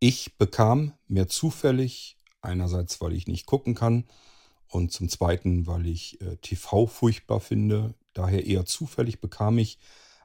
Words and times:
Ich 0.00 0.36
bekam 0.36 0.92
mehr 1.08 1.28
zufällig, 1.28 2.18
einerseits 2.40 3.00
weil 3.00 3.12
ich 3.12 3.26
nicht 3.26 3.46
gucken 3.46 3.74
kann 3.74 4.04
und 4.68 4.92
zum 4.92 5.08
Zweiten, 5.08 5.66
weil 5.66 5.86
ich 5.86 6.20
äh, 6.20 6.36
TV 6.36 6.86
furchtbar 6.86 7.40
finde. 7.40 7.94
Daher 8.12 8.46
eher 8.46 8.64
zufällig 8.64 9.20
bekam 9.20 9.58
ich 9.58 9.78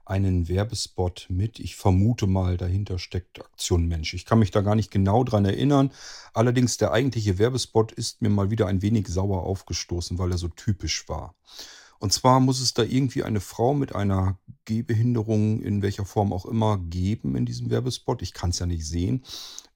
einen 0.05 0.47
Werbespot 0.47 1.27
mit. 1.29 1.59
Ich 1.59 1.75
vermute 1.75 2.27
mal, 2.27 2.57
dahinter 2.57 2.99
steckt 2.99 3.39
Aktion 3.39 3.87
Mensch. 3.87 4.13
Ich 4.13 4.25
kann 4.25 4.39
mich 4.39 4.51
da 4.51 4.61
gar 4.61 4.75
nicht 4.75 4.91
genau 4.91 5.23
dran 5.23 5.45
erinnern. 5.45 5.91
Allerdings 6.33 6.77
der 6.77 6.91
eigentliche 6.91 7.37
Werbespot 7.39 7.91
ist 7.93 8.21
mir 8.21 8.29
mal 8.29 8.51
wieder 8.51 8.67
ein 8.67 8.81
wenig 8.81 9.07
sauer 9.07 9.43
aufgestoßen, 9.43 10.19
weil 10.19 10.31
er 10.31 10.37
so 10.37 10.49
typisch 10.49 11.07
war. 11.09 11.35
Und 12.03 12.11
zwar 12.11 12.41
muss 12.41 12.59
es 12.59 12.73
da 12.73 12.83
irgendwie 12.83 13.23
eine 13.23 13.39
Frau 13.39 13.73
mit 13.73 13.95
einer 13.95 14.37
Gehbehinderung 14.65 15.61
in 15.61 15.81
welcher 15.81 16.03
Form 16.03 16.33
auch 16.33 16.45
immer 16.45 16.77
geben 16.77 17.37
in 17.37 17.45
diesem 17.45 17.69
Werbespot. 17.69 18.21
Ich 18.21 18.33
kann 18.33 18.49
es 18.49 18.59
ja 18.59 18.65
nicht 18.65 18.85
sehen, 18.85 19.23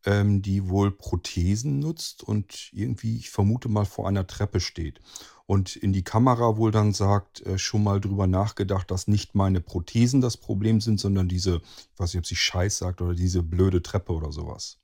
ähm, 0.03 0.41
die 0.41 0.67
wohl 0.67 0.91
Prothesen 0.91 1.79
nutzt 1.79 2.23
und 2.23 2.68
irgendwie, 2.73 3.15
ich 3.15 3.29
vermute 3.29 3.69
mal, 3.69 3.85
vor 3.85 4.09
einer 4.09 4.27
Treppe 4.27 4.59
steht. 4.59 4.99
Und 5.45 5.77
in 5.77 5.93
die 5.93 6.04
Kamera 6.04 6.57
wohl 6.57 6.71
dann 6.71 6.91
sagt, 6.91 7.45
äh, 7.45 7.57
schon 7.57 7.82
mal 7.82 8.01
drüber 8.01 8.27
nachgedacht, 8.27 8.91
dass 8.91 9.07
nicht 9.07 9.33
meine 9.33 9.61
Prothesen 9.61 10.19
das 10.19 10.35
Problem 10.35 10.82
sind, 10.82 10.99
sondern 10.99 11.29
diese, 11.29 11.61
ich 11.93 11.99
weiß 11.99 12.13
nicht, 12.13 12.19
ob 12.19 12.25
sie 12.25 12.35
Scheiß 12.35 12.77
sagt 12.77 12.99
oder 12.99 13.13
diese 13.13 13.41
blöde 13.41 13.82
Treppe 13.82 14.11
oder 14.11 14.33
sowas. 14.33 14.79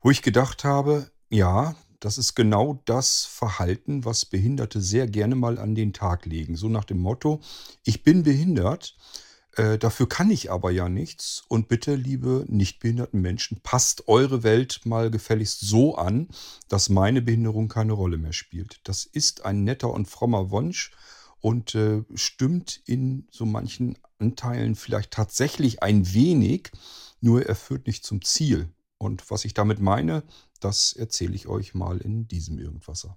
Wo 0.00 0.10
ich 0.10 0.22
gedacht 0.22 0.64
habe, 0.64 1.10
ja, 1.28 1.74
das 2.00 2.18
ist 2.18 2.34
genau 2.34 2.82
das 2.84 3.24
Verhalten, 3.24 4.04
was 4.04 4.24
Behinderte 4.24 4.80
sehr 4.80 5.06
gerne 5.06 5.34
mal 5.34 5.58
an 5.58 5.74
den 5.74 5.92
Tag 5.92 6.26
legen. 6.26 6.56
So 6.56 6.68
nach 6.68 6.84
dem 6.84 6.98
Motto, 6.98 7.40
ich 7.84 8.02
bin 8.02 8.22
behindert, 8.22 8.96
äh, 9.56 9.78
dafür 9.78 10.08
kann 10.08 10.30
ich 10.30 10.50
aber 10.50 10.70
ja 10.70 10.88
nichts. 10.88 11.44
Und 11.48 11.68
bitte, 11.68 11.94
liebe 11.94 12.44
nicht 12.48 12.78
behinderten 12.80 13.20
Menschen, 13.20 13.60
passt 13.62 14.06
eure 14.08 14.42
Welt 14.42 14.82
mal 14.84 15.10
gefälligst 15.10 15.60
so 15.60 15.96
an, 15.96 16.28
dass 16.68 16.88
meine 16.88 17.22
Behinderung 17.22 17.68
keine 17.68 17.94
Rolle 17.94 18.18
mehr 18.18 18.34
spielt. 18.34 18.80
Das 18.84 19.04
ist 19.04 19.44
ein 19.44 19.64
netter 19.64 19.90
und 19.90 20.06
frommer 20.06 20.50
Wunsch 20.50 20.92
und 21.40 21.74
äh, 21.74 22.02
stimmt 22.14 22.82
in 22.86 23.26
so 23.30 23.46
manchen 23.46 23.98
Anteilen 24.18 24.74
vielleicht 24.74 25.10
tatsächlich 25.10 25.82
ein 25.82 26.12
wenig, 26.12 26.70
nur 27.20 27.46
er 27.46 27.54
führt 27.54 27.86
nicht 27.86 28.04
zum 28.04 28.22
Ziel. 28.22 28.68
Und 28.98 29.30
was 29.30 29.44
ich 29.44 29.54
damit 29.54 29.80
meine, 29.80 30.22
das 30.66 30.92
erzähle 30.94 31.36
ich 31.36 31.46
euch 31.46 31.74
mal 31.74 31.98
in 31.98 32.26
diesem 32.26 32.58
Irgendwasser. 32.58 33.16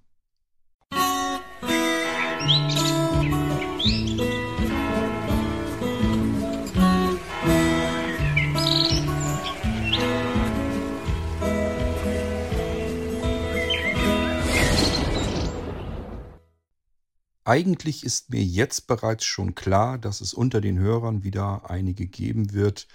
Eigentlich 17.42 18.04
ist 18.04 18.30
mir 18.30 18.44
jetzt 18.44 18.86
bereits 18.86 19.24
schon 19.24 19.56
klar, 19.56 19.98
dass 19.98 20.20
es 20.20 20.32
unter 20.32 20.60
den 20.60 20.78
Hörern 20.78 21.24
wieder 21.24 21.68
einige 21.68 22.06
geben 22.06 22.52
wird, 22.52 22.86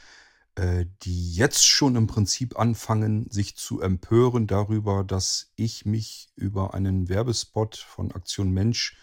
die 0.57 1.33
jetzt 1.33 1.67
schon 1.67 1.97
im 1.97 2.07
Prinzip 2.07 2.57
anfangen, 2.57 3.29
sich 3.29 3.57
zu 3.57 3.81
empören 3.81 4.47
darüber, 4.47 5.03
dass 5.03 5.51
ich 5.55 5.85
mich 5.85 6.29
über 6.35 6.73
einen 6.73 7.09
Werbespot 7.09 7.75
von 7.75 8.13
Aktion 8.13 8.51
Mensch 8.51 8.97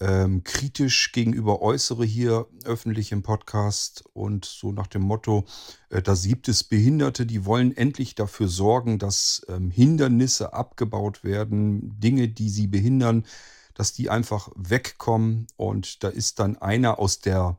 ähm, 0.00 0.42
kritisch 0.44 1.12
gegenüber 1.12 1.60
äußere 1.60 2.04
hier 2.04 2.46
öffentlich 2.64 3.12
im 3.12 3.22
Podcast 3.22 4.04
und 4.14 4.46
so 4.46 4.72
nach 4.72 4.86
dem 4.86 5.02
Motto, 5.02 5.44
äh, 5.90 6.00
da 6.00 6.14
gibt 6.14 6.48
es 6.48 6.64
Behinderte, 6.64 7.26
die 7.26 7.44
wollen 7.44 7.76
endlich 7.76 8.14
dafür 8.14 8.48
sorgen, 8.48 8.98
dass 8.98 9.42
ähm, 9.48 9.70
Hindernisse 9.70 10.54
abgebaut 10.54 11.22
werden, 11.22 12.00
Dinge, 12.00 12.28
die 12.28 12.48
sie 12.48 12.66
behindern, 12.66 13.26
dass 13.74 13.92
die 13.92 14.08
einfach 14.08 14.50
wegkommen. 14.56 15.46
Und 15.56 16.02
da 16.02 16.08
ist 16.08 16.38
dann 16.38 16.56
einer 16.56 16.98
aus 16.98 17.20
der 17.20 17.58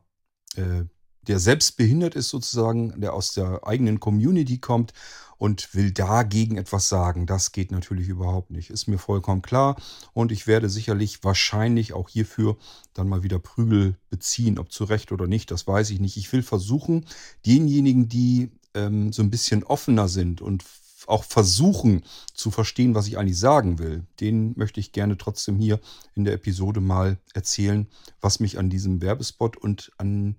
äh, 0.56 0.84
der 1.28 1.38
selbst 1.38 1.76
behindert 1.76 2.14
ist 2.14 2.28
sozusagen, 2.28 3.00
der 3.00 3.14
aus 3.14 3.32
der 3.32 3.66
eigenen 3.66 4.00
Community 4.00 4.58
kommt 4.58 4.92
und 5.38 5.74
will 5.74 5.90
dagegen 5.90 6.56
etwas 6.56 6.88
sagen. 6.88 7.26
Das 7.26 7.50
geht 7.50 7.72
natürlich 7.72 8.08
überhaupt 8.08 8.50
nicht. 8.50 8.70
Ist 8.70 8.86
mir 8.86 8.98
vollkommen 8.98 9.42
klar. 9.42 9.74
Und 10.12 10.30
ich 10.30 10.46
werde 10.46 10.68
sicherlich 10.68 11.24
wahrscheinlich 11.24 11.94
auch 11.94 12.08
hierfür 12.08 12.56
dann 12.94 13.08
mal 13.08 13.24
wieder 13.24 13.40
Prügel 13.40 13.96
beziehen. 14.08 14.58
Ob 14.58 14.70
zu 14.70 14.84
Recht 14.84 15.10
oder 15.10 15.26
nicht, 15.26 15.50
das 15.50 15.66
weiß 15.66 15.90
ich 15.90 15.98
nicht. 15.98 16.16
Ich 16.16 16.32
will 16.32 16.44
versuchen, 16.44 17.06
denjenigen, 17.44 18.08
die 18.08 18.52
ähm, 18.74 19.12
so 19.12 19.22
ein 19.22 19.30
bisschen 19.30 19.64
offener 19.64 20.06
sind 20.08 20.42
und 20.42 20.64
auch 21.08 21.24
versuchen 21.24 22.02
zu 22.32 22.52
verstehen, 22.52 22.94
was 22.94 23.08
ich 23.08 23.18
eigentlich 23.18 23.38
sagen 23.38 23.80
will, 23.80 24.04
den 24.20 24.54
möchte 24.56 24.78
ich 24.78 24.92
gerne 24.92 25.18
trotzdem 25.18 25.58
hier 25.58 25.80
in 26.14 26.24
der 26.24 26.34
Episode 26.34 26.80
mal 26.80 27.18
erzählen, 27.34 27.88
was 28.20 28.38
mich 28.38 28.58
an 28.58 28.70
diesem 28.70 29.02
Werbespot 29.02 29.56
und 29.56 29.90
an 29.98 30.36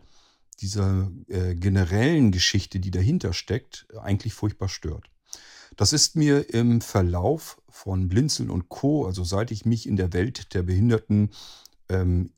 dieser 0.55 1.11
äh, 1.27 1.55
generellen 1.55 2.31
Geschichte, 2.31 2.79
die 2.79 2.91
dahinter 2.91 3.33
steckt, 3.33 3.87
eigentlich 4.01 4.33
furchtbar 4.33 4.69
stört. 4.69 5.09
Das 5.75 5.93
ist 5.93 6.15
mir 6.15 6.53
im 6.53 6.81
Verlauf 6.81 7.61
von 7.69 8.07
Blinzeln 8.07 8.49
und 8.49 8.69
Co., 8.69 9.05
also 9.05 9.23
seit 9.23 9.51
ich 9.51 9.65
mich 9.65 9.87
in 9.87 9.95
der 9.95 10.13
Welt 10.13 10.53
der 10.53 10.63
Behinderten 10.63 11.31
ähm, 11.89 12.31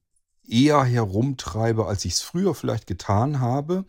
eher 0.48 0.84
herumtreibe, 0.84 1.86
als 1.86 2.06
ich 2.06 2.14
es 2.14 2.22
früher 2.22 2.56
vielleicht 2.56 2.88
getan 2.88 3.40
habe, 3.40 3.86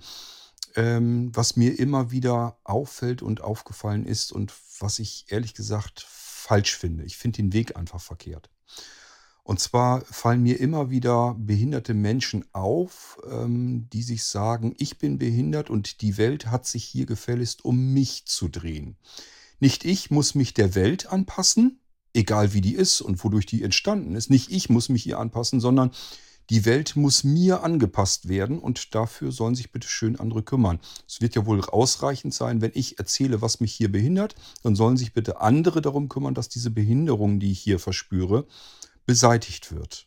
ähm, 0.75 1.31
was 1.35 1.57
mir 1.57 1.79
immer 1.79 2.11
wieder 2.11 2.59
auffällt 2.65 3.23
und 3.23 3.41
aufgefallen 3.41 4.05
ist 4.05 4.33
und 4.33 4.53
was 4.81 4.99
ich 4.99 5.27
ehrlich 5.29 5.55
gesagt 5.55 6.05
falsch 6.09 6.77
finde. 6.77 7.05
Ich 7.05 7.17
finde 7.17 7.39
den 7.39 7.53
Weg 7.53 7.77
einfach 7.77 8.01
verkehrt. 8.01 8.51
Und 9.47 9.61
zwar 9.61 10.01
fallen 10.01 10.43
mir 10.43 10.59
immer 10.59 10.91
wieder 10.91 11.37
behinderte 11.39 11.95
Menschen 11.95 12.45
auf, 12.53 13.17
ähm, 13.31 13.89
die 13.93 14.03
sich 14.03 14.25
sagen, 14.25 14.75
ich 14.77 14.99
bin 14.99 15.19
behindert 15.19 15.71
und 15.71 16.01
die 16.01 16.17
Welt 16.17 16.49
hat 16.49 16.67
sich 16.67 16.83
hier 16.83 17.07
gefälligst 17.07 17.65
um 17.65 17.93
mich 17.93 18.27
zu 18.27 18.49
drehen. 18.49 18.97
Nicht 19.61 19.85
ich 19.85 20.11
muss 20.11 20.35
mich 20.35 20.53
der 20.53 20.75
Welt 20.75 21.13
anpassen, 21.13 21.79
egal 22.13 22.55
wie 22.55 22.61
die 22.61 22.75
ist 22.75 23.01
und 23.01 23.23
wodurch 23.23 23.47
die 23.47 23.63
entstanden 23.63 24.17
ist. 24.17 24.31
Nicht 24.31 24.51
ich 24.51 24.69
muss 24.69 24.89
mich 24.89 25.07
ihr 25.07 25.21
anpassen, 25.21 25.61
sondern 25.61 25.93
die 26.51 26.65
Welt 26.65 26.97
muss 26.97 27.23
mir 27.23 27.63
angepasst 27.63 28.29
werden 28.29 28.59
und 28.59 28.97
dafür 28.97 29.31
sollen 29.31 29.55
sich 29.55 29.71
bitte 29.71 29.87
schön 29.87 30.19
andere 30.19 30.43
kümmern. 30.43 30.81
Es 31.07 31.21
wird 31.21 31.37
ja 31.37 31.47
wohl 31.47 31.61
ausreichend 31.61 32.35
sein, 32.35 32.61
wenn 32.63 32.73
ich 32.75 32.99
erzähle, 32.99 33.43
was 33.43 33.61
mich 33.61 33.73
hier 33.73 33.93
behindert, 33.93 34.35
dann 34.65 34.75
sollen 34.75 34.97
sich 34.97 35.13
bitte 35.13 35.41
andere 35.41 35.83
darum 35.83 36.09
kümmern, 36.09 36.35
dass 36.35 36.49
diese 36.49 36.71
Behinderung, 36.71 37.39
die 37.39 37.53
ich 37.53 37.61
hier 37.61 37.79
verspüre, 37.79 38.49
beseitigt 39.07 39.73
wird. 39.73 40.07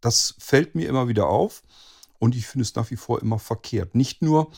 Das 0.00 0.34
fällt 0.38 0.74
mir 0.74 0.88
immer 0.88 1.08
wieder 1.08 1.28
auf 1.28 1.62
und 2.18 2.34
ich 2.34 2.46
finde 2.46 2.62
es 2.62 2.74
nach 2.74 2.90
wie 2.90 2.96
vor 2.96 3.20
immer 3.20 3.38
verkehrt. 3.38 3.94
Nicht 3.94 4.22
nur, 4.22 4.50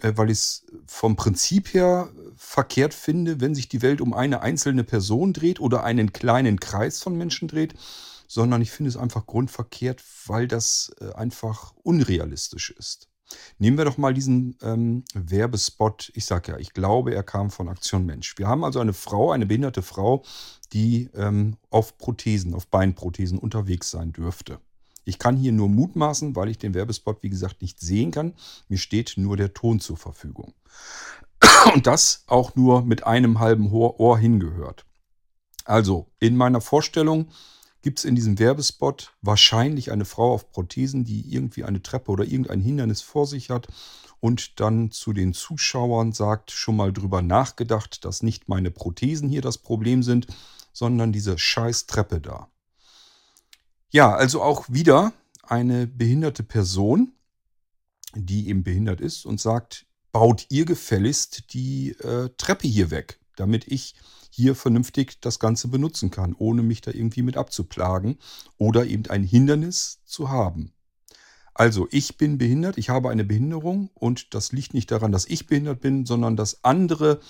äh, 0.00 0.12
weil 0.16 0.30
ich 0.30 0.38
es 0.38 0.66
vom 0.86 1.16
Prinzip 1.16 1.72
her 1.72 2.12
verkehrt 2.36 2.92
finde, 2.92 3.40
wenn 3.40 3.54
sich 3.54 3.68
die 3.68 3.82
Welt 3.82 4.00
um 4.00 4.12
eine 4.12 4.42
einzelne 4.42 4.84
Person 4.84 5.32
dreht 5.32 5.60
oder 5.60 5.84
einen 5.84 6.12
kleinen 6.12 6.60
Kreis 6.60 7.02
von 7.02 7.16
Menschen 7.16 7.48
dreht, 7.48 7.74
sondern 8.26 8.62
ich 8.62 8.70
finde 8.70 8.88
es 8.88 8.96
einfach 8.96 9.26
grundverkehrt, 9.26 10.02
weil 10.26 10.48
das 10.48 10.94
äh, 11.00 11.12
einfach 11.12 11.72
unrealistisch 11.82 12.70
ist. 12.70 13.08
Nehmen 13.58 13.78
wir 13.78 13.84
doch 13.84 13.98
mal 13.98 14.14
diesen 14.14 14.56
ähm, 14.62 15.04
Werbespot. 15.14 16.10
Ich 16.14 16.26
sage 16.26 16.52
ja, 16.52 16.58
ich 16.58 16.74
glaube, 16.74 17.14
er 17.14 17.22
kam 17.22 17.50
von 17.50 17.68
Aktion 17.68 18.04
Mensch. 18.06 18.36
Wir 18.38 18.48
haben 18.48 18.64
also 18.64 18.80
eine 18.80 18.92
Frau, 18.92 19.32
eine 19.32 19.46
behinderte 19.46 19.82
Frau, 19.82 20.24
die 20.72 21.10
ähm, 21.14 21.56
auf 21.70 21.98
Prothesen, 21.98 22.54
auf 22.54 22.66
Beinprothesen 22.68 23.38
unterwegs 23.38 23.90
sein 23.90 24.12
dürfte. 24.12 24.58
Ich 25.04 25.18
kann 25.18 25.36
hier 25.36 25.52
nur 25.52 25.68
mutmaßen, 25.68 26.34
weil 26.34 26.48
ich 26.48 26.58
den 26.58 26.74
Werbespot, 26.74 27.22
wie 27.22 27.30
gesagt, 27.30 27.62
nicht 27.62 27.80
sehen 27.80 28.10
kann. 28.10 28.34
Mir 28.68 28.78
steht 28.78 29.14
nur 29.16 29.36
der 29.36 29.52
Ton 29.52 29.80
zur 29.80 29.96
Verfügung. 29.96 30.54
Und 31.74 31.86
das 31.86 32.24
auch 32.26 32.54
nur 32.54 32.82
mit 32.82 33.06
einem 33.06 33.38
halben 33.38 33.70
Ohr 33.70 34.18
hingehört. 34.18 34.86
Also, 35.64 36.10
in 36.20 36.36
meiner 36.36 36.60
Vorstellung 36.60 37.28
gibt 37.84 37.98
es 37.98 38.06
in 38.06 38.14
diesem 38.14 38.38
Werbespot 38.38 39.12
wahrscheinlich 39.20 39.92
eine 39.92 40.06
Frau 40.06 40.32
auf 40.32 40.50
Prothesen, 40.50 41.04
die 41.04 41.30
irgendwie 41.32 41.64
eine 41.64 41.82
Treppe 41.82 42.10
oder 42.10 42.24
irgendein 42.24 42.62
Hindernis 42.62 43.02
vor 43.02 43.26
sich 43.26 43.50
hat 43.50 43.68
und 44.20 44.58
dann 44.58 44.90
zu 44.90 45.12
den 45.12 45.34
Zuschauern 45.34 46.12
sagt, 46.12 46.50
schon 46.50 46.76
mal 46.76 46.94
drüber 46.94 47.20
nachgedacht, 47.20 48.06
dass 48.06 48.22
nicht 48.22 48.48
meine 48.48 48.70
Prothesen 48.70 49.28
hier 49.28 49.42
das 49.42 49.58
Problem 49.58 50.02
sind, 50.02 50.28
sondern 50.72 51.12
diese 51.12 51.36
scheiß 51.38 51.84
Treppe 51.84 52.22
da. 52.22 52.48
Ja, 53.90 54.14
also 54.14 54.42
auch 54.42 54.64
wieder 54.70 55.12
eine 55.42 55.86
behinderte 55.86 56.42
Person, 56.42 57.12
die 58.14 58.48
eben 58.48 58.64
behindert 58.64 59.02
ist 59.02 59.26
und 59.26 59.42
sagt, 59.42 59.84
baut 60.10 60.46
ihr 60.48 60.64
gefälligst 60.64 61.52
die 61.52 61.90
äh, 61.98 62.30
Treppe 62.38 62.66
hier 62.66 62.90
weg, 62.90 63.20
damit 63.36 63.66
ich 63.68 63.94
hier 64.30 64.54
vernünftig 64.54 65.20
das 65.20 65.38
Ganze 65.38 65.68
benutzen 65.68 66.10
kann, 66.10 66.34
ohne 66.36 66.62
mich 66.62 66.80
da 66.80 66.90
irgendwie 66.90 67.22
mit 67.22 67.36
abzuplagen 67.36 68.18
oder 68.58 68.86
eben 68.86 69.06
ein 69.08 69.22
Hindernis 69.22 70.00
zu 70.04 70.30
haben. 70.30 70.72
Also, 71.54 71.86
ich 71.92 72.16
bin 72.16 72.36
behindert, 72.36 72.78
ich 72.78 72.90
habe 72.90 73.10
eine 73.10 73.24
Behinderung 73.24 73.90
und 73.94 74.34
das 74.34 74.50
liegt 74.50 74.74
nicht 74.74 74.90
daran, 74.90 75.12
dass 75.12 75.26
ich 75.26 75.46
behindert 75.46 75.80
bin, 75.80 76.04
sondern 76.04 76.36
dass 76.36 76.64
andere 76.64 77.20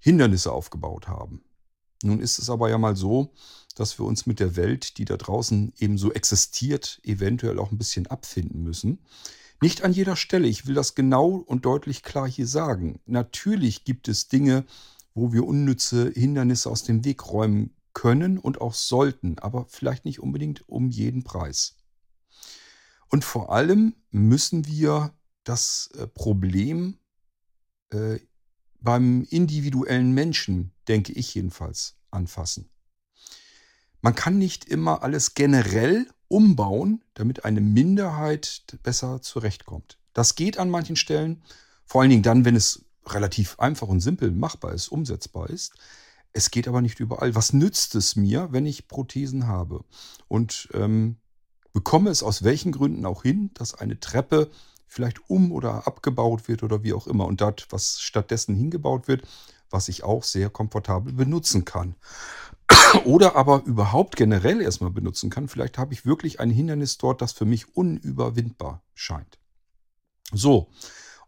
Hindernisse 0.00 0.52
aufgebaut 0.52 1.08
haben. 1.08 1.42
Nun 2.02 2.20
ist 2.20 2.38
es 2.38 2.50
aber 2.50 2.68
ja 2.68 2.76
mal 2.76 2.96
so, 2.96 3.32
dass 3.74 3.98
wir 3.98 4.04
uns 4.04 4.26
mit 4.26 4.40
der 4.40 4.56
Welt, 4.56 4.98
die 4.98 5.06
da 5.06 5.16
draußen 5.16 5.72
eben 5.78 5.96
so 5.96 6.12
existiert, 6.12 7.00
eventuell 7.04 7.58
auch 7.58 7.70
ein 7.70 7.78
bisschen 7.78 8.06
abfinden 8.06 8.62
müssen. 8.62 8.98
Nicht 9.62 9.82
an 9.82 9.92
jeder 9.92 10.16
Stelle, 10.16 10.48
ich 10.48 10.66
will 10.66 10.74
das 10.74 10.94
genau 10.94 11.28
und 11.28 11.64
deutlich 11.64 12.02
klar 12.02 12.28
hier 12.28 12.46
sagen. 12.46 13.00
Natürlich 13.06 13.84
gibt 13.84 14.08
es 14.08 14.28
Dinge, 14.28 14.64
wo 15.14 15.32
wir 15.32 15.46
unnütze 15.46 16.10
Hindernisse 16.10 16.70
aus 16.70 16.82
dem 16.82 17.04
Weg 17.04 17.26
räumen 17.26 17.74
können 17.92 18.38
und 18.38 18.60
auch 18.60 18.74
sollten, 18.74 19.38
aber 19.38 19.66
vielleicht 19.68 20.04
nicht 20.04 20.20
unbedingt 20.20 20.68
um 20.68 20.90
jeden 20.90 21.24
Preis. 21.24 21.76
Und 23.08 23.24
vor 23.24 23.52
allem 23.52 23.94
müssen 24.10 24.66
wir 24.66 25.12
das 25.44 25.90
äh, 25.96 26.06
Problem 26.06 26.98
äh, 27.90 28.18
beim 28.80 29.26
individuellen 29.30 30.12
Menschen, 30.12 30.72
denke 30.88 31.12
ich 31.12 31.34
jedenfalls, 31.34 31.96
anfassen. 32.10 32.70
Man 34.00 34.14
kann 34.14 34.38
nicht 34.38 34.64
immer 34.64 35.02
alles 35.02 35.34
generell 35.34 36.06
umbauen, 36.28 37.04
damit 37.14 37.44
eine 37.44 37.60
Minderheit 37.60 38.64
besser 38.82 39.20
zurechtkommt. 39.20 39.98
Das 40.14 40.36
geht 40.36 40.58
an 40.58 40.70
manchen 40.70 40.96
Stellen, 40.96 41.42
vor 41.84 42.00
allen 42.00 42.10
Dingen 42.10 42.22
dann, 42.22 42.44
wenn 42.44 42.56
es 42.56 42.84
relativ 43.14 43.58
einfach 43.58 43.88
und 43.88 44.00
simpel 44.00 44.30
machbar 44.30 44.72
ist, 44.72 44.88
umsetzbar 44.88 45.50
ist. 45.50 45.74
Es 46.32 46.50
geht 46.50 46.68
aber 46.68 46.80
nicht 46.80 47.00
überall. 47.00 47.34
Was 47.34 47.52
nützt 47.52 47.94
es 47.94 48.16
mir, 48.16 48.48
wenn 48.52 48.66
ich 48.66 48.88
Prothesen 48.88 49.46
habe? 49.46 49.84
Und 50.28 50.68
ähm, 50.74 51.16
bekomme 51.72 52.10
es 52.10 52.22
aus 52.22 52.42
welchen 52.42 52.72
Gründen 52.72 53.04
auch 53.06 53.22
hin, 53.22 53.50
dass 53.54 53.74
eine 53.74 53.98
Treppe 53.98 54.50
vielleicht 54.86 55.30
um 55.30 55.52
oder 55.52 55.86
abgebaut 55.86 56.48
wird 56.48 56.62
oder 56.62 56.82
wie 56.82 56.92
auch 56.92 57.06
immer 57.06 57.26
und 57.26 57.40
dort 57.40 57.68
was 57.70 58.00
stattdessen 58.00 58.54
hingebaut 58.54 59.08
wird, 59.08 59.22
was 59.70 59.88
ich 59.88 60.02
auch 60.02 60.24
sehr 60.24 60.50
komfortabel 60.50 61.12
benutzen 61.12 61.64
kann. 61.64 61.94
Oder 63.04 63.36
aber 63.36 63.62
überhaupt 63.64 64.16
generell 64.16 64.60
erstmal 64.60 64.90
benutzen 64.90 65.30
kann. 65.30 65.48
Vielleicht 65.48 65.78
habe 65.78 65.92
ich 65.92 66.06
wirklich 66.06 66.40
ein 66.40 66.50
Hindernis 66.50 66.98
dort, 66.98 67.20
das 67.20 67.32
für 67.32 67.44
mich 67.44 67.76
unüberwindbar 67.76 68.82
scheint. 68.94 69.38
So, 70.32 70.68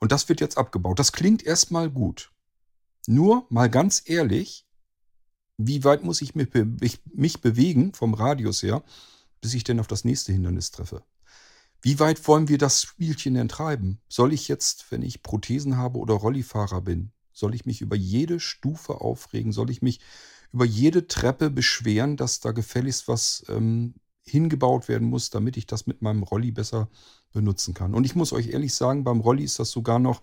und 0.02 0.10
das 0.10 0.28
wird 0.28 0.40
jetzt 0.40 0.58
abgebaut. 0.58 0.98
Das 0.98 1.12
klingt 1.12 1.44
erstmal 1.44 1.88
gut. 1.88 2.32
Nur 3.06 3.46
mal 3.50 3.70
ganz 3.70 4.02
ehrlich, 4.04 4.66
wie 5.58 5.84
weit 5.84 6.02
muss 6.02 6.22
ich 6.22 6.34
mich, 6.34 6.48
mich 7.14 7.40
bewegen 7.40 7.94
vom 7.94 8.14
Radius 8.14 8.64
her, 8.64 8.82
bis 9.40 9.54
ich 9.54 9.62
denn 9.62 9.78
auf 9.78 9.86
das 9.86 10.04
nächste 10.04 10.32
Hindernis 10.32 10.72
treffe? 10.72 11.04
Wie 11.82 12.00
weit 12.00 12.26
wollen 12.26 12.48
wir 12.48 12.58
das 12.58 12.82
Spielchen 12.82 13.34
denn 13.34 13.46
treiben? 13.46 14.00
Soll 14.08 14.32
ich 14.32 14.48
jetzt, 14.48 14.90
wenn 14.90 15.02
ich 15.02 15.22
Prothesen 15.22 15.76
habe 15.76 16.00
oder 16.00 16.14
Rollifahrer 16.14 16.80
bin, 16.80 17.12
soll 17.32 17.54
ich 17.54 17.64
mich 17.64 17.80
über 17.80 17.94
jede 17.94 18.40
Stufe 18.40 19.00
aufregen? 19.02 19.52
Soll 19.52 19.70
ich 19.70 19.82
mich 19.82 20.00
über 20.52 20.64
jede 20.64 21.06
Treppe 21.06 21.48
beschweren, 21.48 22.16
dass 22.16 22.40
da 22.40 22.50
gefälligst 22.50 23.06
was 23.06 23.44
ähm, 23.48 23.94
hingebaut 24.24 24.88
werden 24.88 25.08
muss, 25.08 25.30
damit 25.30 25.56
ich 25.56 25.66
das 25.66 25.86
mit 25.86 26.02
meinem 26.02 26.22
Rolli 26.22 26.50
besser 26.50 26.88
benutzen 27.32 27.74
kann. 27.74 27.94
Und 27.94 28.04
ich 28.04 28.14
muss 28.14 28.32
euch 28.32 28.48
ehrlich 28.48 28.74
sagen, 28.74 29.04
beim 29.04 29.20
Rolli 29.20 29.44
ist 29.44 29.58
das 29.58 29.70
sogar 29.70 29.98
noch 29.98 30.22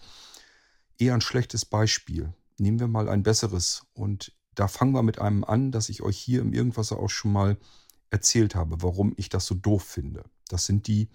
eher 0.98 1.14
ein 1.14 1.22
schlechtes 1.22 1.66
Beispiel. 1.66 2.34
Nehmen 2.58 2.80
wir 2.80 2.88
mal 2.88 3.10
ein 3.10 3.24
besseres. 3.24 3.84
Und 3.94 4.34
da 4.56 4.68
fangen 4.68 4.94
wir 4.94 5.04
mit 5.04 5.20
einem 5.20 5.44
an, 5.44 5.72
dass 5.72 5.90
ich 5.90 6.02
euch 6.02 6.18
hier 6.18 6.42
im 6.42 6.54
Irgendwasser 6.54 7.00
auch 7.00 7.10
schon 7.10 7.32
mal 7.32 7.58
erzählt 8.10 8.56
habe, 8.56 8.82
warum 8.82 9.14
ich 9.18 9.30
das 9.30 9.46
so 9.46 9.56
doof 9.56 9.84
finde. 9.84 10.24
Das 10.48 10.66
sind 10.66 10.88
die 10.88 11.10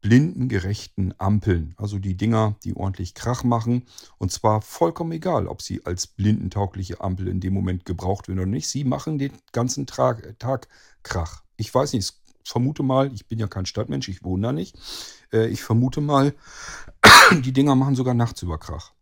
blindengerechten 0.00 1.14
Ampeln. 1.18 1.74
Also 1.76 1.98
die 1.98 2.16
Dinger, 2.16 2.56
die 2.64 2.74
ordentlich 2.74 3.14
Krach 3.14 3.44
machen. 3.44 3.84
Und 4.18 4.32
zwar 4.32 4.62
vollkommen 4.62 5.12
egal, 5.12 5.46
ob 5.46 5.60
sie 5.62 5.84
als 5.84 6.06
blindentaugliche 6.06 7.00
Ampel 7.00 7.28
in 7.28 7.40
dem 7.40 7.52
Moment 7.52 7.84
gebraucht 7.84 8.28
werden 8.28 8.38
oder 8.38 8.48
nicht. 8.48 8.68
Sie 8.68 8.84
machen 8.84 9.18
den 9.18 9.32
ganzen 9.52 9.86
Tag, 9.86 10.38
Tag 10.38 10.68
Krach. 11.02 11.42
Ich 11.60 11.72
weiß 11.74 11.92
nicht, 11.92 12.14
ich 12.42 12.50
vermute 12.50 12.82
mal, 12.82 13.12
ich 13.12 13.26
bin 13.26 13.38
ja 13.38 13.46
kein 13.46 13.66
Stadtmensch, 13.66 14.08
ich 14.08 14.24
wohne 14.24 14.48
da 14.48 14.52
nicht. 14.52 14.76
Äh, 15.30 15.48
ich 15.48 15.62
vermute 15.62 16.00
mal, 16.00 16.34
die 17.44 17.52
Dinger 17.52 17.74
machen 17.74 17.94
sogar 17.94 18.14
nachts 18.14 18.40
über 18.40 18.58
Krach. 18.58 18.92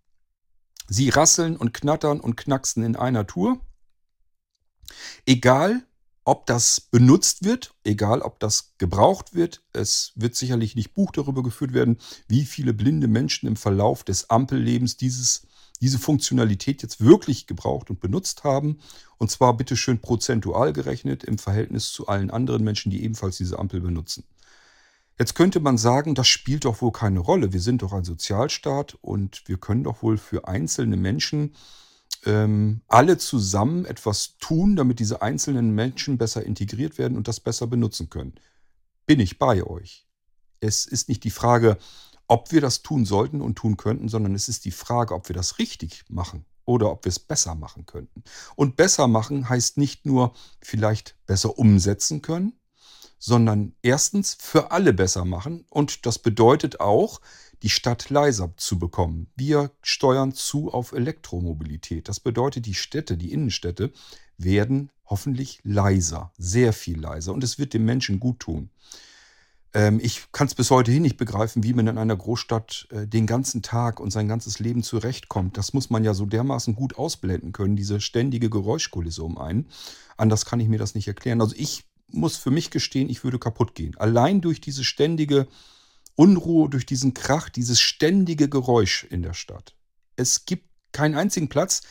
Sie 0.88 1.08
rasseln 1.08 1.56
und 1.56 1.72
knattern 1.72 2.18
und 2.18 2.36
knacksen 2.36 2.82
in 2.82 2.96
einer 2.96 3.26
Tour. 3.26 3.60
Egal, 5.24 5.86
ob 6.24 6.46
das 6.46 6.80
benutzt 6.80 7.44
wird, 7.44 7.74
egal 7.84 8.22
ob 8.22 8.40
das 8.40 8.74
gebraucht 8.78 9.34
wird, 9.34 9.62
es 9.72 10.12
wird 10.16 10.34
sicherlich 10.34 10.74
nicht 10.74 10.94
Buch 10.94 11.12
darüber 11.12 11.44
geführt 11.44 11.72
werden, 11.72 11.98
wie 12.26 12.44
viele 12.44 12.74
blinde 12.74 13.06
Menschen 13.06 13.46
im 13.46 13.56
Verlauf 13.56 14.02
des 14.02 14.30
Ampellebens 14.30 14.96
dieses, 14.96 15.46
diese 15.80 15.98
Funktionalität 15.98 16.82
jetzt 16.82 17.00
wirklich 17.00 17.46
gebraucht 17.46 17.90
und 17.90 18.00
benutzt 18.00 18.44
haben. 18.44 18.78
Und 19.18 19.30
zwar 19.30 19.56
bitteschön 19.56 20.00
prozentual 20.00 20.72
gerechnet 20.72 21.24
im 21.24 21.38
Verhältnis 21.38 21.92
zu 21.92 22.08
allen 22.08 22.30
anderen 22.30 22.64
Menschen, 22.64 22.90
die 22.90 23.02
ebenfalls 23.02 23.36
diese 23.36 23.58
Ampel 23.58 23.80
benutzen. 23.80 24.24
Jetzt 25.18 25.34
könnte 25.34 25.58
man 25.58 25.78
sagen, 25.78 26.14
das 26.14 26.28
spielt 26.28 26.64
doch 26.64 26.80
wohl 26.80 26.92
keine 26.92 27.18
Rolle. 27.18 27.52
Wir 27.52 27.60
sind 27.60 27.82
doch 27.82 27.92
ein 27.92 28.04
Sozialstaat 28.04 28.96
und 29.00 29.42
wir 29.46 29.58
können 29.58 29.82
doch 29.84 30.02
wohl 30.02 30.16
für 30.16 30.46
einzelne 30.46 30.96
Menschen 30.96 31.54
ähm, 32.24 32.82
alle 32.86 33.18
zusammen 33.18 33.84
etwas 33.84 34.36
tun, 34.38 34.76
damit 34.76 35.00
diese 35.00 35.20
einzelnen 35.20 35.74
Menschen 35.74 36.18
besser 36.18 36.44
integriert 36.44 36.98
werden 36.98 37.16
und 37.16 37.26
das 37.26 37.40
besser 37.40 37.66
benutzen 37.66 38.10
können. 38.10 38.34
Bin 39.06 39.18
ich 39.18 39.38
bei 39.38 39.64
euch. 39.64 40.06
Es 40.60 40.86
ist 40.86 41.08
nicht 41.08 41.24
die 41.24 41.30
Frage, 41.30 41.78
ob 42.28 42.52
wir 42.52 42.60
das 42.60 42.82
tun 42.82 43.04
sollten 43.04 43.40
und 43.40 43.56
tun 43.56 43.76
könnten, 43.76 44.08
sondern 44.08 44.34
es 44.34 44.48
ist 44.48 44.64
die 44.64 44.70
Frage, 44.70 45.14
ob 45.14 45.28
wir 45.28 45.34
das 45.34 45.58
richtig 45.58 46.04
machen 46.08 46.44
oder 46.64 46.92
ob 46.92 47.04
wir 47.04 47.10
es 47.10 47.18
besser 47.18 47.54
machen 47.54 47.86
könnten. 47.86 48.22
Und 48.54 48.76
besser 48.76 49.08
machen 49.08 49.48
heißt 49.48 49.78
nicht 49.78 50.06
nur 50.06 50.34
vielleicht 50.60 51.16
besser 51.26 51.58
umsetzen 51.58 52.22
können, 52.22 52.52
sondern 53.18 53.74
erstens 53.82 54.36
für 54.38 54.70
alle 54.70 54.92
besser 54.92 55.24
machen 55.24 55.64
und 55.70 56.06
das 56.06 56.18
bedeutet 56.18 56.80
auch, 56.80 57.20
die 57.62 57.70
Stadt 57.70 58.10
leiser 58.10 58.52
zu 58.56 58.78
bekommen. 58.78 59.32
Wir 59.34 59.72
steuern 59.82 60.32
zu 60.32 60.70
auf 60.72 60.92
Elektromobilität. 60.92 62.08
Das 62.08 62.20
bedeutet, 62.20 62.66
die 62.66 62.74
Städte, 62.74 63.16
die 63.16 63.32
Innenstädte 63.32 63.90
werden 64.36 64.92
hoffentlich 65.06 65.60
leiser, 65.64 66.32
sehr 66.38 66.72
viel 66.72 67.00
leiser 67.00 67.32
und 67.32 67.42
es 67.42 67.58
wird 67.58 67.74
dem 67.74 67.84
Menschen 67.84 68.20
gut 68.20 68.40
tun. 68.40 68.70
Ähm, 69.74 70.00
ich 70.02 70.32
kann 70.32 70.46
es 70.46 70.54
bis 70.54 70.70
heute 70.70 70.90
hin 70.90 71.02
nicht 71.02 71.16
begreifen, 71.16 71.62
wie 71.62 71.74
man 71.74 71.86
in 71.86 71.98
einer 71.98 72.16
Großstadt 72.16 72.88
äh, 72.90 73.06
den 73.06 73.26
ganzen 73.26 73.62
Tag 73.62 74.00
und 74.00 74.10
sein 74.10 74.28
ganzes 74.28 74.58
Leben 74.58 74.82
zurechtkommt. 74.82 75.56
Das 75.56 75.72
muss 75.72 75.90
man 75.90 76.04
ja 76.04 76.14
so 76.14 76.26
dermaßen 76.26 76.74
gut 76.74 76.96
ausblenden 76.96 77.52
können, 77.52 77.76
diese 77.76 78.00
ständige 78.00 78.50
Geräuschkulisse 78.50 79.22
um 79.22 79.38
einen. 79.38 79.68
Anders 80.16 80.44
kann 80.46 80.60
ich 80.60 80.68
mir 80.68 80.78
das 80.78 80.94
nicht 80.94 81.08
erklären. 81.08 81.40
Also 81.40 81.54
ich 81.56 81.84
muss 82.10 82.36
für 82.36 82.50
mich 82.50 82.70
gestehen, 82.70 83.10
ich 83.10 83.24
würde 83.24 83.38
kaputt 83.38 83.74
gehen. 83.74 83.96
Allein 83.98 84.40
durch 84.40 84.60
diese 84.60 84.84
ständige 84.84 85.46
Unruhe 86.18 86.68
durch 86.68 86.84
diesen 86.84 87.14
Krach, 87.14 87.48
dieses 87.48 87.80
ständige 87.80 88.48
Geräusch 88.48 89.04
in 89.04 89.22
der 89.22 89.34
Stadt. 89.34 89.76
Es 90.16 90.46
gibt 90.46 90.66
keinen 90.90 91.14
einzigen 91.14 91.48
Platz, 91.48 91.82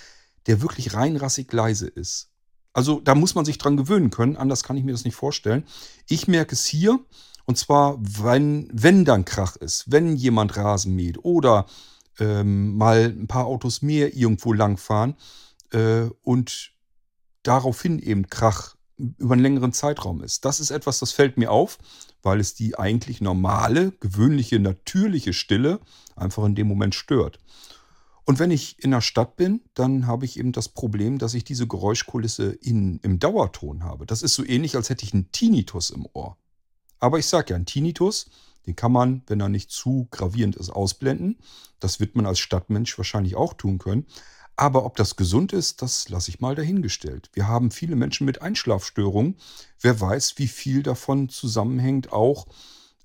der 0.48 0.62
wirklich 0.62 0.94
reinrassig 0.94 1.52
leise 1.54 1.88
ist. 1.88 2.30
Also 2.74 3.00
da 3.00 3.16
muss 3.16 3.36
man 3.36 3.46
sich 3.46 3.58
dran 3.58 3.78
gewöhnen 3.78 4.10
können, 4.10 4.36
anders 4.36 4.64
kann 4.64 4.76
ich 4.76 4.84
mir 4.84 4.92
das 4.92 5.06
nicht 5.06 5.16
vorstellen. 5.16 5.64
Ich 6.10 6.28
merke 6.28 6.56
es 6.56 6.66
hier, 6.66 7.00
und 7.48 7.58
zwar, 7.58 7.98
wenn, 8.00 8.70
wenn 8.74 9.06
dann 9.06 9.24
Krach 9.24 9.56
ist, 9.56 9.90
wenn 9.90 10.18
jemand 10.18 10.58
Rasen 10.58 10.94
mäht 10.94 11.24
oder 11.24 11.66
ähm, 12.20 12.76
mal 12.76 13.06
ein 13.06 13.28
paar 13.28 13.46
Autos 13.46 13.82
mehr 13.82 14.14
irgendwo 14.14 14.52
langfahren 14.52 15.16
äh, 15.72 16.10
und 16.24 16.72
daraufhin 17.44 18.00
eben 18.00 18.30
Krach 18.30 18.76
über 18.98 19.34
einen 19.34 19.44
längeren 19.44 19.72
Zeitraum 19.72 20.22
ist. 20.22 20.44
Das 20.44 20.60
ist 20.60 20.72
etwas, 20.72 21.00
das 21.00 21.14
fällt 21.14 21.38
mir 21.38 21.50
auf, 21.50 21.78
weil 22.22 22.42
es 22.42 22.54
die 22.54 22.78
eigentlich 22.78 23.22
normale, 23.22 23.94
gewöhnliche, 24.02 24.60
natürliche 24.60 25.32
Stille 25.32 25.80
einfach 26.18 26.44
in 26.44 26.56
dem 26.56 26.68
Moment 26.68 26.96
stört. 26.96 27.40
Und 28.26 28.40
wenn 28.40 28.52
ich 28.52 28.84
in 28.84 28.92
der 28.92 29.00
Stadt 29.00 29.38
bin, 29.38 29.62
dann 29.74 30.06
habe 30.06 30.26
ich 30.26 30.38
eben 30.38 30.52
das 30.52 30.68
Problem, 30.68 31.18
dass 31.18 31.34
ich 31.34 31.46
diese 31.46 31.66
Geräuschkulisse 31.66 32.52
in, 32.52 33.00
im 33.04 33.20
Dauerton 33.20 33.86
habe. 33.86 34.06
Das 34.06 34.22
ist 34.22 34.34
so 34.34 34.44
ähnlich, 34.44 34.76
als 34.76 34.90
hätte 34.90 35.06
ich 35.06 35.14
einen 35.14 35.32
Tinnitus 35.32 35.92
im 35.92 36.06
Ohr. 36.12 36.36
Aber 37.00 37.20
ich 37.20 37.28
sage 37.28 37.52
ja, 37.52 37.56
ein 37.56 37.66
Tinnitus, 37.66 38.30
den 38.66 38.76
kann 38.76 38.92
man, 38.92 39.24
wenn 39.28 39.40
er 39.40 39.50
nicht 39.50 39.72
zu 39.72 40.08
gravierend 40.12 40.56
ist, 40.56 40.70
ausblenden. 40.70 41.40
Das 41.80 42.00
wird 42.00 42.16
man 42.16 42.26
als 42.26 42.40
Stadtmensch 42.40 42.98
wahrscheinlich 42.98 43.36
auch 43.36 43.54
tun 43.54 43.78
können. 43.78 44.06
Aber 44.56 44.86
ob 44.86 44.96
das 44.96 45.16
gesund 45.16 45.54
ist, 45.54 45.84
das 45.84 46.10
lasse 46.10 46.32
ich 46.32 46.40
mal 46.40 46.56
dahingestellt. 46.56 47.30
Wir 47.34 47.48
haben 47.48 47.70
viele 47.70 47.96
Menschen 47.96 48.26
mit 48.26 48.42
Einschlafstörungen. 48.42 49.38
Wer 49.80 50.02
weiß, 50.02 50.38
wie 50.38 50.48
viel 50.48 50.82
davon 50.82 51.30
zusammenhängt 51.30 52.12
auch 52.12 52.48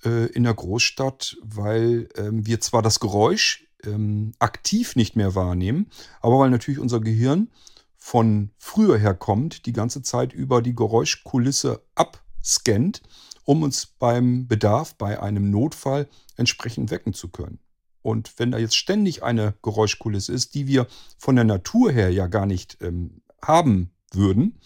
äh, 0.05 0.27
in 0.33 0.45
der 0.45 0.55
Großstadt, 0.55 1.37
weil 1.43 2.09
ähm, 2.17 2.47
wir 2.47 2.61
zwar 2.61 2.81
das 2.81 3.01
Geräusch 3.01 3.69
ähm, 3.85 4.33
aktiv 4.39 4.97
nicht 4.97 5.15
mehr 5.15 5.35
wahrnehmen, 5.35 5.91
aber 6.21 6.39
weil 6.39 6.51
natürlich 6.51 6.81
unser 6.81 7.01
Gehirn 7.01 7.51
von 7.99 8.51
früher 8.59 8.99
her 8.99 9.15
kommt, 9.15 9.67
die 9.67 9.73
ganze 9.73 10.03
Zeit 10.03 10.33
über 10.33 10.63
die 10.63 10.75
Geräuschkulisse 10.75 11.83
abscannt, 11.95 13.03
um 13.45 13.63
uns 13.63 13.87
beim 13.87 14.47
Bedarf, 14.47 14.95
bei 14.95 15.21
einem 15.21 15.51
Notfall 15.51 16.09
entsprechend 16.37 16.91
wecken 16.91 17.13
zu 17.13 17.29
können. 17.29 17.59
Und 18.03 18.39
wenn 18.39 18.51
da 18.51 18.59
jetzt 18.59 18.77
ständig 18.77 19.23
eine 19.23 19.55
Geräuschkulisse 19.63 20.33
ist, 20.33 20.55
die 20.55 20.67
wir 20.67 20.87
von 21.19 21.37
der 21.37 21.45
Natur 21.45 21.93
her 21.93 22.11
ja 22.11 22.27
gar 22.27 22.47
nicht 22.47 22.79
ähm, 22.81 23.23
haben 23.41 23.91
würden, 24.13 24.59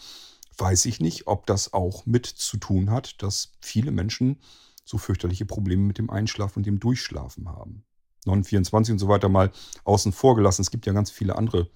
weiß 0.58 0.86
ich 0.86 1.00
nicht, 1.00 1.26
ob 1.26 1.46
das 1.46 1.72
auch 1.72 2.06
mit 2.06 2.26
zu 2.26 2.56
tun 2.56 2.90
hat, 2.90 3.22
dass 3.22 3.52
viele 3.60 3.90
Menschen 3.90 4.40
so 4.84 4.98
fürchterliche 4.98 5.44
Probleme 5.44 5.82
mit 5.82 5.98
dem 5.98 6.08
Einschlafen 6.08 6.60
und 6.60 6.66
dem 6.66 6.80
Durchschlafen 6.80 7.48
haben. 7.48 7.84
924 8.24 8.92
und 8.92 8.98
so 8.98 9.08
weiter 9.08 9.28
mal 9.28 9.52
außen 9.84 10.12
vor 10.12 10.36
gelassen. 10.36 10.62
Es 10.62 10.70
gibt 10.70 10.86
ja 10.86 10.92
ganz 10.92 11.10
viele 11.10 11.36
andere 11.36 11.68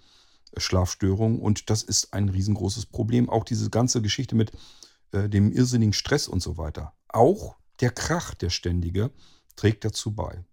äh, 0.52 0.60
Schlafstörungen 0.60 1.40
und 1.40 1.70
das 1.70 1.82
ist 1.82 2.14
ein 2.14 2.28
riesengroßes 2.28 2.86
Problem. 2.86 3.28
Auch 3.28 3.44
diese 3.44 3.70
ganze 3.70 4.00
Geschichte 4.00 4.34
mit 4.34 4.52
äh, 5.12 5.28
dem 5.28 5.52
irrsinnigen 5.52 5.92
Stress 5.92 6.28
und 6.28 6.42
so 6.42 6.56
weiter. 6.56 6.94
Auch 7.08 7.56
der 7.80 7.90
Krach, 7.90 8.34
der 8.34 8.50
ständige, 8.50 9.10
trägt 9.56 9.84
dazu 9.84 10.14
bei. 10.14 10.44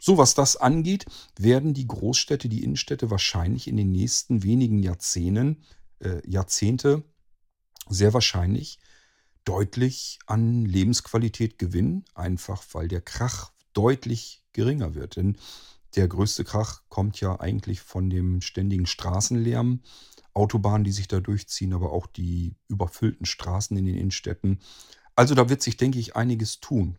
So, 0.00 0.16
was 0.16 0.34
das 0.34 0.56
angeht, 0.56 1.04
werden 1.38 1.74
die 1.74 1.86
Großstädte, 1.86 2.48
die 2.48 2.64
Innenstädte 2.64 3.10
wahrscheinlich 3.10 3.68
in 3.68 3.76
den 3.76 3.92
nächsten 3.92 4.42
wenigen 4.42 4.78
Jahrzehnten, 4.78 5.62
äh, 5.98 6.26
Jahrzehnte 6.28 7.04
sehr 7.88 8.14
wahrscheinlich 8.14 8.78
deutlich 9.44 10.18
an 10.26 10.64
Lebensqualität 10.64 11.58
gewinnen, 11.58 12.04
einfach 12.14 12.62
weil 12.72 12.88
der 12.88 13.02
Krach 13.02 13.52
deutlich 13.72 14.42
geringer 14.52 14.94
wird. 14.94 15.16
Denn 15.16 15.36
der 15.96 16.08
größte 16.08 16.44
Krach 16.44 16.82
kommt 16.88 17.20
ja 17.20 17.38
eigentlich 17.40 17.80
von 17.80 18.10
dem 18.10 18.40
ständigen 18.40 18.86
Straßenlärm, 18.86 19.80
Autobahnen, 20.34 20.84
die 20.84 20.92
sich 20.92 21.08
da 21.08 21.20
durchziehen, 21.20 21.72
aber 21.72 21.92
auch 21.92 22.06
die 22.06 22.54
überfüllten 22.68 23.26
Straßen 23.26 23.76
in 23.76 23.86
den 23.86 23.96
Innenstädten. 23.96 24.60
Also 25.16 25.34
da 25.34 25.48
wird 25.48 25.62
sich, 25.62 25.76
denke 25.76 25.98
ich, 25.98 26.16
einiges 26.16 26.60
tun. 26.60 26.98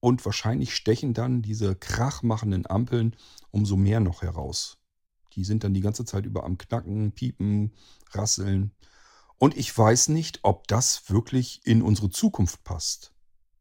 Und 0.00 0.24
wahrscheinlich 0.24 0.74
stechen 0.74 1.14
dann 1.14 1.42
diese 1.42 1.74
krachmachenden 1.74 2.66
Ampeln 2.66 3.16
umso 3.50 3.76
mehr 3.76 4.00
noch 4.00 4.22
heraus. 4.22 4.78
Die 5.32 5.44
sind 5.44 5.64
dann 5.64 5.74
die 5.74 5.80
ganze 5.80 6.04
Zeit 6.04 6.26
über 6.26 6.44
am 6.44 6.58
Knacken, 6.58 7.12
Piepen, 7.12 7.72
Rasseln. 8.10 8.72
Und 9.38 9.56
ich 9.56 9.76
weiß 9.76 10.08
nicht, 10.08 10.40
ob 10.42 10.68
das 10.68 11.10
wirklich 11.10 11.60
in 11.64 11.82
unsere 11.82 12.10
Zukunft 12.10 12.62
passt. 12.64 13.12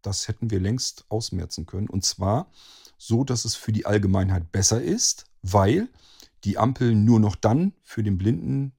Das 0.01 0.27
hätten 0.27 0.51
wir 0.51 0.59
längst 0.59 1.05
ausmerzen 1.09 1.65
können. 1.65 1.89
Und 1.89 2.03
zwar 2.05 2.51
so, 2.97 3.23
dass 3.23 3.45
es 3.45 3.55
für 3.55 3.71
die 3.71 3.85
Allgemeinheit 3.85 4.51
besser 4.51 4.81
ist, 4.81 5.25
weil 5.41 5.89
die 6.43 6.57
Ampel 6.57 6.95
nur 6.95 7.19
noch 7.19 7.35
dann 7.35 7.73
für 7.83 8.03
den 8.03 8.17
Blinden 8.17 8.73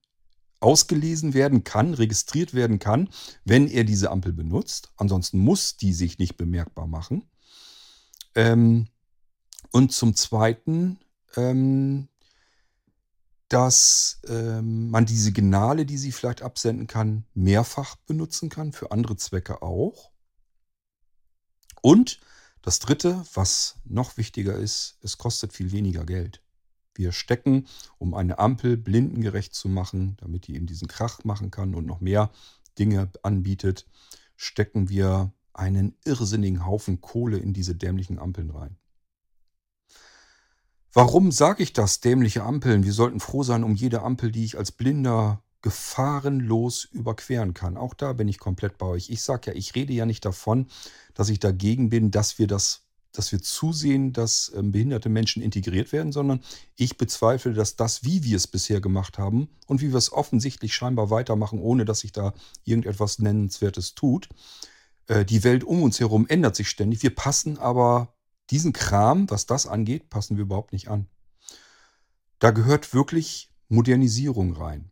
ausgelesen 0.61 1.35
werden 1.35 1.65
kann, 1.65 1.95
registriert 1.95 2.55
werden 2.55 2.79
kann, 2.79 3.09
wenn 3.45 3.69
er 3.69 3.85
diese 3.85 4.11
Ampel 4.11 4.33
benutzt. 4.33 4.91
Ansonsten 4.97 5.39
muss 5.39 5.77
die 5.77 5.93
sich 5.93 6.19
nicht 6.19 6.37
bemerkbar 6.37 6.87
machen. 6.87 7.29
Ähm, 8.35 8.89
und 9.71 9.93
zum 9.93 10.15
Zweiten, 10.15 10.99
ähm, 11.37 12.09
dass 13.49 14.21
ähm, 14.29 14.91
man 14.91 15.07
die 15.07 15.17
Signale, 15.17 15.87
die 15.87 15.99
sie 15.99 16.13
vielleicht 16.13 16.43
absenden 16.43 16.87
kann, 16.87 17.25
mehrfach 17.35 17.97
benutzen 18.07 18.49
kann, 18.49 18.73
für 18.73 18.91
andere 18.91 19.17
Zwecke 19.17 19.63
auch. 19.63 20.11
Und 21.81 22.21
das 22.67 22.81
Dritte, 22.81 23.25
was 23.33 23.77
noch 23.85 24.17
wichtiger 24.17 24.57
ist, 24.57 24.99
es 25.01 25.19
kostet 25.19 25.53
viel 25.53 25.71
weniger 25.71 26.05
Geld. 26.05 26.43
Wir 26.97 27.13
stecken, 27.13 27.69
um 27.99 28.13
eine 28.13 28.41
Ampel 28.41 28.77
blindengerecht 28.77 29.55
zu 29.55 29.69
machen, 29.69 30.17
damit 30.21 30.49
die 30.49 30.57
eben 30.57 30.67
diesen 30.67 30.89
Krach 30.89 31.23
machen 31.23 31.53
kann 31.53 31.77
und 31.77 31.87
noch 31.87 32.01
mehr 32.01 32.33
Dinge 32.77 33.09
anbietet, 33.23 33.87
stecken 34.35 34.89
wir 34.89 35.33
einen 35.53 35.95
irrsinnigen 36.05 36.67
Haufen 36.67 37.01
Kohle 37.01 37.39
in 37.39 37.53
diese 37.53 37.77
dämlichen 37.77 38.19
Ampeln 38.19 38.51
rein. 38.51 38.77
Warum 40.93 41.31
sage 41.31 41.63
ich 41.63 41.73
das, 41.73 42.01
dämliche 42.01 42.43
Ampeln? 42.43 42.83
Wir 42.83 42.93
sollten 42.93 43.21
froh 43.21 43.45
sein 43.45 43.63
um 43.63 43.77
jede 43.77 44.03
Ampel, 44.03 44.33
die 44.33 44.45
ich 44.45 44.59
als 44.59 44.73
Blinder 44.73 45.41
gefahrenlos 45.67 46.85
überqueren 46.85 47.53
kann. 47.53 47.77
Auch 47.77 47.93
da 47.93 48.13
bin 48.13 48.29
ich 48.29 48.39
komplett 48.39 48.79
bei 48.79 48.87
euch. 48.87 49.11
Ich 49.11 49.23
sage 49.23 49.51
ja, 49.51 49.57
ich 49.57 49.75
rede 49.75 49.93
ja 49.93 50.07
nicht 50.07 50.25
davon, 50.25 50.69
dass 51.13 51.29
ich 51.29 51.41
dagegen 51.41 51.89
bin, 51.89 52.13
dass 52.13 52.39
wir 52.39 52.47
das 52.47 52.83
dass 53.11 53.33
wir 53.33 53.41
zusehen, 53.41 54.13
dass 54.13 54.53
ähm, 54.55 54.73
behinderte 54.73 55.09
Menschen 55.09 55.43
integriert 55.43 55.91
werden, 55.91 56.13
sondern 56.13 56.41
ich 56.77 56.99
bezweifle, 56.99 57.55
dass 57.55 57.75
das, 57.75 58.05
wie 58.05 58.23
wir 58.25 58.37
es 58.37 58.47
bisher 58.47 58.83
gemacht 58.83 59.17
haben 59.17 59.49
und 59.67 59.81
wie 59.81 59.89
wir 59.89 59.97
es 59.97 60.13
offensichtlich 60.13 60.75
scheinbar 60.75 61.09
weitermachen, 61.09 61.59
ohne 61.59 61.87
dass 61.87 62.01
sich 62.01 62.13
da 62.13 62.35
irgendetwas 62.65 63.19
Nennenswertes 63.19 63.95
tut, 63.95 64.29
äh, 65.07 65.25
die 65.25 65.45
Welt 65.45 65.65
um 65.65 65.83
uns 65.83 65.99
herum 65.99 66.27
ändert 66.29 66.57
sich 66.57 66.69
ständig. 66.69 67.03
Wir 67.03 67.15
passen 67.15 67.59
aber 67.59 68.15
diesen 68.51 68.75
Kram, 68.75 69.31
was 69.31 69.47
das 69.47 69.67
angeht, 69.67 70.11
passen 70.11 70.37
wir 70.37 70.43
überhaupt 70.43 70.75
nicht 70.75 70.89
an. 70.89 71.07
Da 72.39 72.51
gehört 72.51 72.93
wirklich 72.93 73.51
Modernisierung 73.69 74.53
rein. 74.53 74.91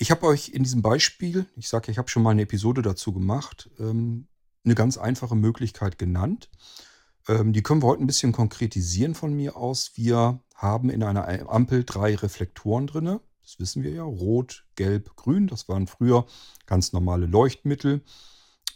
Ich 0.00 0.10
habe 0.10 0.26
euch 0.26 0.48
in 0.48 0.62
diesem 0.62 0.80
Beispiel, 0.80 1.44
ich 1.56 1.68
sage, 1.68 1.88
ja, 1.88 1.90
ich 1.92 1.98
habe 1.98 2.08
schon 2.08 2.22
mal 2.22 2.30
eine 2.30 2.40
Episode 2.40 2.80
dazu 2.80 3.12
gemacht, 3.12 3.68
ähm, 3.78 4.28
eine 4.64 4.74
ganz 4.74 4.96
einfache 4.96 5.36
Möglichkeit 5.36 5.98
genannt. 5.98 6.48
Ähm, 7.28 7.52
die 7.52 7.62
können 7.62 7.82
wir 7.82 7.88
heute 7.88 8.02
ein 8.02 8.06
bisschen 8.06 8.32
konkretisieren 8.32 9.14
von 9.14 9.34
mir 9.34 9.58
aus. 9.58 9.92
Wir 9.96 10.40
haben 10.54 10.88
in 10.88 11.02
einer 11.02 11.50
Ampel 11.50 11.84
drei 11.84 12.14
Reflektoren 12.14 12.86
drin. 12.86 13.20
Das 13.42 13.60
wissen 13.60 13.82
wir 13.82 13.90
ja. 13.90 14.02
Rot, 14.02 14.64
Gelb, 14.74 15.16
Grün. 15.16 15.48
Das 15.48 15.68
waren 15.68 15.86
früher 15.86 16.24
ganz 16.64 16.94
normale 16.94 17.26
Leuchtmittel 17.26 18.00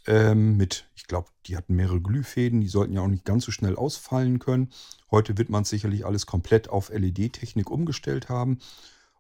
ähm, 0.06 0.58
mit, 0.58 0.90
ich 0.94 1.06
glaube, 1.06 1.30
die 1.46 1.56
hatten 1.56 1.74
mehrere 1.74 2.02
Glühfäden, 2.02 2.60
die 2.60 2.68
sollten 2.68 2.92
ja 2.92 3.00
auch 3.00 3.08
nicht 3.08 3.24
ganz 3.24 3.46
so 3.46 3.50
schnell 3.50 3.76
ausfallen 3.76 4.40
können. 4.40 4.68
Heute 5.10 5.38
wird 5.38 5.48
man 5.48 5.64
sicherlich 5.64 6.04
alles 6.04 6.26
komplett 6.26 6.68
auf 6.68 6.90
LED-Technik 6.90 7.70
umgestellt 7.70 8.28
haben. 8.28 8.58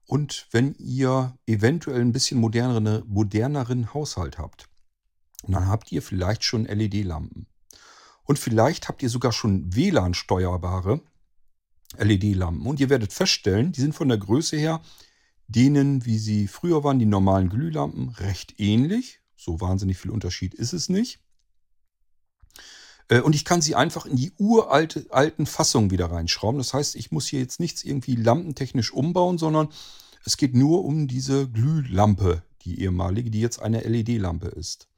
Und 0.06 0.46
wenn 0.50 0.74
ihr 0.74 1.36
eventuell 1.46 2.00
ein 2.00 2.12
bisschen 2.12 2.38
modernere, 2.38 3.04
moderneren 3.06 3.94
Haushalt 3.94 4.38
habt, 4.38 4.68
dann 5.46 5.68
habt 5.68 5.92
ihr 5.92 6.02
vielleicht 6.02 6.44
schon 6.44 6.64
LED-Lampen. 6.64 7.46
Und 8.24 8.38
vielleicht 8.38 8.88
habt 8.88 9.02
ihr 9.02 9.10
sogar 9.10 9.32
schon 9.32 9.74
WLAN-steuerbare 9.74 11.00
LED-Lampen. 11.98 12.66
Und 12.66 12.80
ihr 12.80 12.90
werdet 12.90 13.12
feststellen, 13.12 13.72
die 13.72 13.80
sind 13.80 13.94
von 13.94 14.08
der 14.08 14.18
Größe 14.18 14.56
her 14.56 14.80
denen, 15.46 16.06
wie 16.06 16.18
sie 16.18 16.48
früher 16.48 16.84
waren, 16.84 16.98
die 16.98 17.06
normalen 17.06 17.50
Glühlampen, 17.50 18.08
recht 18.10 18.58
ähnlich. 18.58 19.20
So 19.36 19.60
wahnsinnig 19.60 19.98
viel 19.98 20.10
Unterschied 20.10 20.54
ist 20.54 20.72
es 20.72 20.88
nicht. 20.88 21.20
Äh, 23.08 23.20
und 23.20 23.34
ich 23.34 23.44
kann 23.44 23.62
sie 23.62 23.74
einfach 23.74 24.06
in 24.06 24.16
die 24.16 24.32
uralte 24.38 25.06
alten 25.10 25.46
Fassungen 25.46 25.90
wieder 25.90 26.06
reinschrauben. 26.06 26.58
Das 26.58 26.74
heißt, 26.74 26.96
ich 26.96 27.10
muss 27.10 27.26
hier 27.26 27.40
jetzt 27.40 27.60
nichts 27.60 27.84
irgendwie 27.84 28.16
lampentechnisch 28.16 28.92
umbauen, 28.92 29.38
sondern 29.38 29.68
es 30.24 30.36
geht 30.36 30.54
nur 30.54 30.84
um 30.84 31.06
diese 31.06 31.48
Glühlampe, 31.48 32.42
die 32.62 32.80
ehemalige, 32.80 33.30
die 33.30 33.40
jetzt 33.40 33.60
eine 33.60 33.80
LED-Lampe 33.80 34.48
ist. 34.48 34.88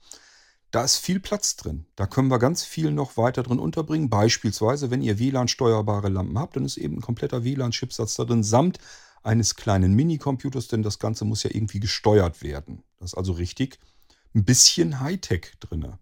Da 0.70 0.84
ist 0.84 0.98
viel 0.98 1.20
Platz 1.20 1.56
drin. 1.56 1.86
Da 1.96 2.06
können 2.06 2.28
wir 2.28 2.38
ganz 2.38 2.62
viel 2.64 2.90
noch 2.90 3.16
weiter 3.16 3.42
drin 3.42 3.58
unterbringen. 3.58 4.10
Beispielsweise, 4.10 4.90
wenn 4.90 5.00
ihr 5.00 5.18
WLAN-steuerbare 5.18 6.08
Lampen 6.08 6.38
habt, 6.38 6.56
dann 6.56 6.64
ist 6.64 6.76
eben 6.76 6.98
ein 6.98 7.00
kompletter 7.02 7.44
WLAN-Chipsatz 7.44 8.16
da 8.16 8.24
drin, 8.24 8.42
samt 8.42 8.78
eines 9.22 9.56
kleinen 9.56 9.94
Minicomputers, 9.94 10.68
denn 10.68 10.82
das 10.82 10.98
Ganze 10.98 11.24
muss 11.24 11.42
ja 11.42 11.50
irgendwie 11.52 11.80
gesteuert 11.80 12.42
werden. 12.42 12.82
Das 12.98 13.12
ist 13.12 13.18
also 13.18 13.32
richtig 13.32 13.78
ein 14.34 14.44
bisschen 14.44 15.00
Hightech 15.00 15.52
drin. 15.60 15.94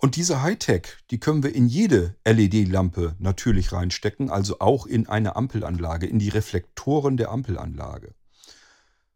Und 0.00 0.16
diese 0.16 0.40
Hightech, 0.40 0.96
die 1.10 1.20
können 1.20 1.42
wir 1.42 1.54
in 1.54 1.68
jede 1.68 2.16
LED-Lampe 2.24 3.16
natürlich 3.18 3.72
reinstecken, 3.72 4.30
also 4.30 4.58
auch 4.58 4.86
in 4.86 5.06
eine 5.08 5.36
Ampelanlage, 5.36 6.06
in 6.06 6.18
die 6.18 6.30
Reflektoren 6.30 7.18
der 7.18 7.30
Ampelanlage. 7.30 8.14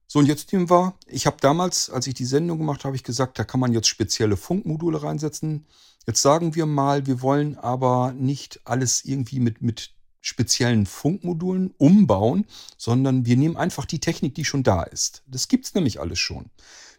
So, 0.07 0.19
und 0.19 0.27
jetzt 0.27 0.53
nehmen 0.53 0.69
wir, 0.69 0.95
ich 1.07 1.25
habe 1.25 1.39
damals, 1.41 1.89
als 1.89 2.07
ich 2.07 2.13
die 2.13 2.27
Sendung 2.27 2.59
gemacht 2.59 2.85
habe, 2.85 2.97
ich 2.97 3.03
gesagt, 3.03 3.39
da 3.39 3.45
kann 3.45 3.61
man 3.61 3.73
jetzt 3.73 3.89
spezielle 3.89 4.37
Funkmodule 4.37 5.03
reinsetzen. 5.03 5.67
Jetzt 6.07 6.21
sagen 6.21 6.55
wir 6.55 6.67
mal, 6.67 7.07
wir 7.07 7.23
wollen 7.23 7.57
aber 7.57 8.13
nicht 8.13 8.61
alles 8.65 9.07
irgendwie 9.07 9.41
mit, 9.41 9.63
mit 9.63 9.95
speziellen 10.21 10.85
Funkmodulen 10.85 11.73
umbauen, 11.79 12.45
sondern 12.77 13.25
wir 13.25 13.39
nehmen 13.39 13.57
einfach 13.57 13.87
die 13.87 14.01
Technik, 14.01 14.35
die 14.35 14.45
schon 14.45 14.63
da 14.63 14.83
ist. 14.83 15.23
Das 15.27 15.49
gibt 15.49 15.65
es 15.65 15.75
nämlich 15.75 15.99
alles 15.99 16.19
schon. 16.19 16.51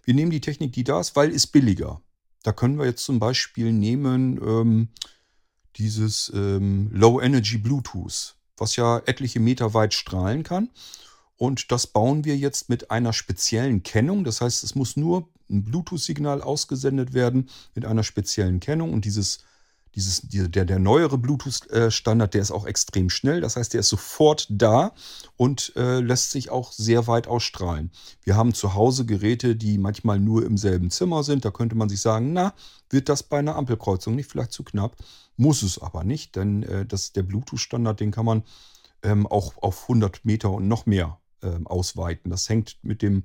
Wir 0.03 0.15
nehmen 0.15 0.31
die 0.31 0.41
Technik, 0.41 0.73
die 0.73 0.83
da 0.83 0.99
ist, 0.99 1.15
weil 1.15 1.29
ist 1.29 1.47
billiger. 1.47 2.01
Da 2.45 2.51
können 2.51 2.77
wir 2.77 2.85
jetzt 2.85 3.03
zum 3.03 3.17
Beispiel 3.17 3.73
nehmen 3.73 4.39
ähm, 4.39 4.89
dieses 5.77 6.31
ähm, 6.35 6.91
Low 6.91 7.19
Energy 7.19 7.57
Bluetooth, 7.57 8.35
was 8.57 8.75
ja 8.75 8.99
etliche 9.07 9.39
Meter 9.39 9.73
weit 9.73 9.95
strahlen 9.95 10.43
kann. 10.43 10.69
Und 11.37 11.71
das 11.71 11.87
bauen 11.87 12.23
wir 12.23 12.37
jetzt 12.37 12.69
mit 12.69 12.91
einer 12.91 13.13
speziellen 13.13 13.81
Kennung. 13.81 14.23
Das 14.23 14.41
heißt, 14.41 14.63
es 14.63 14.75
muss 14.75 14.95
nur 14.95 15.27
ein 15.49 15.63
Bluetooth-Signal 15.63 16.43
ausgesendet 16.43 17.15
werden 17.15 17.49
mit 17.73 17.83
einer 17.83 18.03
speziellen 18.03 18.59
Kennung. 18.59 18.93
Und 18.93 19.05
dieses 19.05 19.39
Dieses, 19.95 20.21
der, 20.21 20.65
der 20.65 20.79
neuere 20.79 21.17
Bluetooth-Standard, 21.17 22.33
der 22.33 22.41
ist 22.41 22.51
auch 22.51 22.65
extrem 22.65 23.09
schnell. 23.09 23.41
Das 23.41 23.55
heißt, 23.55 23.73
der 23.73 23.79
ist 23.79 23.89
sofort 23.89 24.47
da 24.49 24.93
und 25.37 25.73
äh, 25.75 25.99
lässt 25.99 26.31
sich 26.31 26.49
auch 26.49 26.71
sehr 26.71 27.07
weit 27.07 27.27
ausstrahlen. 27.27 27.91
Wir 28.23 28.35
haben 28.35 28.53
zu 28.53 28.73
Hause 28.73 29.05
Geräte, 29.05 29.55
die 29.55 29.77
manchmal 29.77 30.19
nur 30.19 30.45
im 30.45 30.57
selben 30.57 30.91
Zimmer 30.91 31.23
sind. 31.23 31.45
Da 31.45 31.51
könnte 31.51 31.75
man 31.75 31.89
sich 31.89 32.01
sagen, 32.01 32.33
na, 32.33 32.53
wird 32.89 33.09
das 33.09 33.23
bei 33.23 33.39
einer 33.39 33.55
Ampelkreuzung 33.55 34.15
nicht 34.15 34.29
vielleicht 34.29 34.51
zu 34.51 34.63
knapp? 34.63 34.97
Muss 35.37 35.63
es 35.63 35.79
aber 35.79 36.03
nicht, 36.03 36.35
denn 36.35 36.63
äh, 36.63 36.85
das, 36.85 37.13
der 37.13 37.23
Bluetooth-Standard, 37.23 37.99
den 37.99 38.11
kann 38.11 38.25
man 38.25 38.43
ähm, 39.01 39.27
auch 39.27 39.53
auf 39.61 39.83
100 39.83 40.25
Meter 40.25 40.51
und 40.51 40.67
noch 40.67 40.85
mehr 40.85 41.19
ähm, 41.41 41.67
ausweiten. 41.67 42.31
Das 42.31 42.49
hängt 42.49 42.77
mit 42.81 43.01
dem 43.01 43.23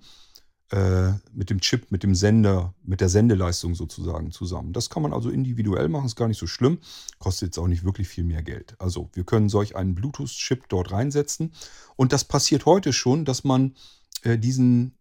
äh, 0.70 1.12
mit 1.32 1.50
dem 1.50 1.60
Chip, 1.60 1.90
mit 1.90 2.02
dem 2.02 2.14
Sender, 2.14 2.74
mit 2.84 3.00
der 3.00 3.08
Sendeleistung 3.08 3.74
sozusagen 3.74 4.30
zusammen. 4.30 4.72
Das 4.72 4.88
kann 4.88 5.02
man 5.02 5.12
also 5.12 5.28
individuell 5.28 5.88
machen, 5.88 6.06
ist 6.06 6.16
gar 6.16 6.28
nicht 6.28 6.38
so 6.38 6.46
schlimm, 6.46 6.78
kostet 7.18 7.48
jetzt 7.48 7.58
auch 7.58 7.66
nicht 7.66 7.84
wirklich 7.84 8.08
viel 8.08 8.24
mehr 8.24 8.42
Geld. 8.42 8.76
Also 8.78 9.10
wir 9.12 9.24
können 9.24 9.48
solch 9.48 9.74
einen 9.74 9.94
Bluetooth-Chip 9.94 10.68
dort 10.68 10.92
reinsetzen 10.92 11.52
und 11.96 12.12
das 12.12 12.24
passiert 12.24 12.66
heute 12.66 12.92
schon, 12.92 13.24
dass 13.24 13.42
man 13.42 13.74
äh, 14.22 14.38
diesen 14.38 14.96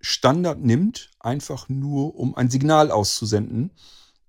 Standard 0.00 0.60
nimmt, 0.60 1.10
einfach 1.20 1.68
nur 1.68 2.14
um 2.14 2.34
ein 2.34 2.48
Signal 2.48 2.90
auszusenden, 2.90 3.72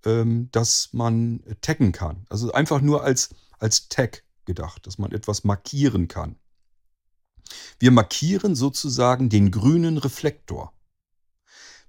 ähm, 0.06 0.50
das 0.52 0.90
man 0.92 1.42
taggen 1.62 1.94
kann. 1.94 2.26
Also 2.30 2.52
einfach 2.52 2.82
nur 2.82 3.04
als, 3.04 3.30
als 3.60 3.88
Tag 3.88 4.24
gedacht, 4.44 4.86
dass 4.88 4.98
man 4.98 5.14
etwas 5.14 5.46
markieren 5.46 6.10
kann. 6.10 6.36
Wir 7.80 7.92
markieren 7.92 8.56
sozusagen 8.56 9.30
den 9.30 9.52
grünen 9.52 9.98
Reflektor. 9.98 10.74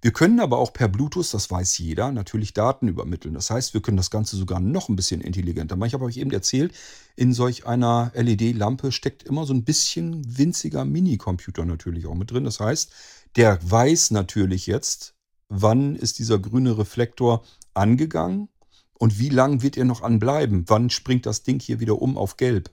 Wir 0.03 0.13
können 0.13 0.41
aber 0.41 0.59
auch 0.59 0.73
per 0.73 0.89
Bluetooth, 0.89 1.33
das 1.33 1.49
weiß 1.49 1.79
jeder, 1.79 2.11
natürlich 2.11 2.53
Daten 2.53 2.89
übermitteln. 2.89 3.35
Das 3.35 3.51
heißt, 3.51 3.73
wir 3.73 3.83
können 3.83 3.97
das 3.97 4.11
Ganze 4.11 4.37
sogar 4.37 4.59
noch 4.59 4.89
ein 4.89 4.97
bisschen 4.97 5.21
intelligenter 5.21 5.77
machen. 5.77 5.87
Ich 5.87 5.95
habe 5.95 6.05
euch 6.05 6.17
eben 6.17 6.33
erzählt, 6.33 6.75
in 7.15 7.33
solch 7.33 7.67
einer 7.67 8.11
LED-Lampe 8.17 8.91
steckt 8.91 9.23
immer 9.23 9.47
so 9.47 9.55
ein 9.55 9.63
bisschen 9.63 10.25
winziger 10.37 10.85
Minicomputer 10.85 11.65
natürlich 11.65 12.07
auch 12.07 12.17
mit 12.17 12.33
drin. 12.33 12.43
Das 12.43 12.59
heißt, 12.59 12.93
der 13.37 13.61
weiß 13.63 14.11
natürlich 14.11 14.67
jetzt, 14.67 15.15
wann 15.49 15.95
ist 15.95 16.19
dieser 16.19 16.41
grüne 16.41 16.77
Reflektor 16.77 17.45
angegangen 17.73 18.49
und 18.95 19.21
wie 19.21 19.29
lang 19.29 19.63
wird 19.63 19.77
er 19.77 19.85
noch 19.85 20.03
anbleiben? 20.03 20.65
Wann 20.67 20.91
springt 20.91 21.27
das 21.27 21.45
Ding 21.45 21.61
hier 21.61 21.79
wieder 21.79 22.03
um 22.03 22.19
auf 22.19 22.37
gelb? 22.37 22.73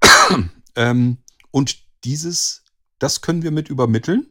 ähm, 0.76 1.18
und 1.50 1.76
dieses, 2.04 2.62
das 3.00 3.20
können 3.20 3.42
wir 3.42 3.50
mit 3.50 3.68
übermitteln 3.68 4.28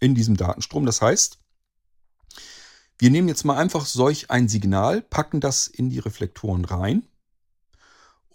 in 0.00 0.14
diesem 0.14 0.36
Datenstrom. 0.36 0.86
Das 0.86 1.02
heißt, 1.02 1.38
wir 2.98 3.10
nehmen 3.10 3.28
jetzt 3.28 3.44
mal 3.44 3.56
einfach 3.56 3.84
solch 3.84 4.30
ein 4.30 4.48
Signal, 4.48 5.02
packen 5.02 5.40
das 5.40 5.66
in 5.66 5.90
die 5.90 5.98
Reflektoren 5.98 6.64
rein 6.64 7.06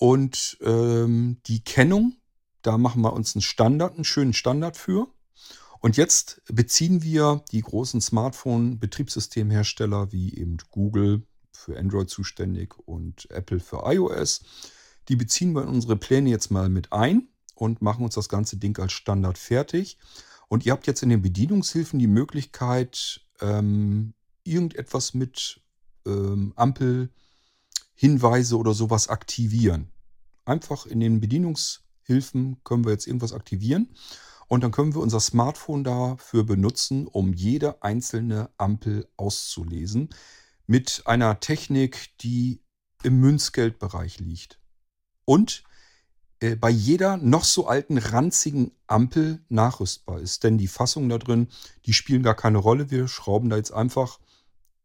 und 0.02 0.58
ähm, 0.62 1.38
die 1.46 1.64
Kennung, 1.64 2.18
da 2.64 2.80
machen 2.80 3.04
wir 3.04 3.14
uns 3.14 3.36
einen 3.36 3.44
Standard, 3.44 3.94
einen 3.96 4.04
schönen 4.04 4.34
Standard 4.34 4.78
für. 4.78 5.14
Und 5.80 5.96
jetzt 5.98 6.42
beziehen 6.48 7.04
wir 7.04 7.46
die 7.52 7.62
großen 7.62 8.02
Smartphone-Betriebssystemhersteller 8.02 10.12
wie 10.12 10.36
eben 10.36 10.58
Google 10.70 11.22
für 11.52 11.78
Android 11.78 12.10
zuständig 12.10 12.74
und 12.88 13.30
Apple 13.30 13.60
für 13.60 13.84
iOS. 13.86 14.42
Die 15.08 15.16
beziehen 15.16 15.54
wir 15.54 15.62
in 15.64 15.70
unsere 15.70 15.98
Pläne 15.98 16.32
jetzt 16.32 16.50
mal 16.50 16.70
mit 16.70 16.92
ein 16.94 17.28
und 17.54 17.84
machen 17.84 18.04
uns 18.04 18.16
das 18.16 18.28
ganze 18.28 18.58
Ding 18.58 18.80
als 18.80 18.94
Standard 18.94 19.38
fertig. 19.38 20.00
Und 20.52 20.66
ihr 20.66 20.74
habt 20.74 20.86
jetzt 20.86 21.02
in 21.02 21.08
den 21.08 21.22
Bedienungshilfen 21.22 21.98
die 21.98 22.08
Möglichkeit, 22.08 23.22
ähm, 23.40 24.14
irgendetwas 24.44 25.14
mit 25.14 25.62
ähm, 26.06 26.52
Ampelhinweise 26.58 28.58
oder 28.58 28.74
sowas 28.74 29.08
aktivieren. 29.08 29.94
Einfach 30.44 30.86
in 30.86 31.00
den 31.00 31.22
Bedienungshilfen 31.22 32.62
können 32.66 32.84
wir 32.84 32.92
jetzt 32.92 33.08
irgendwas 33.08 33.32
aktivieren. 33.32 33.96
Und 34.50 34.66
dann 34.66 34.74
können 34.74 34.94
wir 34.94 35.00
unser 35.00 35.22
Smartphone 35.22 35.86
dafür 35.86 36.44
benutzen, 36.44 37.08
um 37.08 37.32
jede 37.32 37.82
einzelne 37.82 38.50
Ampel 38.58 39.08
auszulesen. 39.16 40.10
Mit 40.68 41.04
einer 41.06 41.40
Technik, 41.40 42.10
die 42.20 42.62
im 43.04 43.22
Münzgeldbereich 43.22 44.20
liegt. 44.20 44.60
Und 45.24 45.64
äh, 46.42 46.56
bei 46.56 46.70
jeder 46.70 47.18
noch 47.18 47.46
so 47.46 47.68
alten, 47.68 47.98
ranzigen 47.98 48.72
Ampel 48.88 49.40
nachrüstbar 49.48 50.20
ist. 50.20 50.44
Denn 50.44 50.58
die 50.58 50.68
Fassungen 50.68 51.08
da 51.08 51.18
drin, 51.18 51.48
die 51.86 51.94
spielen 51.94 52.24
gar 52.24 52.36
keine 52.36 52.58
Rolle. 52.58 52.92
Wir 52.92 53.08
schrauben 53.08 53.50
da 53.50 53.56
jetzt 53.58 53.72
einfach 53.72 54.20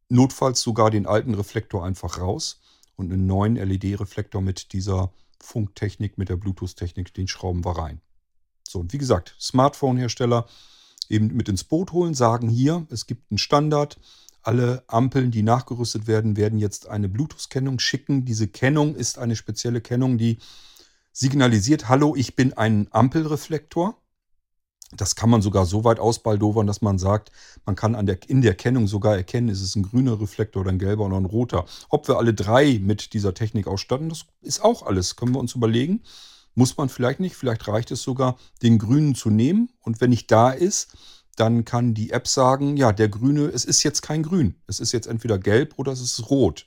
notfalls 0.09 0.61
sogar 0.61 0.91
den 0.91 1.07
alten 1.07 1.35
Reflektor 1.35 1.85
einfach 1.85 2.21
raus 2.21 2.61
und 2.95 3.13
einen 3.13 3.27
neuen 3.27 3.57
LED-Reflektor 3.57 4.41
mit 4.41 4.73
dieser 4.73 5.13
Funktechnik, 5.41 6.19
mit 6.19 6.29
der 6.29 6.37
Bluetooth-Technik, 6.37 7.13
den 7.15 7.27
schrauben 7.27 7.65
wir 7.65 7.77
rein. 7.77 8.01
So, 8.69 8.81
und 8.81 8.93
wie 8.93 8.99
gesagt, 8.99 9.35
Smartphone-Hersteller 9.41 10.47
eben 11.09 11.29
mit 11.29 11.49
ins 11.49 11.65
Boot 11.65 11.93
holen, 11.93 12.15
sagen 12.15 12.49
hier, 12.49 12.87
es 12.91 13.07
gibt 13.07 13.31
einen 13.31 13.39
Standard. 13.39 13.99
Alle 14.43 14.85
Ampeln, 14.87 15.31
die 15.31 15.43
nachgerüstet 15.43 16.07
werden, 16.07 16.37
werden 16.37 16.59
jetzt 16.59 16.89
eine 16.89 17.09
Bluetooth-Kennung 17.09 17.79
schicken. 17.79 18.25
Diese 18.25 18.47
Kennung 18.47 18.95
ist 18.95 19.19
eine 19.19 19.37
spezielle 19.37 19.81
Kennung, 19.81 20.19
die 20.19 20.39
signalisiert, 21.17 21.89
hallo, 21.89 22.15
ich 22.15 22.37
bin 22.37 22.53
ein 22.53 22.89
Ampelreflektor. 22.91 23.97
Das 24.93 25.17
kann 25.17 25.31
man 25.31 25.41
sogar 25.41 25.65
so 25.65 25.83
weit 25.83 25.99
ausbaldowern, 25.99 26.67
dass 26.67 26.83
man 26.83 26.99
sagt, 26.99 27.33
man 27.65 27.75
kann 27.75 27.95
an 27.95 28.05
der, 28.05 28.19
in 28.29 28.43
der 28.43 28.55
Kennung 28.55 28.87
sogar 28.87 29.17
erkennen, 29.17 29.49
ist 29.49 29.63
es 29.63 29.75
ein 29.77 29.83
grüner 29.83 30.21
Reflektor 30.21 30.61
oder 30.61 30.71
ein 30.71 30.79
gelber 30.79 31.07
oder 31.07 31.17
ein 31.17 31.25
roter. 31.25 31.65
Ob 31.89 32.07
wir 32.07 32.19
alle 32.19 32.35
drei 32.35 32.79
mit 32.83 33.15
dieser 33.15 33.33
Technik 33.33 33.67
ausstatten, 33.67 34.11
das 34.11 34.27
ist 34.43 34.63
auch 34.63 34.83
alles. 34.83 35.17
Können 35.17 35.35
wir 35.35 35.41
uns 35.41 35.55
überlegen. 35.55 36.03
Muss 36.55 36.77
man 36.77 36.91
vielleicht 36.91 37.19
nicht. 37.19 37.35
Vielleicht 37.35 37.67
reicht 37.67 37.91
es 37.91 38.03
sogar, 38.03 38.37
den 38.63 38.79
grünen 38.79 39.15
zu 39.15 39.31
nehmen. 39.31 39.71
Und 39.81 40.03
wenn 40.03 40.11
nicht 40.11 40.31
da 40.31 40.51
ist, 40.51 40.97
dann 41.35 41.65
kann 41.65 41.95
die 41.95 42.11
App 42.11 42.29
sagen, 42.29 42.77
ja, 42.77 42.93
der 42.93 43.09
grüne, 43.09 43.47
es 43.47 43.65
ist 43.65 43.83
jetzt 43.83 44.03
kein 44.03 44.23
grün. 44.23 44.57
Es 44.67 44.81
ist 44.81 44.93
jetzt 44.93 45.07
entweder 45.07 45.39
gelb 45.39 45.79
oder 45.79 45.93
es 45.93 46.03
ist 46.03 46.31
rot. 46.31 46.67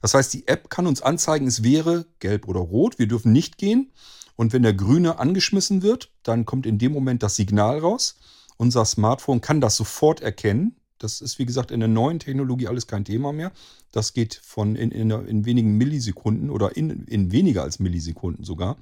Das 0.00 0.14
heißt, 0.14 0.32
die 0.32 0.46
App 0.46 0.70
kann 0.70 0.86
uns 0.86 1.02
anzeigen, 1.02 1.46
es 1.46 1.62
wäre 1.62 2.06
gelb 2.20 2.46
oder 2.48 2.60
rot. 2.60 2.98
Wir 2.98 3.08
dürfen 3.08 3.32
nicht 3.32 3.58
gehen. 3.58 3.92
Und 4.36 4.52
wenn 4.52 4.62
der 4.62 4.74
grüne 4.74 5.18
angeschmissen 5.18 5.82
wird, 5.82 6.12
dann 6.22 6.44
kommt 6.44 6.64
in 6.66 6.78
dem 6.78 6.92
Moment 6.92 7.22
das 7.22 7.34
Signal 7.36 7.80
raus. 7.80 8.16
Unser 8.56 8.84
Smartphone 8.84 9.40
kann 9.40 9.60
das 9.60 9.76
sofort 9.76 10.20
erkennen. 10.20 10.76
Das 10.98 11.20
ist, 11.20 11.38
wie 11.38 11.46
gesagt, 11.46 11.70
in 11.70 11.80
der 11.80 11.88
neuen 11.88 12.18
Technologie 12.18 12.68
alles 12.68 12.86
kein 12.86 13.04
Thema 13.04 13.32
mehr. 13.32 13.52
Das 13.92 14.12
geht 14.12 14.34
von 14.34 14.76
in, 14.76 14.90
in, 14.90 15.10
in 15.10 15.44
wenigen 15.44 15.76
Millisekunden 15.76 16.50
oder 16.50 16.76
in, 16.76 17.04
in 17.06 17.32
weniger 17.32 17.62
als 17.62 17.78
Millisekunden 17.78 18.44
sogar. 18.44 18.76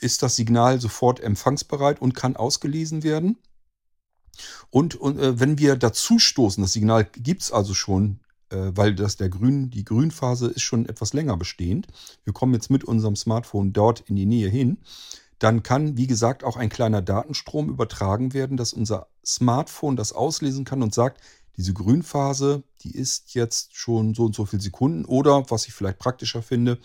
Ist 0.00 0.22
das 0.22 0.36
Signal 0.36 0.80
sofort 0.80 1.20
empfangsbereit 1.20 2.00
und 2.00 2.14
kann 2.14 2.36
ausgelesen 2.36 3.02
werden. 3.02 3.38
Und, 4.70 4.94
und 4.94 5.18
äh, 5.18 5.40
wenn 5.40 5.58
wir 5.58 5.76
dazu 5.76 6.18
stoßen, 6.18 6.62
das 6.62 6.72
Signal 6.72 7.04
gibt 7.04 7.42
es 7.42 7.52
also 7.52 7.74
schon 7.74 8.20
weil 8.56 8.94
das 8.94 9.16
der 9.16 9.28
Grün, 9.28 9.70
die 9.70 9.84
Grünphase 9.84 10.48
ist 10.48 10.62
schon 10.62 10.88
etwas 10.88 11.12
länger 11.12 11.36
bestehend. 11.36 11.86
Wir 12.24 12.32
kommen 12.32 12.54
jetzt 12.54 12.70
mit 12.70 12.84
unserem 12.84 13.16
Smartphone 13.16 13.72
dort 13.72 14.00
in 14.00 14.16
die 14.16 14.26
Nähe 14.26 14.48
hin. 14.48 14.78
Dann 15.38 15.62
kann, 15.62 15.96
wie 15.96 16.06
gesagt, 16.06 16.44
auch 16.44 16.56
ein 16.56 16.68
kleiner 16.68 17.00
Datenstrom 17.00 17.70
übertragen 17.70 18.34
werden, 18.34 18.56
dass 18.56 18.74
unser 18.74 19.08
Smartphone 19.24 19.96
das 19.96 20.12
auslesen 20.12 20.64
kann 20.64 20.82
und 20.82 20.92
sagt, 20.92 21.20
diese 21.56 21.72
Grünphase, 21.72 22.62
die 22.82 22.94
ist 22.94 23.34
jetzt 23.34 23.76
schon 23.76 24.14
so 24.14 24.24
und 24.26 24.34
so 24.34 24.44
viele 24.44 24.62
Sekunden. 24.62 25.04
Oder, 25.04 25.50
was 25.50 25.66
ich 25.66 25.72
vielleicht 25.72 25.98
praktischer 25.98 26.42
finde, 26.42 26.78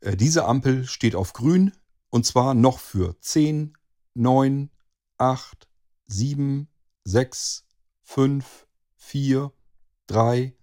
äh, 0.00 0.16
diese 0.16 0.44
Ampel 0.44 0.84
steht 0.86 1.14
auf 1.14 1.32
grün 1.32 1.72
und 2.10 2.26
zwar 2.26 2.54
noch 2.54 2.78
für 2.78 3.16
10, 3.20 3.76
9, 4.14 4.70
8, 5.18 5.68
7, 6.06 6.68
6, 7.04 7.64
5, 8.02 8.66
4, 8.96 9.52
3, 10.06 10.54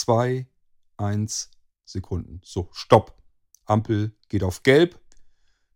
2, 0.00 0.46
1 0.96 1.50
Sekunden. 1.84 2.40
So, 2.44 2.68
Stopp. 2.72 3.16
Ampel 3.64 4.12
geht 4.28 4.42
auf 4.42 4.62
Gelb. 4.62 4.98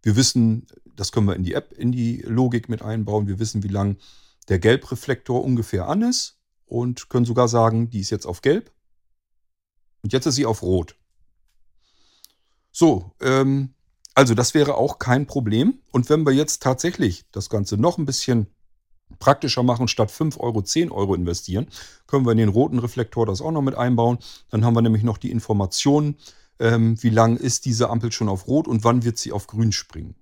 Wir 0.03 0.17
wissen, 0.17 0.67
das 0.85 1.13
können 1.13 1.27
wir 1.27 1.37
in 1.37 1.45
die 1.45 1.55
App, 1.55 1.73
in 1.73 1.93
die 1.93 2.23
Logik 2.23 2.69
mit 2.69 2.83
einbauen. 2.83 3.27
Wir 3.27 3.39
wissen, 3.39 3.63
wie 3.63 3.69
lang 3.69 3.99
der 4.49 4.59
Gelbreflektor 4.59 5.43
ungefähr 5.43 5.89
an 5.89 6.03
ist 6.03 6.39
und 6.67 7.09
können 7.09 7.25
sogar 7.25 7.49
sagen, 7.49 7.91
die 7.91 8.01
ist 8.01 8.11
jetzt 8.11 8.27
auf 8.27 8.43
Gelb. 8.43 8.73
Und 10.03 10.13
jetzt 10.13 10.27
ist 10.27 10.35
sie 10.35 10.47
auf 10.47 10.63
Rot. 10.63 10.97
So, 12.71 13.15
ähm, 13.21 13.75
also 14.15 14.35
das 14.35 14.55
wäre 14.55 14.75
auch 14.77 14.99
kein 14.99 15.27
Problem. 15.27 15.81
Und 15.91 16.11
wenn 16.11 16.27
wir 16.27 16.33
jetzt 16.33 16.63
tatsächlich 16.63 17.25
das 17.33 17.49
Ganze 17.49 17.77
noch 17.77 17.99
ein 17.99 18.05
bisschen 18.05 18.54
praktischer 19.25 19.63
machen, 19.63 19.89
statt 19.89 20.11
5 20.11 20.39
Euro 20.39 20.61
10 20.61 20.91
Euro 20.91 21.15
investieren, 21.15 21.67
können 22.07 22.27
wir 22.27 22.33
in 22.33 22.39
den 22.39 22.51
roten 22.51 22.79
Reflektor 22.79 23.25
das 23.25 23.41
auch 23.41 23.53
noch 23.53 23.63
mit 23.63 23.75
einbauen. 23.75 24.19
Dann 24.51 24.67
haben 24.67 24.75
wir 24.75 24.83
nämlich 24.83 25.03
noch 25.03 25.17
die 25.17 25.31
Informationen, 25.31 26.19
ähm, 26.59 27.03
wie 27.03 27.09
lang 27.09 27.39
ist 27.39 27.65
diese 27.65 27.89
Ampel 27.89 28.13
schon 28.13 28.29
auf 28.29 28.47
Rot 28.47 28.69
und 28.69 28.85
wann 28.85 29.03
wird 29.03 29.17
sie 29.17 29.33
auf 29.33 29.47
Grün 29.47 29.73
springen. 29.73 30.15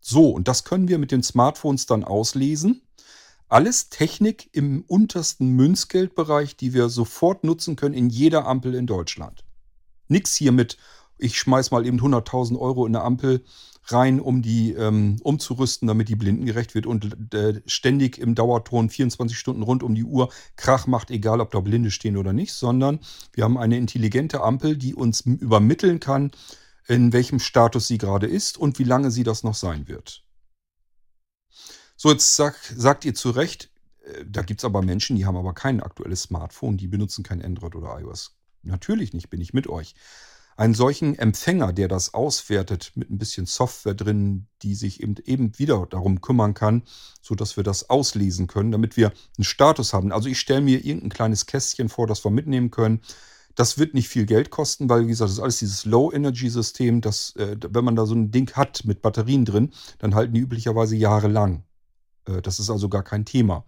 So, 0.00 0.30
und 0.30 0.48
das 0.48 0.64
können 0.64 0.88
wir 0.88 0.98
mit 0.98 1.12
den 1.12 1.22
Smartphones 1.22 1.86
dann 1.86 2.02
auslesen. 2.02 2.82
Alles 3.48 3.90
Technik 3.90 4.50
im 4.52 4.82
untersten 4.88 5.50
Münzgeldbereich, 5.50 6.56
die 6.56 6.74
wir 6.74 6.88
sofort 6.88 7.44
nutzen 7.44 7.76
können 7.76 7.94
in 7.94 8.10
jeder 8.10 8.44
Ampel 8.44 8.74
in 8.74 8.88
Deutschland. 8.88 9.44
nix 10.08 10.34
hier 10.34 10.50
mit, 10.50 10.78
ich 11.16 11.38
schmeiß 11.38 11.70
mal 11.70 11.86
eben 11.86 12.00
100.000 12.00 12.58
Euro 12.58 12.86
in 12.86 12.96
eine 12.96 13.04
Ampel 13.04 13.44
rein, 13.92 14.20
um 14.20 14.42
die 14.42 14.72
ähm, 14.72 15.16
umzurüsten, 15.22 15.88
damit 15.88 16.08
die 16.08 16.16
blindengerecht 16.16 16.74
wird 16.74 16.86
und 16.86 17.34
äh, 17.34 17.60
ständig 17.66 18.18
im 18.18 18.34
Dauerton 18.34 18.90
24 18.90 19.38
Stunden 19.38 19.62
rund 19.62 19.82
um 19.82 19.94
die 19.94 20.04
Uhr 20.04 20.30
Krach 20.56 20.86
macht, 20.86 21.10
egal 21.10 21.40
ob 21.40 21.50
da 21.50 21.60
Blinde 21.60 21.90
stehen 21.90 22.16
oder 22.16 22.32
nicht, 22.32 22.52
sondern 22.52 23.00
wir 23.32 23.44
haben 23.44 23.58
eine 23.58 23.76
intelligente 23.76 24.42
Ampel, 24.42 24.76
die 24.76 24.94
uns 24.94 25.22
übermitteln 25.22 26.00
kann, 26.00 26.30
in 26.86 27.12
welchem 27.12 27.38
Status 27.38 27.86
sie 27.86 27.98
gerade 27.98 28.26
ist 28.26 28.58
und 28.58 28.78
wie 28.78 28.84
lange 28.84 29.10
sie 29.10 29.24
das 29.24 29.42
noch 29.42 29.54
sein 29.54 29.88
wird. 29.88 30.24
So, 31.96 32.10
jetzt 32.10 32.36
sag, 32.36 32.56
sagt 32.76 33.04
ihr 33.04 33.14
zu 33.14 33.30
Recht, 33.30 33.70
äh, 34.04 34.24
da 34.26 34.42
gibt 34.42 34.60
es 34.60 34.64
aber 34.64 34.82
Menschen, 34.82 35.16
die 35.16 35.26
haben 35.26 35.36
aber 35.36 35.54
kein 35.54 35.80
aktuelles 35.82 36.22
Smartphone, 36.22 36.76
die 36.76 36.88
benutzen 36.88 37.24
kein 37.24 37.44
Android 37.44 37.74
oder 37.74 37.98
iOS. 38.00 38.36
Natürlich 38.62 39.12
nicht, 39.12 39.30
bin 39.30 39.40
ich 39.40 39.52
mit 39.52 39.66
euch 39.66 39.94
einen 40.58 40.74
solchen 40.74 41.16
Empfänger, 41.16 41.72
der 41.72 41.86
das 41.86 42.14
auswertet, 42.14 42.90
mit 42.96 43.08
ein 43.10 43.18
bisschen 43.18 43.46
Software 43.46 43.94
drin, 43.94 44.48
die 44.62 44.74
sich 44.74 45.00
eben, 45.00 45.14
eben 45.24 45.56
wieder 45.56 45.86
darum 45.88 46.20
kümmern 46.20 46.52
kann, 46.52 46.82
sodass 47.22 47.56
wir 47.56 47.62
das 47.62 47.88
auslesen 47.88 48.48
können, 48.48 48.72
damit 48.72 48.96
wir 48.96 49.12
einen 49.36 49.44
Status 49.44 49.92
haben. 49.92 50.10
Also 50.10 50.28
ich 50.28 50.40
stelle 50.40 50.60
mir 50.60 50.84
irgendein 50.84 51.10
kleines 51.10 51.46
Kästchen 51.46 51.88
vor, 51.88 52.08
das 52.08 52.24
wir 52.24 52.32
mitnehmen 52.32 52.72
können. 52.72 53.02
Das 53.54 53.78
wird 53.78 53.94
nicht 53.94 54.08
viel 54.08 54.26
Geld 54.26 54.50
kosten, 54.50 54.88
weil, 54.88 55.04
wie 55.04 55.10
gesagt, 55.10 55.28
das 55.28 55.36
ist 55.36 55.42
alles 55.42 55.58
dieses 55.60 55.84
Low-Energy-System. 55.84 57.02
Äh, 57.02 57.56
wenn 57.70 57.84
man 57.84 57.94
da 57.94 58.04
so 58.04 58.16
ein 58.16 58.32
Ding 58.32 58.52
hat 58.54 58.84
mit 58.84 59.00
Batterien 59.00 59.44
drin, 59.44 59.70
dann 60.00 60.16
halten 60.16 60.34
die 60.34 60.40
üblicherweise 60.40 60.96
jahrelang. 60.96 61.62
Äh, 62.24 62.42
das 62.42 62.58
ist 62.58 62.68
also 62.68 62.88
gar 62.88 63.04
kein 63.04 63.24
Thema. 63.24 63.64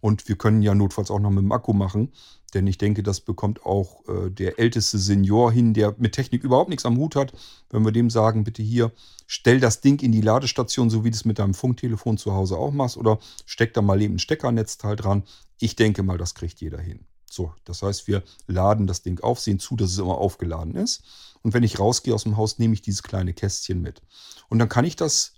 Und 0.00 0.28
wir 0.28 0.36
können 0.36 0.60
ja 0.60 0.74
notfalls 0.74 1.10
auch 1.10 1.20
noch 1.20 1.30
mit 1.30 1.42
dem 1.42 1.52
Akku 1.52 1.72
machen. 1.72 2.12
Denn 2.54 2.66
ich 2.66 2.78
denke, 2.78 3.02
das 3.02 3.20
bekommt 3.20 3.66
auch 3.66 4.02
äh, 4.08 4.30
der 4.30 4.58
älteste 4.58 4.98
Senior 4.98 5.52
hin, 5.52 5.74
der 5.74 5.94
mit 5.98 6.12
Technik 6.12 6.44
überhaupt 6.44 6.70
nichts 6.70 6.86
am 6.86 6.96
Hut 6.96 7.16
hat. 7.16 7.32
Wenn 7.70 7.84
wir 7.84 7.92
dem 7.92 8.10
sagen, 8.10 8.44
bitte 8.44 8.62
hier, 8.62 8.92
stell 9.26 9.60
das 9.60 9.80
Ding 9.80 10.00
in 10.00 10.12
die 10.12 10.20
Ladestation, 10.20 10.88
so 10.88 11.04
wie 11.04 11.10
du 11.10 11.16
es 11.16 11.24
mit 11.24 11.38
deinem 11.38 11.54
Funktelefon 11.54 12.16
zu 12.16 12.32
Hause 12.32 12.56
auch 12.56 12.70
machst, 12.70 12.96
oder 12.96 13.18
steck 13.44 13.74
da 13.74 13.82
mal 13.82 14.00
eben 14.00 14.14
ein 14.14 14.18
Steckernetzteil 14.20 14.96
dran. 14.96 15.24
Ich 15.58 15.76
denke 15.76 16.02
mal, 16.02 16.18
das 16.18 16.34
kriegt 16.34 16.60
jeder 16.60 16.80
hin. 16.80 17.06
So, 17.30 17.52
das 17.64 17.82
heißt, 17.82 18.06
wir 18.06 18.22
laden 18.46 18.86
das 18.86 19.02
Ding 19.02 19.20
auf, 19.20 19.40
sehen 19.40 19.58
zu, 19.58 19.74
dass 19.74 19.90
es 19.90 19.98
immer 19.98 20.18
aufgeladen 20.18 20.76
ist. 20.76 21.02
Und 21.42 21.52
wenn 21.52 21.64
ich 21.64 21.80
rausgehe 21.80 22.14
aus 22.14 22.22
dem 22.22 22.36
Haus, 22.36 22.58
nehme 22.58 22.74
ich 22.74 22.82
dieses 22.82 23.02
kleine 23.02 23.34
Kästchen 23.34 23.82
mit. 23.82 24.00
Und 24.48 24.60
dann 24.60 24.68
kann 24.68 24.84
ich 24.84 24.94
das 24.94 25.34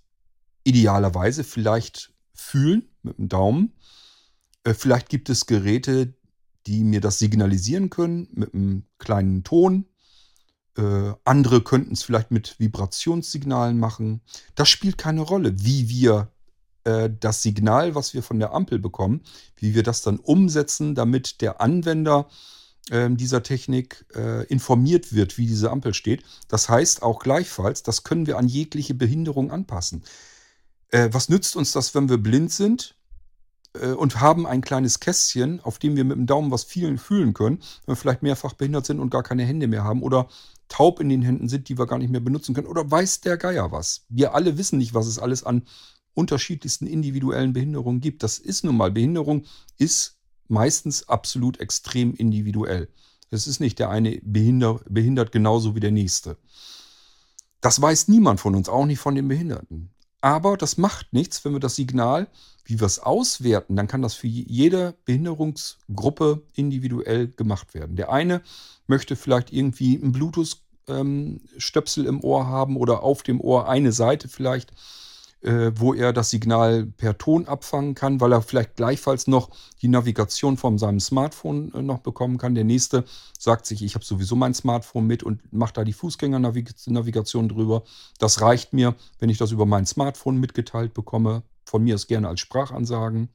idealerweise 0.65 1.43
vielleicht 1.43 2.13
fühlen 2.35 2.89
mit 3.03 3.19
dem 3.19 3.29
Daumen. 3.29 3.73
Äh, 4.65 4.75
vielleicht 4.75 5.09
gibt 5.09 5.31
es 5.31 5.47
Geräte, 5.47 6.15
die 6.67 6.85
mir 6.85 7.01
das 7.01 7.19
signalisieren 7.19 7.91
können 7.91 8.29
mit 8.33 8.55
einem 8.55 8.85
kleinen 8.99 9.45
Ton. 9.45 9.87
Äh, 10.77 11.13
andere 11.25 11.63
könnten 11.63 11.95
es 11.95 12.03
vielleicht 12.03 12.31
mit 12.31 12.59
Vibrationssignalen 12.59 13.79
machen. 13.79 14.21
Das 14.55 14.69
spielt 14.69 14.99
keine 14.99 15.23
Rolle, 15.23 15.55
wie 15.63 15.89
wir 15.89 16.31
äh, 16.85 17.11
das 17.19 17.43
Signal, 17.43 17.95
was 17.95 18.15
wir 18.15 18.23
von 18.23 18.39
der 18.39 18.53
Ampel 18.53 18.79
bekommen, 18.79 19.23
wie 19.57 19.75
wir 19.75 19.83
das 19.83 20.03
dann 20.03 20.19
umsetzen, 20.19 20.95
damit 20.95 21.41
der 21.41 21.61
Anwender 21.61 22.29
äh, 22.91 23.09
dieser 23.11 23.43
Technik 23.43 24.05
äh, 24.15 24.45
informiert 24.47 25.13
wird, 25.13 25.39
wie 25.39 25.47
diese 25.47 25.71
Ampel 25.71 25.95
steht. 25.95 26.25
Das 26.49 26.69
heißt 26.69 27.03
auch 27.03 27.21
gleichfalls, 27.21 27.83
das 27.83 28.05
können 28.05 28.27
wir 28.27 28.39
an 28.39 28.49
jegliche 28.49 28.95
Behinderung 28.95 29.51
anpassen. 29.51 30.05
Äh, 30.91 31.09
was 31.13 31.29
nützt 31.29 31.57
uns 31.57 31.73
das, 31.73 31.95
wenn 31.95 32.09
wir 32.09 32.19
blind 32.19 32.53
sind? 32.53 32.96
Äh, 33.81 33.93
und 33.93 34.21
haben 34.21 34.47
ein 34.47 34.61
kleines 34.61 35.01
Kästchen, 35.01 35.61
auf 35.61 35.79
dem 35.79 35.97
wir 35.97 36.05
mit 36.05 36.17
dem 36.17 36.27
Daumen 36.27 36.51
was 36.51 36.65
vielen 36.65 36.99
fühlen 36.99 37.35
können, 37.35 37.59
wenn 37.85 37.95
wir 37.95 37.97
vielleicht 37.97 38.23
mehrfach 38.23 38.55
behindert 38.55 38.87
sind 38.87 39.01
und 39.01 39.11
gar 39.11 39.23
keine 39.23 39.45
Hände 39.45 39.67
mehr 39.67 39.85
haben 39.85 40.03
oder 40.03 40.29
taub 40.69 41.01
in 41.01 41.09
den 41.09 41.23
Händen 41.23 41.49
sind, 41.49 41.69
die 41.69 41.79
wir 41.79 41.87
gar 41.87 41.99
nicht 41.99 42.11
mehr 42.11 42.21
benutzen 42.21 42.55
können 42.55 42.67
oder 42.67 42.91
weiß 42.91 43.21
der 43.21 43.37
Geier 43.37 43.73
was. 43.73 44.05
Wir 44.09 44.35
alle 44.35 44.59
wissen 44.59 44.79
nicht, 44.79 44.95
was 44.95 45.07
es 45.07 45.19
alles 45.19 45.45
an 45.45 45.63
unterschiedlichsten 46.15 46.87
individuellen 46.87 47.53
Behinderungen 47.53 48.01
gibt. 48.01 48.23
Das 48.23 48.39
ist 48.39 48.65
nun 48.65 48.77
mal, 48.77 48.91
Behinderung 48.91 49.45
ist 49.79 50.19
meistens 50.49 51.09
absolut 51.09 51.61
extrem 51.61 52.15
individuell. 52.15 52.89
Es 53.31 53.47
ist 53.47 53.61
nicht 53.61 53.79
der 53.79 53.91
eine 53.91 54.21
behindert, 54.23 54.83
behindert 54.89 55.33
genauso 55.33 55.75
wie 55.75 55.81
der 55.81 55.91
nächste. 55.91 56.39
Das 57.61 57.81
weiß 57.81 58.09
niemand 58.09 58.41
von 58.41 58.55
uns, 58.55 58.69
auch 58.69 58.87
nicht 58.87 59.01
von 59.01 59.15
den 59.15 59.29
Behinderten. 59.29 59.91
Aber 60.21 60.57
das 60.57 60.77
macht 60.77 61.13
nichts, 61.13 61.45
wenn 61.45 61.53
wir 61.53 61.61
das 61.61 61.77
Signal, 61.77 62.29
wie 62.65 62.81
wir 62.81 62.87
es 62.87 62.99
auswerten, 62.99 63.77
dann 63.77 63.87
kann 63.87 64.03
das 64.03 64.15
für 64.15 64.27
jede 64.27 64.97
Behinderungsgruppe 65.05 66.43
individuell 66.55 67.29
gemacht 67.29 67.75
werden. 67.75 67.97
Der 67.97 68.11
eine 68.11 68.43
möchte 68.87 69.15
vielleicht 69.15 69.53
irgendwie 69.53 69.95
ein 69.95 70.13
Bluetooth-Stöpsel 70.13 72.07
im 72.07 72.25
Ohr 72.25 72.47
haben 72.47 72.77
oder 72.77 73.03
auf 73.03 73.23
dem 73.23 73.41
Ohr 73.41 73.69
eine 73.69 73.93
Seite 73.93 74.29
vielleicht 74.29 74.73
äh, 75.43 75.73
wo 75.77 75.95
er 75.95 76.13
das 76.13 76.31
Signal 76.31 76.87
per 76.87 77.19
Ton 77.19 77.47
abfangen 77.47 77.95
kann, 77.95 78.21
weil 78.21 78.33
er 78.33 78.43
vielleicht 78.43 78.77
gleichfalls 78.77 79.27
noch 79.27 79.51
die 79.83 79.89
Navigation 79.89 80.57
von 80.57 80.79
seinem 80.79 81.01
Smartphone 81.01 81.73
äh, 81.75 81.83
noch 81.83 82.01
bekommen 82.01 82.39
kann. 82.39 82.55
Der 82.55 82.65
nächste 82.65 83.05
sagt 83.39 83.67
sich, 83.67 83.83
ich 83.83 83.95
habe 83.95 84.05
sowieso 84.05 84.37
mein 84.37 84.55
Smartphone 84.55 85.07
mit 85.07 85.23
und 85.23 85.53
macht 85.53 85.77
da 85.77 85.85
die 85.85 85.93
Fußgängernavigation 85.93 87.49
drüber. 87.49 87.85
Das 88.19 88.41
reicht 88.41 88.73
mir, 88.73 88.95
wenn 89.19 89.29
ich 89.29 89.39
das 89.39 89.53
über 89.53 89.67
mein 89.67 89.87
Smartphone 89.87 90.39
mitgeteilt 90.39 90.95
bekomme. 90.95 91.43
Von 91.65 91.85
mir 91.85 91.95
ist 91.95 92.07
gerne 92.07 92.29
als 92.29 92.41
Sprachansagen. 92.41 93.29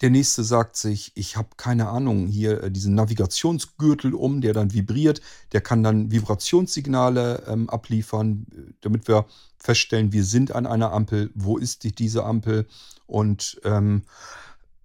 Der 0.00 0.10
nächste 0.10 0.44
sagt 0.44 0.76
sich, 0.76 1.12
ich 1.14 1.36
habe 1.36 1.48
keine 1.56 1.88
Ahnung, 1.88 2.26
hier 2.26 2.64
äh, 2.64 2.70
diesen 2.70 2.94
Navigationsgürtel 2.94 4.14
um, 4.14 4.40
der 4.40 4.52
dann 4.52 4.72
vibriert. 4.72 5.20
Der 5.52 5.60
kann 5.60 5.82
dann 5.82 6.10
Vibrationssignale 6.10 7.44
ähm, 7.48 7.70
abliefern, 7.70 8.46
äh, 8.52 8.72
damit 8.82 9.08
wir 9.08 9.26
feststellen, 9.58 10.12
wir 10.12 10.24
sind 10.24 10.52
an 10.52 10.66
einer 10.66 10.92
Ampel, 10.92 11.30
wo 11.34 11.56
ist 11.56 11.84
die, 11.84 11.92
diese 11.92 12.24
Ampel 12.24 12.66
und 13.06 13.60
ähm, 13.64 14.02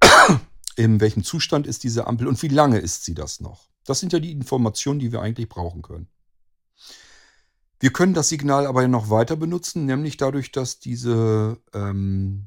in 0.75 1.01
welchem 1.01 1.23
Zustand 1.23 1.67
ist 1.67 1.83
diese 1.83 2.07
Ampel 2.07 2.27
und 2.27 2.41
wie 2.41 2.47
lange 2.47 2.79
ist 2.79 3.03
sie 3.03 3.13
das 3.13 3.41
noch. 3.41 3.67
Das 3.85 3.99
sind 3.99 4.13
ja 4.13 4.19
die 4.19 4.31
Informationen, 4.31 4.99
die 4.99 5.11
wir 5.11 5.21
eigentlich 5.21 5.49
brauchen 5.49 5.81
können. 5.81 6.07
Wir 7.79 7.91
können 7.91 8.13
das 8.13 8.29
Signal 8.29 8.67
aber 8.67 8.87
noch 8.87 9.09
weiter 9.09 9.35
benutzen, 9.35 9.85
nämlich 9.85 10.15
dadurch, 10.15 10.51
dass 10.51 10.79
diese 10.79 11.57
ähm, 11.73 12.45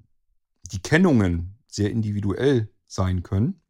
die 0.71 0.79
Kennungen, 0.79 1.54
sehr 1.75 1.91
individuell 1.91 2.69
sein 2.87 3.23
können, 3.23 3.61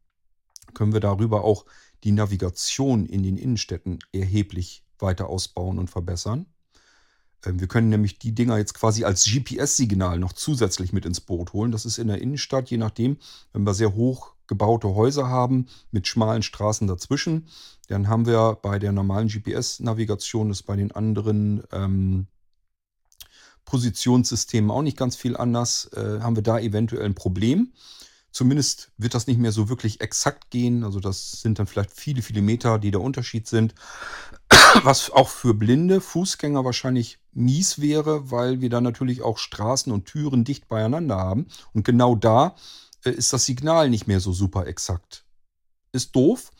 können 0.73 0.93
wir 0.93 0.99
darüber 0.99 1.43
auch 1.43 1.65
die 2.03 2.11
Navigation 2.11 3.05
in 3.05 3.23
den 3.23 3.37
Innenstädten 3.37 3.99
erheblich 4.11 4.83
weiter 4.99 5.27
ausbauen 5.27 5.79
und 5.79 5.89
verbessern. 5.89 6.45
Ähm, 7.45 7.59
wir 7.59 7.67
können 7.67 7.89
nämlich 7.89 8.19
die 8.19 8.33
Dinger 8.33 8.57
jetzt 8.57 8.73
quasi 8.73 9.03
als 9.03 9.25
GPS-Signal 9.25 10.19
noch 10.19 10.33
zusätzlich 10.33 10.93
mit 10.93 11.05
ins 11.05 11.21
Boot 11.21 11.53
holen. 11.53 11.71
Das 11.71 11.85
ist 11.85 11.97
in 11.97 12.07
der 12.07 12.21
Innenstadt, 12.21 12.69
je 12.69 12.77
nachdem, 12.77 13.17
wenn 13.53 13.63
wir 13.63 13.73
sehr 13.73 13.95
hoch 13.95 14.33
gebaute 14.47 14.93
Häuser 14.93 15.27
haben 15.27 15.65
mit 15.91 16.07
schmalen 16.07 16.43
Straßen 16.43 16.87
dazwischen, 16.87 17.47
dann 17.87 18.07
haben 18.07 18.27
wir 18.27 18.59
bei 18.61 18.77
der 18.77 18.91
normalen 18.91 19.27
GPS-Navigation, 19.27 20.51
ist 20.51 20.63
bei 20.63 20.75
den 20.75 20.91
anderen 20.91 21.63
ähm, 21.71 22.27
Positionssystemen 23.65 24.71
auch 24.71 24.81
nicht 24.81 24.97
ganz 24.97 25.15
viel 25.15 25.35
anders, 25.35 25.89
äh, 25.93 26.19
haben 26.21 26.35
wir 26.35 26.43
da 26.43 26.59
eventuell 26.59 27.05
ein 27.05 27.15
Problem. 27.15 27.73
Zumindest 28.35 28.91
wird 28.97 29.13
das 29.13 29.27
nicht 29.27 29.39
mehr 29.39 29.53
so 29.53 29.69
wirklich 29.69 30.01
exakt 30.01 30.49
gehen. 30.49 30.83
Also 30.83 30.99
das 30.99 31.31
sind 31.31 31.57
dann 31.57 31.67
vielleicht 31.67 31.91
viele, 31.91 32.21
viele 32.21 32.41
Meter, 32.41 32.79
die 32.79 32.91
der 32.91 32.99
Unterschied 32.99 33.47
sind. 33.47 33.73
Was 34.83 35.09
auch 35.09 35.29
für 35.29 35.53
blinde 35.53 36.01
Fußgänger 36.01 36.65
wahrscheinlich 36.65 37.17
mies 37.31 37.79
wäre, 37.79 38.31
weil 38.31 38.59
wir 38.59 38.69
dann 38.69 38.83
natürlich 38.83 39.21
auch 39.21 39.37
Straßen 39.37 39.89
und 39.91 40.03
Türen 40.05 40.43
dicht 40.43 40.67
beieinander 40.67 41.15
haben. 41.15 41.47
Und 41.71 41.85
genau 41.85 42.15
da 42.15 42.55
äh, 43.05 43.11
ist 43.11 43.31
das 43.31 43.45
Signal 43.45 43.89
nicht 43.89 44.05
mehr 44.05 44.19
so 44.19 44.33
super 44.33 44.67
exakt. 44.67 45.23
Ist 45.93 46.13
doof. 46.13 46.51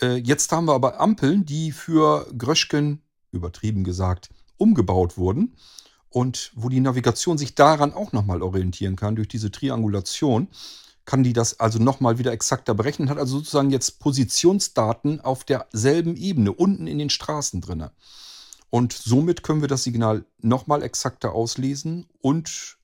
Äh, 0.00 0.16
jetzt 0.16 0.50
haben 0.52 0.64
wir 0.64 0.74
aber 0.74 1.00
Ampeln, 1.00 1.44
die 1.44 1.72
für 1.72 2.32
Gröschken, 2.36 3.02
übertrieben 3.30 3.84
gesagt, 3.84 4.30
umgebaut 4.56 5.18
wurden. 5.18 5.54
Und 6.10 6.50
wo 6.54 6.68
die 6.68 6.80
Navigation 6.80 7.38
sich 7.38 7.54
daran 7.54 7.94
auch 7.94 8.12
nochmal 8.12 8.42
orientieren 8.42 8.96
kann, 8.96 9.16
durch 9.16 9.28
diese 9.28 9.50
Triangulation 9.50 10.48
kann 11.04 11.22
die 11.24 11.32
das 11.32 11.58
also 11.58 11.78
nochmal 11.78 12.18
wieder 12.18 12.32
exakter 12.32 12.74
berechnen, 12.74 13.10
hat 13.10 13.18
also 13.18 13.38
sozusagen 13.38 13.70
jetzt 13.70 13.98
Positionsdaten 13.98 15.20
auf 15.20 15.44
derselben 15.44 16.16
Ebene, 16.16 16.52
unten 16.52 16.86
in 16.86 16.98
den 16.98 17.10
Straßen 17.10 17.60
drin. 17.60 17.88
Und 18.70 18.92
somit 18.92 19.42
können 19.42 19.60
wir 19.60 19.68
das 19.68 19.82
Signal 19.82 20.24
nochmal 20.38 20.82
exakter 20.82 21.32
auslesen 21.32 22.06
und 22.20 22.78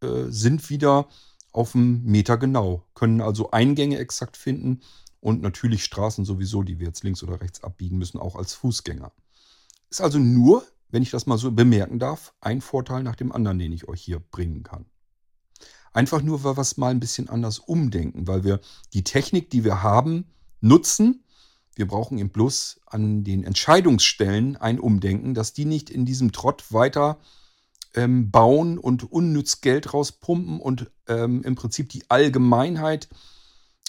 äh, 0.00 0.26
sind 0.28 0.70
wieder 0.70 1.08
auf 1.50 1.72
dem 1.72 2.04
Meter 2.04 2.36
genau, 2.36 2.84
können 2.94 3.20
also 3.20 3.50
Eingänge 3.50 3.98
exakt 3.98 4.36
finden 4.36 4.80
und 5.20 5.42
natürlich 5.42 5.84
Straßen 5.84 6.24
sowieso, 6.24 6.62
die 6.62 6.78
wir 6.78 6.86
jetzt 6.86 7.04
links 7.04 7.22
oder 7.22 7.40
rechts 7.40 7.64
abbiegen 7.64 7.98
müssen, 7.98 8.18
auch 8.18 8.36
als 8.36 8.54
Fußgänger. 8.54 9.12
Ist 9.90 10.00
also 10.00 10.18
nur, 10.18 10.64
wenn 10.92 11.02
ich 11.02 11.10
das 11.10 11.26
mal 11.26 11.38
so 11.38 11.50
bemerken 11.50 11.98
darf, 11.98 12.32
ein 12.40 12.60
Vorteil 12.60 13.02
nach 13.02 13.16
dem 13.16 13.32
anderen, 13.32 13.58
den 13.58 13.72
ich 13.72 13.88
euch 13.88 14.00
hier 14.00 14.20
bringen 14.20 14.62
kann. 14.62 14.86
Einfach 15.92 16.22
nur, 16.22 16.44
weil 16.44 16.56
wir 16.56 16.62
es 16.62 16.76
mal 16.76 16.90
ein 16.90 17.00
bisschen 17.00 17.28
anders 17.28 17.58
umdenken, 17.58 18.28
weil 18.28 18.44
wir 18.44 18.60
die 18.92 19.02
Technik, 19.02 19.50
die 19.50 19.64
wir 19.64 19.82
haben, 19.82 20.26
nutzen, 20.60 21.24
Wir 21.74 21.86
brauchen 21.86 22.18
eben 22.18 22.28
bloß 22.28 22.80
an 22.86 23.24
den 23.24 23.44
Entscheidungsstellen 23.44 24.56
ein 24.56 24.78
Umdenken, 24.78 25.34
dass 25.34 25.54
die 25.54 25.64
nicht 25.64 25.88
in 25.88 26.04
diesem 26.04 26.32
Trott 26.32 26.70
weiter 26.70 27.18
ähm, 27.94 28.30
bauen 28.30 28.78
und 28.78 29.10
unnütz 29.10 29.60
Geld 29.60 29.94
rauspumpen 29.94 30.60
und 30.60 30.90
ähm, 31.08 31.42
im 31.44 31.54
Prinzip 31.54 31.88
die 31.88 32.04
Allgemeinheit 32.10 33.08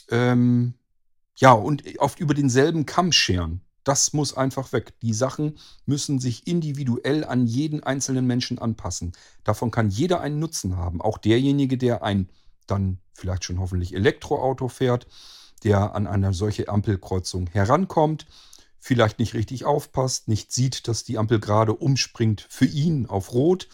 ähm, 0.10 0.76
ja 1.36 1.52
und 1.52 1.84
oft 2.00 2.20
über 2.20 2.34
denselben 2.34 2.86
Kamm 2.86 3.12
scheren. 3.12 3.62
Das 3.84 4.14
muss 4.14 4.36
einfach 4.36 4.72
weg. 4.72 4.94
Die 5.02 5.14
Sachen 5.14 5.58
müssen 5.86 6.20
sich 6.20 6.48
individuell 6.48 7.26
an 7.26 7.46
jeden 7.46 7.84
einzelnen 7.84 8.26
Menschen 8.26 8.60
anpassen. 8.60 9.14
Davon 9.44 9.72
kann 9.72 9.90
jeder 9.90 10.22
einen 10.22 10.40
Nutzen 10.40 10.78
haben. 10.78 11.02
Auch 11.02 11.18
derjenige, 11.18 11.78
der 11.78 12.04
ein 12.04 12.30
dann 12.68 13.00
vielleicht 13.14 13.44
schon 13.44 13.60
hoffentlich 13.60 13.94
Elektroauto 13.94 14.68
fährt, 14.68 15.08
der 15.64 15.96
an 15.96 16.08
eine 16.08 16.34
solche 16.34 16.70
Ampelkreuzung 16.70 17.48
herankommt, 17.48 18.26
vielleicht 18.80 19.20
nicht 19.20 19.34
richtig 19.34 19.66
aufpasst, 19.66 20.28
nicht 20.28 20.52
sieht, 20.52 20.88
dass 20.88 21.04
die 21.04 21.18
Ampel 21.18 21.40
gerade 21.40 21.74
umspringt 21.74 22.46
für 22.50 22.66
ihn 22.66 23.06
auf 23.06 23.34
Rot. 23.34 23.70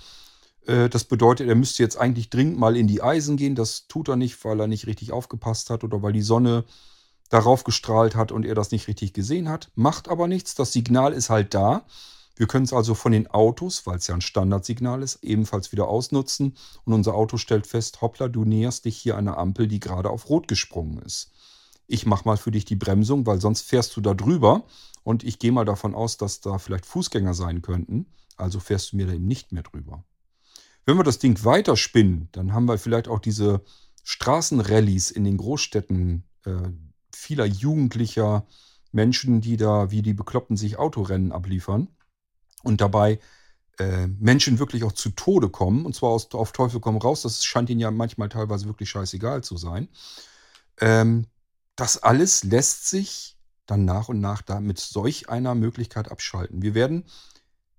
Äh, 0.68 0.90
das 0.90 1.04
bedeutet, 1.06 1.48
er 1.48 1.56
müsste 1.56 1.82
jetzt 1.84 1.98
eigentlich 1.98 2.30
dringend 2.30 2.60
mal 2.60 2.78
in 2.78 2.88
die 2.88 3.02
Eisen 3.02 3.38
gehen. 3.38 3.56
Das 3.56 3.88
tut 3.88 4.08
er 4.08 4.16
nicht, 4.16 4.44
weil 4.46 4.60
er 4.60 4.68
nicht 4.68 4.88
richtig 4.88 5.12
aufgepasst 5.12 5.70
hat 5.70 5.84
oder 5.84 6.02
weil 6.04 6.14
die 6.14 6.22
Sonne 6.22 6.64
darauf 7.30 7.64
gestrahlt 7.64 8.16
hat 8.16 8.32
und 8.32 8.46
er 8.46 8.56
das 8.56 8.72
nicht 8.72 8.88
richtig 8.88 9.14
gesehen 9.14 9.50
hat. 9.50 9.72
Macht 9.76 10.10
aber 10.10 10.28
nichts. 10.28 10.56
Das 10.56 10.74
Signal 10.74 11.14
ist 11.14 11.30
halt 11.30 11.54
da. 11.54 11.86
Wir 12.36 12.48
können 12.48 12.66
es 12.66 12.74
also 12.74 12.96
von 12.96 13.12
den 13.12 13.28
Autos, 13.28 13.86
weil 13.86 13.98
es 13.98 14.08
ja 14.08 14.16
ein 14.16 14.22
Standardsignal 14.22 15.04
ist, 15.04 15.24
ebenfalls 15.24 15.72
wieder 15.72 15.88
ausnutzen. 15.88 16.56
Und 16.86 16.94
unser 16.94 17.14
Auto 17.14 17.38
stellt 17.38 17.68
fest, 17.68 18.02
hoppla, 18.02 18.30
du 18.30 18.46
näherst 18.46 18.86
dich 18.86 18.98
hier 18.98 19.18
einer 19.18 19.38
Ampel, 19.38 19.68
die 19.68 19.80
gerade 19.80 20.10
auf 20.10 20.30
Rot 20.30 20.48
gesprungen 20.48 21.00
ist. 21.00 21.32
Ich 21.86 22.06
mache 22.06 22.26
mal 22.26 22.38
für 22.38 22.52
dich 22.52 22.66
die 22.66 22.76
Bremsung, 22.76 23.26
weil 23.26 23.42
sonst 23.42 23.64
fährst 23.64 23.96
du 23.98 24.02
da 24.02 24.14
drüber. 24.14 24.64
Und 25.04 25.24
ich 25.24 25.40
gehe 25.40 25.52
mal 25.52 25.66
davon 25.66 25.94
aus, 25.94 26.18
dass 26.18 26.40
da 26.40 26.60
vielleicht 26.60 26.86
Fußgänger 26.86 27.34
sein 27.34 27.62
könnten. 27.62 28.06
Also 28.38 28.60
fährst 28.60 28.94
du 28.94 28.98
mir 28.98 29.08
da 29.08 29.14
eben 29.14 29.28
nicht 29.28 29.52
mehr 29.52 29.64
drüber. 29.64 30.06
Wenn 30.86 30.98
wir 30.98 31.04
das 31.04 31.20
Ding 31.20 31.44
weiterspinnen, 31.44 32.30
dann 32.32 32.54
haben 32.54 32.66
wir 32.66 32.78
vielleicht 32.78 33.08
auch 33.10 33.20
diese 33.20 33.62
Straßenrallies 34.04 35.12
in 35.12 35.24
den 35.24 35.38
Großstädten 35.38 36.24
äh, 36.46 36.70
vieler 37.20 37.46
jugendlicher 37.46 38.46
Menschen, 38.92 39.42
die 39.42 39.58
da 39.58 39.92
wie 39.92 40.02
die 40.02 40.14
Bekloppten 40.14 40.58
sich 40.58 40.78
Autorennen 40.78 41.32
abliefern 41.32 41.88
und 42.64 42.82
dabei 42.82 43.20
äh, 43.78 44.08
Menschen 44.08 44.60
wirklich 44.60 44.84
auch 44.84 44.94
zu 44.94 45.12
Tode 45.12 45.50
kommen, 45.50 45.86
und 45.86 45.96
zwar 45.96 46.10
aus, 46.10 46.32
auf 46.32 46.52
Teufel 46.52 46.80
komm 46.80 46.98
raus, 46.98 47.22
das 47.22 47.46
scheint 47.46 47.70
ihnen 47.70 47.80
ja 47.80 47.92
manchmal 47.92 48.30
teilweise 48.30 48.66
wirklich 48.66 48.90
scheißegal 48.90 49.44
zu 49.44 49.58
sein. 49.58 49.90
Ähm, 50.82 51.28
das 51.76 52.02
alles 52.02 52.44
lässt 52.44 52.90
sich 52.90 53.38
dann 53.66 53.86
nach 53.86 54.10
und 54.10 54.20
nach 54.20 54.42
da 54.42 54.60
mit 54.60 54.80
solch 54.80 55.30
einer 55.30 55.56
Möglichkeit 55.56 56.12
abschalten. 56.12 56.62
Wir 56.62 56.74
werden 56.74 57.06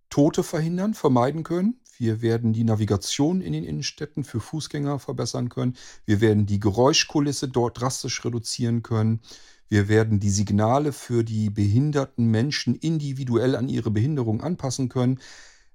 Tote 0.09 0.42
verhindern, 0.42 0.94
vermeiden 0.94 1.42
können. 1.42 1.81
Wir 2.01 2.23
werden 2.23 2.55
die 2.55 2.65
Navigation 2.65 3.43
in 3.43 3.53
den 3.53 3.63
Innenstädten 3.63 4.25
für 4.25 4.41
Fußgänger 4.41 4.99
verbessern 4.99 5.51
können. 5.51 5.77
Wir 6.07 6.23
werden 6.23 6.47
die 6.47 6.59
Geräuschkulisse 6.59 7.47
dort 7.47 7.79
drastisch 7.79 8.25
reduzieren 8.25 8.83
können. 8.83 9.21
Wir 9.69 9.87
werden 9.87 10.19
die 10.19 10.31
Signale 10.31 10.95
für 10.95 11.25
die 11.25 11.51
behinderten 11.51 12.25
Menschen 12.25 12.75
individuell 12.75 13.55
an 13.55 13.69
ihre 13.69 13.91
Behinderung 13.91 14.41
anpassen 14.41 14.89
können. 14.89 15.21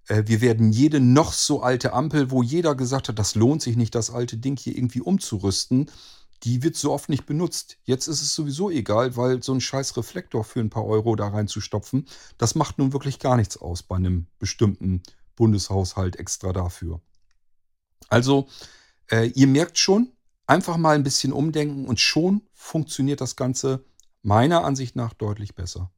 Äh, 0.07 0.23
wir 0.25 0.41
werden 0.41 0.71
jede 0.71 0.99
noch 0.99 1.31
so 1.31 1.61
alte 1.61 1.93
Ampel, 1.93 2.31
wo 2.31 2.41
jeder 2.41 2.73
gesagt 2.73 3.07
hat, 3.07 3.19
das 3.19 3.35
lohnt 3.35 3.61
sich 3.61 3.77
nicht, 3.77 3.93
das 3.93 4.09
alte 4.09 4.37
Ding 4.37 4.57
hier 4.57 4.75
irgendwie 4.75 5.01
umzurüsten, 5.01 5.91
die 6.41 6.63
wird 6.63 6.75
so 6.75 6.91
oft 6.91 7.07
nicht 7.07 7.27
benutzt. 7.27 7.77
Jetzt 7.83 8.07
ist 8.07 8.23
es 8.23 8.33
sowieso 8.33 8.71
egal, 8.71 9.15
weil 9.15 9.43
so 9.43 9.53
ein 9.53 9.61
scheiß 9.61 9.95
Reflektor 9.95 10.43
für 10.43 10.59
ein 10.59 10.71
paar 10.71 10.85
Euro 10.85 11.15
da 11.15 11.27
reinzustopfen, 11.27 12.07
das 12.39 12.55
macht 12.55 12.79
nun 12.79 12.93
wirklich 12.93 13.19
gar 13.19 13.37
nichts 13.37 13.57
aus 13.57 13.83
bei 13.83 13.97
einem 13.97 14.25
bestimmten 14.39 15.03
Bundeshaushalt 15.35 16.17
extra 16.17 16.53
dafür. 16.53 17.01
Also, 18.09 18.47
äh, 19.09 19.27
ihr 19.27 19.47
merkt 19.47 19.77
schon, 19.77 20.11
Einfach 20.47 20.77
mal 20.77 20.95
ein 20.95 21.03
bisschen 21.03 21.33
umdenken 21.33 21.85
und 21.85 21.99
schon 21.99 22.41
funktioniert 22.53 23.19
das 23.19 23.35
Ganze 23.35 23.83
meiner 24.21 24.63
Ansicht 24.63 24.95
nach 24.95 25.13
deutlich 25.13 25.55
besser. 25.55 25.91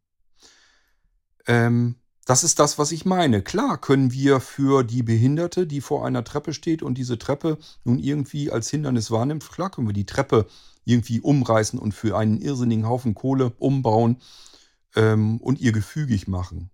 Ähm, 1.47 1.95
das 2.25 2.43
ist 2.43 2.59
das, 2.59 2.77
was 2.77 2.91
ich 2.91 3.05
meine. 3.05 3.41
Klar 3.41 3.79
können 3.79 4.13
wir 4.13 4.39
für 4.39 4.83
die 4.83 5.03
Behinderte, 5.03 5.67
die 5.67 5.81
vor 5.81 6.05
einer 6.05 6.23
Treppe 6.23 6.53
steht 6.53 6.81
und 6.81 6.97
diese 6.97 7.17
Treppe 7.17 7.57
nun 7.83 7.99
irgendwie 7.99 8.49
als 8.49 8.69
Hindernis 8.69 9.11
wahrnimmt, 9.11 9.49
klar 9.49 9.69
können 9.69 9.87
wir 9.87 9.93
die 9.93 10.05
Treppe 10.05 10.47
irgendwie 10.85 11.19
umreißen 11.19 11.77
und 11.77 11.93
für 11.93 12.17
einen 12.17 12.39
irrsinnigen 12.39 12.87
Haufen 12.87 13.15
Kohle 13.15 13.53
umbauen 13.59 14.21
ähm, 14.95 15.41
und 15.41 15.59
ihr 15.59 15.73
gefügig 15.73 16.29
machen. 16.29 16.69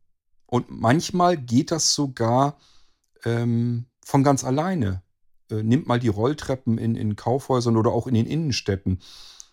Und 0.53 0.69
manchmal 0.69 1.35
geht 1.35 1.71
das 1.71 1.95
sogar 1.95 2.59
ähm, 3.25 3.87
von 4.05 4.21
ganz 4.21 4.43
alleine. 4.43 5.01
Äh, 5.49 5.63
nimmt 5.63 5.87
mal 5.87 5.99
die 5.99 6.09
Rolltreppen 6.09 6.77
in, 6.77 6.95
in 6.95 7.15
Kaufhäusern 7.15 7.75
oder 7.75 7.91
auch 7.91 8.05
in 8.05 8.13
den 8.13 8.27
Innenstädten. 8.27 8.99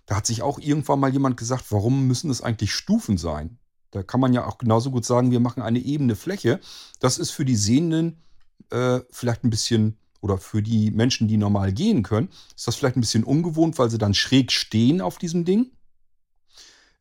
Da 0.05 0.17
hat 0.17 0.27
sich 0.27 0.43
auch 0.43 0.59
irgendwann 0.59 1.01
mal 1.01 1.11
jemand 1.11 1.39
gesagt, 1.39 1.73
warum 1.73 2.07
müssen 2.07 2.31
es 2.31 2.43
eigentlich 2.43 2.75
Stufen 2.75 3.17
sein? 3.17 3.59
Da 3.93 4.03
kann 4.03 4.21
man 4.21 4.35
ja 4.35 4.47
auch 4.47 4.59
genauso 4.59 4.91
gut 4.91 5.07
sagen, 5.07 5.31
wir 5.31 5.41
machen 5.41 5.63
eine 5.63 5.79
ebene 5.79 6.17
Fläche. 6.17 6.61
Das 6.99 7.17
ist 7.17 7.31
für 7.31 7.47
die 7.47 7.57
Sehenden 7.57 8.21
äh, 8.69 9.01
vielleicht 9.11 9.43
ein 9.43 9.49
bisschen, 9.49 9.97
oder 10.21 10.37
für 10.37 10.63
die 10.63 10.91
Menschen, 10.91 11.29
die 11.29 11.39
normal 11.39 11.73
gehen 11.73 12.03
können, 12.03 12.29
ist 12.55 12.67
das 12.67 12.77
vielleicht 12.77 12.99
ein 12.99 13.01
bisschen 13.01 13.25
ungewohnt, 13.25 13.79
weil 13.79 13.89
sie 13.89 13.97
dann 13.97 14.13
schräg 14.13 14.53
stehen 14.53 15.01
auf 15.01 15.17
diesem 15.17 15.47
Ding. 15.47 15.71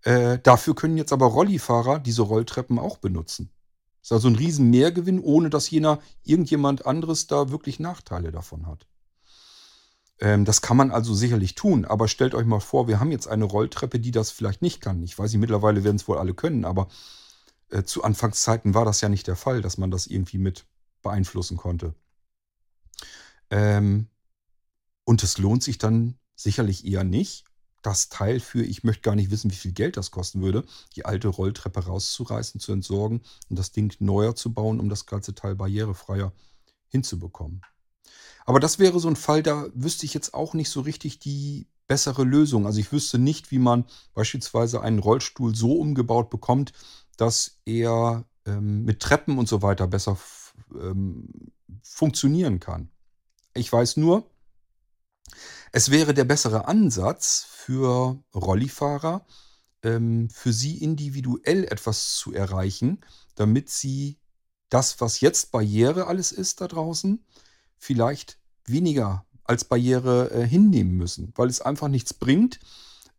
Äh, 0.04 0.40
dafür 0.40 0.74
können 0.74 0.96
jetzt 0.96 1.12
aber 1.12 1.26
Rollifahrer 1.26 2.00
diese 2.00 2.22
Rolltreppen 2.22 2.80
auch 2.80 2.96
benutzen. 2.96 3.52
Ist 4.02 4.12
also 4.12 4.28
ein 4.28 4.36
riesen 4.36 4.70
Mehrgewinn, 4.70 5.20
ohne 5.20 5.50
dass 5.50 5.70
jener 5.70 6.00
irgendjemand 6.24 6.86
anderes 6.86 7.28
da 7.28 7.50
wirklich 7.50 7.80
Nachteile 7.80 8.32
davon 8.32 8.66
hat. 8.68 8.88
Ähm, 10.20 10.46
das 10.46 10.62
kann 10.62 10.78
man 10.78 10.92
also 10.92 11.14
sicherlich 11.14 11.56
tun, 11.56 11.86
aber 11.86 12.08
stellt 12.08 12.34
euch 12.34 12.46
mal 12.46 12.60
vor, 12.60 12.88
wir 12.88 13.00
haben 13.00 13.12
jetzt 13.12 13.28
eine 13.28 13.46
Rolltreppe, 13.46 14.00
die 14.00 14.12
das 14.12 14.32
vielleicht 14.32 14.62
nicht 14.62 14.82
kann. 14.82 15.02
Ich 15.04 15.18
weiß 15.18 15.32
nicht, 15.32 15.40
mittlerweile 15.40 15.84
werden 15.84 15.96
es 15.96 16.08
wohl 16.08 16.18
alle 16.18 16.34
können, 16.34 16.66
aber 16.66 16.88
äh, 17.70 17.84
zu 17.84 18.04
Anfangszeiten 18.04 18.74
war 18.74 18.86
das 18.86 19.02
ja 19.02 19.10
nicht 19.10 19.28
der 19.28 19.36
Fall, 19.36 19.62
dass 19.62 19.78
man 19.78 19.92
das 19.92 20.08
irgendwie 20.08 20.38
mit 20.38 20.66
beeinflussen 21.02 21.58
konnte. 21.58 21.94
Ähm, 23.50 24.08
und 25.06 25.24
es 25.24 25.38
lohnt 25.38 25.64
sich 25.64 25.78
dann 25.78 26.16
sicherlich 26.36 26.86
eher 26.86 27.04
nicht, 27.04 27.46
das 27.82 28.10
Teil 28.10 28.39
für, 28.39 28.63
ich 28.63 28.84
möchte 28.84 29.02
gar 29.02 29.15
nicht 29.15 29.32
wissen, 29.32 29.52
wie 29.52 29.56
viel 29.56 29.72
Geld 29.72 29.98
das 29.98 30.12
kosten 30.12 30.42
würde, 30.42 30.65
die 30.96 31.06
alte 31.06 31.28
Rolltreppe 31.30 31.86
rauszureißen, 31.86 32.60
zu 32.60 32.72
entsorgen 32.72 33.22
und 33.50 33.58
das 33.58 33.72
Ding 33.72 33.94
neuer 34.00 34.36
zu 34.36 34.54
bauen, 34.54 34.80
um 34.80 34.89
das 34.89 35.06
ganze 35.06 35.34
Teil 35.34 35.56
barrierefreier 35.56 36.34
hinzubekommen. 36.88 37.62
Aber 38.46 38.60
das 38.60 38.80
wäre 38.80 39.00
so 39.00 39.08
ein 39.08 39.15
Fall, 39.15 39.44
da 39.44 39.68
wüsste 39.74 40.06
ich 40.06 40.13
jetzt 40.13 40.34
auch 40.34 40.54
nicht 40.54 40.70
so 40.70 40.82
richtig 40.82 41.20
die 41.20 41.68
bessere 41.88 42.24
Lösung. 42.24 42.65
Also 42.65 42.80
ich 42.80 42.92
wüsste 42.92 43.20
nicht, 43.20 43.52
wie 43.52 43.60
man 43.60 43.86
beispielsweise 44.13 44.82
einen 44.82 45.00
Rollstuhl 45.00 45.56
so 45.56 45.74
umgebaut 45.74 46.30
bekommt, 46.30 46.74
dass 47.18 47.60
er 47.65 48.26
ähm, 48.46 48.86
mit 48.86 49.02
Treppen 49.02 49.38
und 49.38 49.48
so 49.48 49.62
weiter 49.62 49.88
besser 49.88 50.18
ähm, 50.74 51.52
funktionieren 51.84 52.60
kann. 52.60 52.89
Ich 53.54 53.72
weiß 53.72 53.98
nur, 53.98 54.30
es 55.72 55.92
wäre 55.92 56.13
der 56.13 56.26
bessere 56.26 56.68
Ansatz 56.68 57.46
für 57.50 58.22
Rollifahrer, 58.34 59.26
ähm, 59.84 60.30
für 60.30 60.54
sie 60.54 60.78
individuell 60.78 61.65
etwas 61.65 62.15
zu 62.15 62.34
erreichen, 62.34 63.00
damit 63.36 63.70
sie 63.70 64.18
das, 64.70 65.00
was 65.02 65.22
jetzt 65.22 65.52
Barriere 65.52 66.08
alles 66.08 66.32
ist 66.32 66.62
da 66.62 66.68
draußen, 66.68 67.24
vielleicht 67.78 68.39
weniger 68.65 69.26
als 69.44 69.65
Barriere 69.65 70.32
äh, 70.32 70.48
hinnehmen 70.48 70.96
müssen, 70.96 71.34
weil 71.36 71.50
es 71.50 71.62
einfach 71.62 71.88
nichts 71.88 72.13
bringt, 72.13 72.60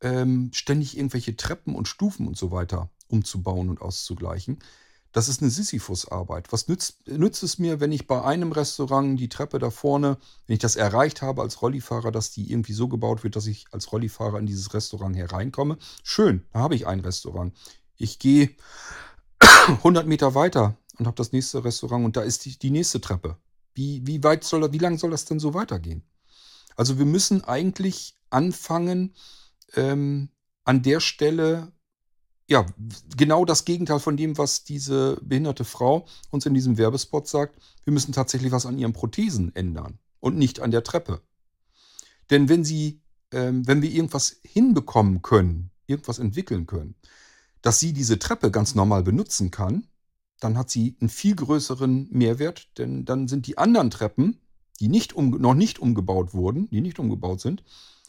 ähm, 0.00 0.50
ständig 0.52 0.96
irgendwelche 0.96 1.36
Treppen 1.36 1.74
und 1.74 1.88
Stufen 1.88 2.28
und 2.28 2.36
so 2.36 2.50
weiter 2.50 2.90
umzubauen 3.08 3.68
und 3.68 3.80
auszugleichen. 3.80 4.60
Das 5.12 5.28
ist 5.28 5.42
eine 5.42 5.50
Sisyphus-Arbeit. 5.50 6.52
Was 6.52 6.68
nützt, 6.68 7.06
nützt 7.08 7.42
es 7.42 7.58
mir, 7.58 7.80
wenn 7.80 7.90
ich 7.90 8.06
bei 8.06 8.22
einem 8.22 8.52
Restaurant 8.52 9.18
die 9.18 9.28
Treppe 9.28 9.58
da 9.58 9.70
vorne, 9.70 10.18
wenn 10.46 10.54
ich 10.54 10.60
das 10.60 10.76
erreicht 10.76 11.20
habe 11.20 11.42
als 11.42 11.62
Rollifahrer, 11.62 12.12
dass 12.12 12.30
die 12.30 12.50
irgendwie 12.50 12.74
so 12.74 12.86
gebaut 12.86 13.24
wird, 13.24 13.34
dass 13.34 13.46
ich 13.46 13.66
als 13.72 13.90
Rollifahrer 13.90 14.38
in 14.38 14.46
dieses 14.46 14.72
Restaurant 14.72 15.16
hereinkomme? 15.16 15.78
Schön, 16.04 16.44
da 16.52 16.60
habe 16.60 16.76
ich 16.76 16.86
ein 16.86 17.00
Restaurant. 17.00 17.52
Ich 17.96 18.20
gehe 18.20 18.54
100 19.66 20.06
Meter 20.06 20.34
weiter 20.34 20.76
und 20.98 21.06
habe 21.06 21.16
das 21.16 21.32
nächste 21.32 21.64
Restaurant 21.64 22.04
und 22.04 22.16
da 22.16 22.22
ist 22.22 22.44
die, 22.44 22.56
die 22.56 22.70
nächste 22.70 23.00
Treppe. 23.00 23.36
Wie, 23.74 24.06
wie 24.06 24.22
weit 24.22 24.44
soll, 24.44 24.72
wie 24.72 24.78
lang 24.78 24.98
soll 24.98 25.10
das 25.10 25.24
denn 25.24 25.40
so 25.40 25.54
weitergehen? 25.54 26.04
Also 26.76 26.98
wir 26.98 27.06
müssen 27.06 27.42
eigentlich 27.42 28.16
anfangen, 28.30 29.14
ähm, 29.74 30.30
an 30.64 30.82
der 30.82 31.00
Stelle 31.00 31.72
ja, 32.50 32.66
genau 33.16 33.44
das 33.44 33.64
Gegenteil 33.64 34.00
von 34.00 34.16
dem, 34.16 34.36
was 34.36 34.64
diese 34.64 35.16
behinderte 35.22 35.64
Frau 35.64 36.06
uns 36.30 36.44
in 36.46 36.52
diesem 36.52 36.78
Werbespot 36.78 37.28
sagt. 37.28 37.56
Wir 37.84 37.92
müssen 37.92 38.12
tatsächlich 38.12 38.50
was 38.50 38.66
an 38.66 38.76
ihren 38.76 38.92
Prothesen 38.92 39.54
ändern 39.54 40.00
und 40.18 40.36
nicht 40.36 40.58
an 40.58 40.72
der 40.72 40.82
Treppe. 40.82 41.22
Denn 42.28 42.48
wenn 42.48 42.64
sie, 42.64 43.02
ähm, 43.30 43.68
wenn 43.68 43.82
wir 43.82 43.90
irgendwas 43.92 44.40
hinbekommen 44.42 45.22
können, 45.22 45.70
irgendwas 45.86 46.18
entwickeln 46.18 46.66
können, 46.66 46.96
dass 47.62 47.78
sie 47.78 47.92
diese 47.92 48.18
Treppe 48.18 48.50
ganz 48.50 48.74
normal 48.74 49.04
benutzen 49.04 49.52
kann, 49.52 49.86
dann 50.40 50.58
hat 50.58 50.70
sie 50.70 50.96
einen 51.00 51.08
viel 51.08 51.36
größeren 51.36 52.08
Mehrwert, 52.10 52.76
denn 52.78 53.04
dann 53.04 53.28
sind 53.28 53.46
die 53.46 53.58
anderen 53.58 53.90
Treppen, 53.90 54.40
die 54.80 54.88
nicht 54.88 55.12
um, 55.12 55.30
noch 55.30 55.54
nicht 55.54 55.78
umgebaut 55.78 56.34
wurden, 56.34 56.68
die 56.70 56.80
nicht 56.80 56.98
umgebaut 56.98 57.40
sind, 57.40 57.62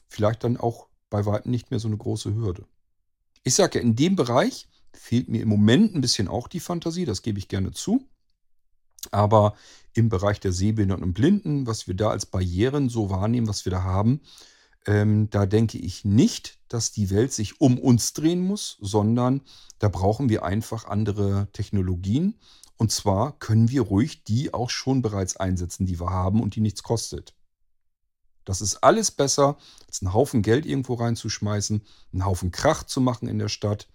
vielleicht 0.07 0.43
dann 0.43 0.57
auch 0.57 0.87
bei 1.11 1.27
weitem 1.27 1.51
nicht 1.51 1.69
mehr 1.69 1.79
so 1.79 1.89
eine 1.89 1.97
große 1.97 2.33
Hürde. 2.33 2.65
Ich 3.43 3.55
sage 3.55 3.79
ja, 3.79 3.83
in 3.83 3.95
dem 3.95 4.15
Bereich 4.15 4.67
fehlt 4.93 5.29
mir 5.29 5.41
im 5.41 5.49
Moment 5.49 5.95
ein 5.95 6.01
bisschen 6.01 6.27
auch 6.27 6.47
die 6.47 6.59
Fantasie, 6.59 7.05
das 7.05 7.21
gebe 7.21 7.39
ich 7.39 7.47
gerne 7.47 7.71
zu. 7.71 8.07
Aber 9.09 9.55
im 9.93 10.09
Bereich 10.09 10.39
der 10.39 10.51
Sehbehinderten 10.51 11.03
und 11.03 11.13
Blinden, 11.13 11.65
was 11.65 11.87
wir 11.87 11.95
da 11.95 12.11
als 12.11 12.27
Barrieren 12.27 12.87
so 12.87 13.09
wahrnehmen, 13.09 13.47
was 13.47 13.65
wir 13.65 13.71
da 13.71 13.83
haben, 13.83 14.21
ähm, 14.85 15.29
da 15.29 15.45
denke 15.45 15.77
ich 15.77 16.05
nicht, 16.05 16.59
dass 16.67 16.91
die 16.91 17.09
Welt 17.09 17.33
sich 17.33 17.59
um 17.59 17.77
uns 17.77 18.13
drehen 18.13 18.41
muss, 18.41 18.77
sondern 18.79 19.41
da 19.79 19.89
brauchen 19.89 20.29
wir 20.29 20.43
einfach 20.43 20.85
andere 20.85 21.47
Technologien. 21.51 22.39
Und 22.77 22.91
zwar 22.91 23.37
können 23.39 23.69
wir 23.69 23.81
ruhig 23.81 24.23
die 24.23 24.53
auch 24.53 24.69
schon 24.69 25.01
bereits 25.01 25.35
einsetzen, 25.37 25.85
die 25.85 25.99
wir 25.99 26.09
haben 26.09 26.41
und 26.41 26.55
die 26.55 26.61
nichts 26.61 26.83
kostet. 26.83 27.35
Das 28.45 28.61
ist 28.61 28.77
alles 28.77 29.11
besser, 29.11 29.57
als 29.87 30.01
einen 30.01 30.13
Haufen 30.13 30.41
Geld 30.41 30.65
irgendwo 30.65 30.95
reinzuschmeißen, 30.95 31.81
einen 32.13 32.25
Haufen 32.25 32.51
Krach 32.51 32.83
zu 32.83 33.01
machen 33.01 33.27
in 33.27 33.39
der 33.39 33.49
Stadt. 33.49 33.87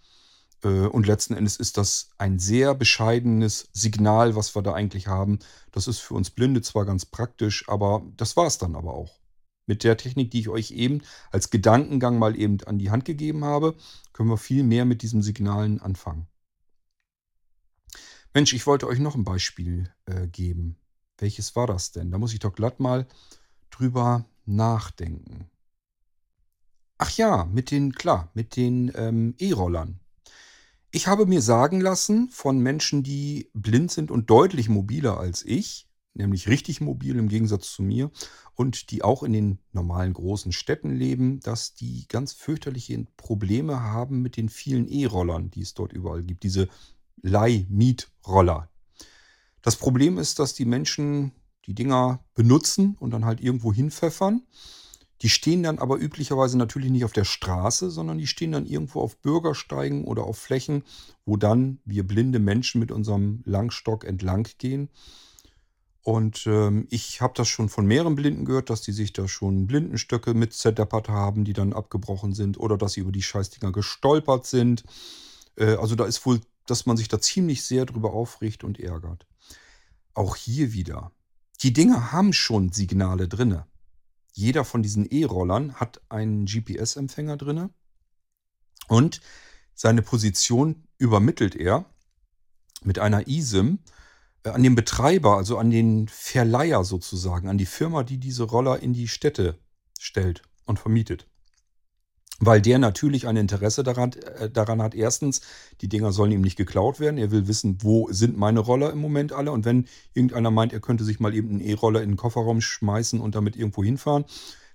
Äh, 0.63 0.87
und 0.87 1.07
letzten 1.07 1.35
Endes 1.35 1.57
ist 1.57 1.77
das 1.77 2.11
ein 2.19 2.39
sehr 2.39 2.75
bescheidenes 2.75 3.69
Signal, 3.73 4.37
was 4.37 4.55
wir 4.55 4.63
da 4.63 4.73
eigentlich 4.75 5.09
haben. 5.09 5.39
Das 5.73 5.89
ist 5.89 5.99
für 5.99 6.15
uns 6.15 6.31
Blinde 6.31 6.63
zwar 6.63 6.85
ganz 6.85 7.05
praktisch, 7.05 7.69
aber 7.69 8.05
das 8.17 8.37
war 8.37 8.47
es 8.47 8.59
dann 8.59 8.77
aber 8.77 8.95
auch. 8.95 9.19
Mit 9.67 9.83
der 9.83 9.97
Technik, 9.97 10.31
die 10.31 10.41
ich 10.41 10.49
euch 10.49 10.71
eben 10.71 11.03
als 11.33 11.51
Gedankengang 11.51 12.19
mal 12.21 12.39
eben 12.39 12.59
an 12.67 12.79
die 12.79 12.91
Hand 12.91 13.05
gegeben 13.05 13.45
habe, 13.45 13.77
können 14.13 14.29
wir 14.29 14.39
viel 14.39 14.63
mehr 14.63 14.85
mit 14.85 15.03
diesen 15.03 15.23
Signalen 15.23 15.81
anfangen. 15.81 16.29
Mensch, 18.33 18.53
ich 18.53 18.67
wollte 18.67 18.87
euch 18.87 19.01
noch 19.01 19.17
ein 19.17 19.25
Beispiel 19.25 19.91
äh, 20.05 20.29
geben. 20.29 20.77
Welches 21.19 21.57
war 21.57 21.67
das 21.67 21.91
denn? 21.91 22.11
Da 22.11 22.19
muss 22.19 22.33
ich 22.33 22.39
doch 22.39 22.53
glatt 22.53 22.79
mal 22.79 23.07
drüber 23.71 24.25
nachdenken. 24.47 25.51
Ach 26.99 27.11
ja, 27.11 27.45
mit 27.45 27.71
den, 27.71 27.93
klar, 27.93 28.31
mit 28.35 28.57
den 28.57 28.91
ähm, 28.95 29.35
E-Rollern. 29.39 30.01
Ich 30.91 31.07
habe 31.09 31.27
mir 31.27 31.43
sagen 31.43 31.81
lassen 31.81 32.31
von 32.31 32.59
Menschen, 32.59 33.03
die 33.03 33.51
blind 33.53 33.91
sind 33.91 34.11
und 34.11 34.31
deutlich 34.31 34.71
mobiler 34.71 35.19
als 35.19 35.45
ich, 35.45 35.87
nämlich 36.15 36.49
richtig 36.49 36.81
mobil 36.81 37.17
im 37.17 37.29
Gegensatz 37.29 37.73
zu 37.73 37.83
mir, 37.83 38.11
und 38.55 38.91
die 38.91 39.03
auch 39.03 39.23
in 39.23 39.35
den 39.35 39.59
normalen 39.73 40.15
großen 40.15 40.53
Städten 40.53 40.91
leben, 40.91 41.41
dass 41.41 41.75
die 41.75 42.07
ganz 42.09 42.33
fürchterliche 42.33 43.07
Probleme 43.19 43.83
haben 43.83 44.23
mit 44.23 44.39
den 44.39 44.49
vielen 44.49 44.89
E-Rollern, 44.89 45.51
die 45.51 45.61
es 45.61 45.75
dort 45.75 45.93
überall 45.93 46.23
gibt, 46.23 46.43
diese 46.43 46.69
Leih-Miet-Roller. 47.21 48.71
Das 49.61 49.77
Problem 49.77 50.17
ist, 50.17 50.39
dass 50.39 50.55
die 50.55 50.65
Menschen 50.65 51.33
die 51.67 51.75
Dinger 51.75 52.21
benutzen 52.35 52.97
und 53.01 53.11
dann 53.11 53.25
halt 53.25 53.41
irgendwo 53.41 53.73
hinpfeffern. 53.73 54.43
Die 55.23 55.29
stehen 55.31 55.63
dann 55.63 55.79
aber 55.79 55.99
üblicherweise 55.99 56.59
natürlich 56.59 56.91
nicht 56.91 57.05
auf 57.05 57.13
der 57.13 57.25
Straße, 57.25 57.91
sondern 57.91 58.19
die 58.19 58.27
stehen 58.27 58.53
dann 58.53 58.67
irgendwo 58.67 59.01
auf 59.01 59.17
Bürgersteigen 59.19 60.05
oder 60.05 60.25
auf 60.25 60.39
Flächen, 60.39 60.85
wo 61.25 61.37
dann 61.37 61.79
wir 61.85 62.07
blinde 62.07 62.39
Menschen 62.39 62.81
mit 62.81 62.93
unserem 62.93 63.43
Langstock 63.45 64.05
entlang 64.05 64.47
gehen. 64.59 64.91
Und 66.03 66.47
ähm, 66.47 66.87
ich 66.91 67.21
habe 67.21 67.33
das 67.35 67.49
schon 67.49 67.69
von 67.69 67.87
mehreren 67.87 68.15
Blinden 68.15 68.45
gehört, 68.45 68.71
dass 68.71 68.83
die 68.83 68.93
sich 68.93 69.13
da 69.13 69.27
schon 69.27 69.67
Blindenstöcke 69.67 70.35
mit 70.35 70.53
zerdeppert 70.53 71.09
haben, 71.09 71.45
die 71.45 71.53
dann 71.53 71.73
abgebrochen 71.73 72.33
sind 72.33 72.61
oder 72.61 72.79
dass 72.79 72.93
sie 72.93 73.01
über 73.01 73.11
die 73.11 73.23
Scheißdinger 73.23 73.73
gestolpert 73.73 74.47
sind. 74.47 74.85
Äh, 75.57 75.75
also 75.75 75.97
da 75.97 76.05
ist 76.05 76.25
wohl, 76.25 76.41
dass 76.67 76.87
man 76.87 76.97
sich 76.97 77.09
da 77.09 77.21
ziemlich 77.21 77.65
sehr 77.65 77.87
drüber 77.87 78.13
aufregt 78.13 78.63
und 78.63 78.79
ärgert. 78.79 79.27
Auch 80.15 80.37
hier 80.37 80.73
wieder. 80.73 81.11
Die 81.63 81.73
Dinger 81.73 82.13
haben 82.13 82.33
schon 82.33 82.73
Signale 82.73 83.29
drinne. 83.29 83.67
Jeder 84.33 84.65
von 84.65 84.83
diesen 84.83 85.07
E-Rollern 85.07 85.75
hat 85.75 86.01
einen 86.11 86.45
GPS-Empfänger 86.45 87.37
drinne 87.37 87.71
und 88.89 89.21
seine 89.75 90.03
Position 90.03 90.87
übermittelt 90.99 91.57
er 91.57 91.87
mit 92.83 92.99
einer 92.99 93.29
eSIM 93.29 93.79
äh, 94.43 94.51
an 94.51 94.63
den 94.63 94.75
Betreiber, 94.75 95.37
also 95.37 95.59
an 95.59 95.71
den 95.71 96.09
Verleiher 96.09 96.85
sozusagen, 96.85 97.49
an 97.49 97.59
die 97.59 97.67
Firma, 97.67 98.03
die 98.03 98.19
diese 98.19 98.45
Roller 98.45 98.81
in 98.81 98.93
die 98.93 99.09
Städte 99.09 99.59
stellt 99.99 100.43
und 100.67 100.79
vermietet 100.79 101.27
weil 102.39 102.61
der 102.61 102.79
natürlich 102.79 103.27
ein 103.27 103.37
Interesse 103.37 103.83
daran, 103.83 104.13
äh, 104.13 104.51
daran 104.51 104.83
hat. 104.83 104.95
Erstens, 104.95 105.41
die 105.81 105.89
Dinger 105.89 106.13
sollen 106.13 106.33
ihm 106.33 106.43
nicht 106.43 106.57
geklaut 106.57 107.01
werden. 107.01 107.19
Er 107.19 107.31
will 107.31 107.49
wissen, 107.49 107.79
wo 107.81 108.09
sind 108.11 108.37
meine 108.37 108.61
Roller 108.61 108.93
im 108.93 108.99
Moment 108.99 109.33
alle. 109.33 109.53
Und 109.53 109.65
wenn 109.65 109.87
irgendeiner 110.13 110.51
meint, 110.51 110.73
er 110.73 110.81
könnte 110.81 111.05
sich 111.05 111.21
mal 111.21 111.35
eben 111.35 111.51
einen 111.51 111.61
E-Roller 111.61 112.03
in 112.03 112.11
den 112.11 112.17
Kofferraum 112.17 112.61
schmeißen 112.61 113.21
und 113.21 113.35
damit 113.35 113.57
irgendwo 113.57 113.83
hinfahren, 113.83 114.25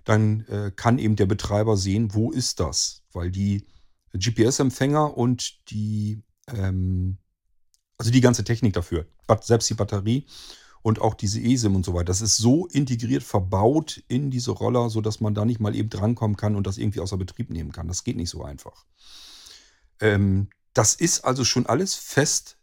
dann 0.04 0.44
äh, 0.48 0.72
kann 0.74 0.98
eben 0.98 1.16
der 1.16 1.26
Betreiber 1.26 1.76
sehen, 1.76 2.14
wo 2.14 2.32
ist 2.32 2.58
das. 2.58 3.02
Weil 3.12 3.30
die 3.30 3.66
GPS-Empfänger 4.12 5.16
und 5.16 5.70
die, 5.70 6.22
ähm, 6.48 7.18
also 7.96 8.10
die 8.10 8.20
ganze 8.20 8.44
Technik 8.44 8.72
dafür, 8.72 9.06
selbst 9.42 9.70
die 9.70 9.74
Batterie, 9.74 10.26
und 10.82 11.00
auch 11.00 11.14
diese 11.14 11.40
eSIM 11.40 11.76
und 11.76 11.84
so 11.84 11.94
weiter. 11.94 12.06
Das 12.06 12.20
ist 12.20 12.36
so 12.36 12.66
integriert 12.66 13.22
verbaut 13.22 14.02
in 14.08 14.30
diese 14.30 14.50
Roller, 14.50 14.90
sodass 14.90 15.20
man 15.20 15.34
da 15.34 15.44
nicht 15.44 15.60
mal 15.60 15.74
eben 15.74 15.88
drankommen 15.88 16.36
kann 16.36 16.56
und 16.56 16.66
das 16.66 16.78
irgendwie 16.78 17.00
außer 17.00 17.16
Betrieb 17.16 17.50
nehmen 17.50 17.72
kann. 17.72 17.88
Das 17.88 18.04
geht 18.04 18.16
nicht 18.16 18.30
so 18.30 18.42
einfach. 18.42 18.84
Ähm, 20.00 20.50
das 20.74 20.94
ist 20.94 21.24
also 21.24 21.44
schon 21.44 21.66
alles 21.66 21.94
fest 21.94 22.58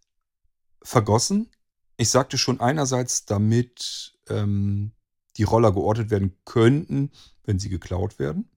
vergossen. 0.84 1.50
Ich 1.98 2.10
sagte 2.10 2.38
schon 2.38 2.60
einerseits, 2.60 3.26
damit 3.26 4.18
ähm, 4.28 4.92
die 5.38 5.44
Roller 5.44 5.72
geortet 5.72 6.10
werden 6.10 6.38
könnten, 6.46 7.12
wenn 7.44 7.60
sie 7.60 7.70
geklaut 7.70 8.20
werden. 8.20 8.52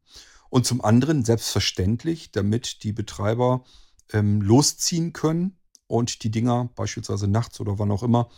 Und 0.50 0.66
zum 0.66 0.84
anderen 0.84 1.24
selbstverständlich, 1.24 2.32
damit 2.32 2.82
die 2.82 2.92
Betreiber 2.92 3.64
ähm, 4.12 4.42
losziehen 4.42 5.12
können 5.12 5.58
und 5.86 6.24
die 6.24 6.30
Dinger 6.30 6.70
beispielsweise 6.74 7.28
nachts 7.28 7.60
oder 7.60 7.78
wann 7.78 7.90
auch 7.90 8.02
immer 8.02 8.28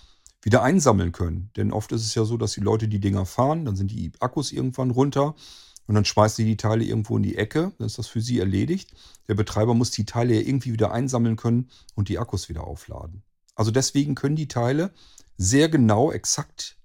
wieder 0.44 0.62
einsammeln 0.62 1.12
können. 1.12 1.50
Denn 1.56 1.72
oft 1.72 1.90
ist 1.92 2.04
es 2.04 2.14
ja 2.14 2.24
so, 2.24 2.36
dass 2.36 2.52
die 2.52 2.60
Leute 2.60 2.86
die 2.86 3.00
Dinger 3.00 3.26
fahren, 3.26 3.64
dann 3.64 3.76
sind 3.76 3.90
die 3.90 4.12
Akkus 4.20 4.52
irgendwann 4.52 4.90
runter 4.90 5.34
und 5.86 5.94
dann 5.94 6.04
schmeißt 6.04 6.36
sie 6.36 6.44
die 6.44 6.56
Teile 6.56 6.84
irgendwo 6.84 7.16
in 7.16 7.22
die 7.22 7.36
Ecke, 7.36 7.72
dann 7.78 7.86
ist 7.86 7.98
das 7.98 8.06
für 8.06 8.20
sie 8.20 8.38
erledigt. 8.38 8.92
Der 9.28 9.34
Betreiber 9.34 9.74
muss 9.74 9.90
die 9.90 10.04
Teile 10.04 10.34
ja 10.34 10.40
irgendwie 10.40 10.72
wieder 10.72 10.92
einsammeln 10.92 11.36
können 11.36 11.70
und 11.94 12.08
die 12.08 12.18
Akkus 12.18 12.48
wieder 12.48 12.64
aufladen. 12.64 13.22
Also 13.54 13.70
deswegen 13.70 14.14
können 14.14 14.36
die 14.36 14.48
Teile 14.48 14.92
sehr 15.36 15.68
genau, 15.68 16.12
exakt 16.12 16.76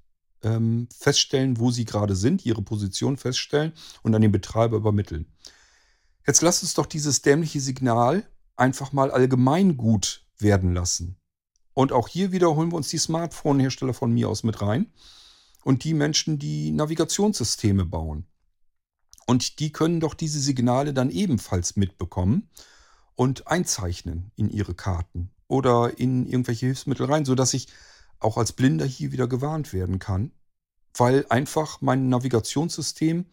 ähm, 0.41 0.88
feststellen, 0.98 1.60
wo 1.60 1.72
sie 1.72 1.86
gerade 1.86 2.15
sind, 2.15 2.45
ihre 2.45 2.62
Position 2.62 3.17
feststellen 3.17 3.74
und 4.04 4.15
an 4.15 4.22
den 4.22 4.32
Betreiber 4.32 4.78
übermitteln. 4.78 5.28
Jetzt 6.26 6.41
lasst 6.41 6.63
uns 6.63 6.74
doch 6.74 6.86
dieses 6.86 7.22
dämliche 7.22 7.60
Signal 7.60 8.24
einfach 8.56 8.93
mal 8.93 9.12
allgemeingut 9.12 10.26
werden 10.38 10.74
lassen. 10.74 11.18
Und 11.80 11.94
auch 11.94 12.10
hier 12.10 12.34
wieder 12.34 12.54
holen 12.58 12.74
wir 12.74 12.76
uns 12.76 12.89
die 12.89 12.98
Smartphone-Hersteller 12.98 13.94
von 13.94 14.12
mir 14.12 14.28
aus 14.28 14.44
mit 14.44 14.62
rein. 14.62 14.92
Und 15.63 15.86
die 15.86 15.94
Menschen, 15.94 16.38
die 16.38 16.72
Navigationssysteme 16.72 17.86
bauen. 17.86 18.28
Und 19.26 19.60
die 19.60 19.72
können 19.72 20.02
doch 20.02 20.13
diese 20.13 20.42
Signale 20.42 20.94
dann 20.94 21.10
ebenfalls 21.10 21.78
mitbekommen 21.78 22.50
und 23.15 23.48
einzeichnen 23.48 24.34
in 24.36 24.50
ihre 24.50 24.76
Karten 24.76 25.32
oder 25.48 25.98
in 25.98 26.26
irgendwelche 26.26 26.65
Hilfsmittel 26.65 27.06
rein, 27.06 27.24
sodass 27.24 27.54
ich 27.54 27.70
auch 28.20 28.36
als 28.36 28.52
Blinder 28.52 28.86
hier 28.86 29.13
wieder 29.13 29.30
gewarnt 29.30 29.72
werden 29.72 30.00
kann, 30.00 30.34
weil 30.98 31.28
einfach 31.30 31.80
mein 31.80 32.10
Navigationssystem 32.10 33.26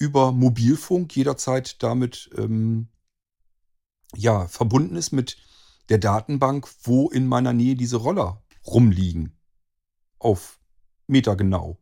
über 0.00 0.32
Mobilfunk 0.32 1.14
jederzeit 1.14 1.80
damit 1.80 2.28
ähm, 2.36 2.88
ja, 4.16 4.48
verbunden 4.48 4.96
ist 4.96 5.12
mit 5.12 5.36
der 5.88 5.98
Datenbank, 5.98 6.68
wo 6.82 7.08
in 7.08 7.26
meiner 7.26 7.52
Nähe 7.52 7.76
diese 7.76 7.96
Roller 7.96 8.42
rumliegen. 8.66 9.36
Auf 10.18 10.58
Meter 11.06 11.36
genau. 11.36 11.78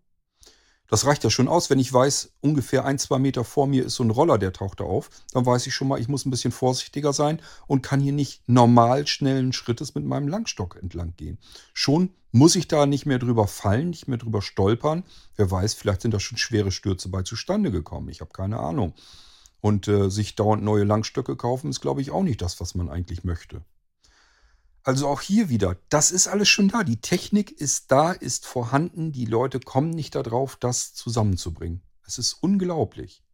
Das 0.89 1.05
reicht 1.05 1.25
ja 1.25 1.31
schon 1.31 1.49
aus, 1.49 1.69
wenn 1.69 1.81
ich 1.81 1.93
weiß, 1.93 2.35
ungefähr 2.41 2.85
ein, 2.85 2.99
zwei 2.99 3.19
Meter 3.19 3.45
vor 3.45 3.67
mir 3.67 3.85
ist 3.85 3.97
so 3.97 4.05
ein 4.05 4.11
Roller, 4.11 4.39
der 4.39 4.53
taucht 4.53 4.81
da 4.81 4.85
auf. 4.85 5.11
Dann 5.33 5.45
weiß 5.45 5.67
ich 5.67 5.75
schon 5.75 5.89
mal, 5.89 6.01
ich 6.01 6.09
muss 6.09 6.25
ein 6.25 6.31
bisschen 6.31 6.53
vorsichtiger 6.53 7.13
sein 7.13 7.41
und 7.67 7.83
kann 7.83 8.01
hier 8.01 8.13
nicht 8.13 8.49
normal 8.49 9.07
schnellen 9.07 9.53
Schrittes 9.53 9.95
mit 9.97 10.05
meinem 10.05 10.29
Langstock 10.29 10.79
entlang 10.81 11.15
gehen. 11.17 11.39
Schon 11.73 12.11
muss 12.31 12.55
ich 12.55 12.69
da 12.69 12.87
nicht 12.87 13.07
mehr 13.07 13.19
drüber 13.19 13.49
fallen, 13.49 13.91
nicht 13.91 14.07
mehr 14.07 14.19
drüber 14.19 14.43
stolpern. 14.43 15.03
Wer 15.35 15.51
weiß, 15.51 15.75
vielleicht 15.75 16.03
sind 16.03 16.15
da 16.15 16.21
schon 16.21 16.39
schwere 16.39 16.71
Stürze 16.71 17.09
bei 17.09 17.23
zustande 17.23 17.73
gekommen. 17.73 18.09
Ich 18.09 18.21
habe 18.21 18.31
keine 18.31 18.61
Ahnung. 18.61 18.95
Und 19.61 19.89
äh, 19.89 20.09
sich 20.11 20.37
dauernd 20.37 20.63
neue 20.63 20.85
Langstöcke 20.85 21.35
kaufen, 21.35 21.71
ist, 21.71 21.81
glaube 21.81 22.01
ich, 22.01 22.13
auch 22.13 22.23
nicht 22.23 22.43
das, 22.43 22.61
was 22.61 22.77
man 22.77 22.89
eigentlich 22.89 23.25
möchte. 23.25 23.63
Also 24.87 25.09
auch 25.09 25.21
hier 25.21 25.49
wieder, 25.49 25.77
das 25.89 26.13
ist 26.13 26.29
alles 26.29 26.49
schon 26.49 26.69
da. 26.69 26.85
Die 26.85 27.01
Technik 27.01 27.51
ist 27.51 27.91
da, 27.91 28.13
ist 28.13 28.47
vorhanden. 28.47 29.11
Die 29.11 29.25
Leute 29.25 29.59
kommen 29.59 29.91
nicht 29.91 30.15
darauf, 30.15 30.55
das 30.55 30.95
zusammenzubringen. 30.95 31.83
Es 32.07 32.19
ist 32.19 32.35
unglaublich. 32.35 33.25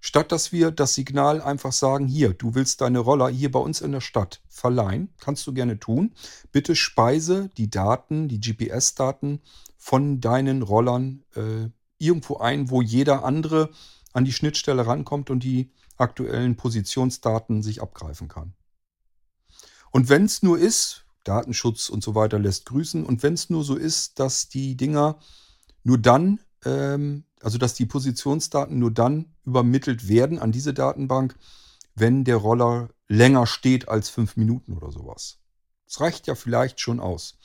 Statt 0.00 0.32
dass 0.32 0.50
wir 0.50 0.70
das 0.70 0.94
Signal 0.94 1.42
einfach 1.42 1.72
sagen, 1.72 2.06
hier, 2.06 2.32
du 2.32 2.54
willst 2.54 2.80
deine 2.80 3.00
Roller 3.00 3.28
hier 3.28 3.50
bei 3.50 3.58
uns 3.58 3.82
in 3.82 3.92
der 3.92 4.00
Stadt 4.00 4.40
verleihen, 4.48 5.12
kannst 5.20 5.46
du 5.46 5.52
gerne 5.52 5.78
tun. 5.78 6.14
Bitte 6.52 6.74
speise 6.74 7.50
die 7.58 7.68
Daten, 7.68 8.26
die 8.26 8.40
GPS-Daten 8.40 9.42
von 9.76 10.22
deinen 10.22 10.62
Rollern 10.62 11.22
äh, 11.34 11.68
irgendwo 11.98 12.38
ein, 12.38 12.70
wo 12.70 12.80
jeder 12.80 13.26
andere 13.26 13.68
an 14.14 14.24
die 14.24 14.32
Schnittstelle 14.32 14.86
rankommt 14.86 15.28
und 15.28 15.42
die 15.42 15.70
aktuellen 15.98 16.56
Positionsdaten 16.56 17.62
sich 17.62 17.82
abgreifen 17.82 18.28
kann. 18.28 18.54
Und 19.90 20.08
wenn 20.08 20.24
es 20.24 20.42
nur 20.42 20.58
ist, 20.58 21.04
Datenschutz 21.24 21.88
und 21.88 22.02
so 22.02 22.14
weiter 22.14 22.38
lässt 22.38 22.66
grüßen, 22.66 23.04
und 23.04 23.22
wenn 23.22 23.34
es 23.34 23.50
nur 23.50 23.64
so 23.64 23.76
ist, 23.76 24.18
dass 24.18 24.48
die 24.48 24.76
Dinger 24.76 25.18
nur 25.84 25.98
dann, 25.98 26.40
ähm, 26.64 27.24
also 27.40 27.58
dass 27.58 27.74
die 27.74 27.86
Positionsdaten 27.86 28.78
nur 28.78 28.90
dann 28.90 29.34
übermittelt 29.44 30.08
werden 30.08 30.38
an 30.38 30.52
diese 30.52 30.74
Datenbank, 30.74 31.36
wenn 31.94 32.24
der 32.24 32.36
Roller 32.36 32.90
länger 33.08 33.46
steht 33.46 33.88
als 33.88 34.08
fünf 34.08 34.36
Minuten 34.36 34.74
oder 34.74 34.92
sowas. 34.92 35.38
Das 35.86 36.00
reicht 36.00 36.26
ja 36.26 36.34
vielleicht 36.34 36.80
schon 36.80 37.00
aus. 37.00 37.38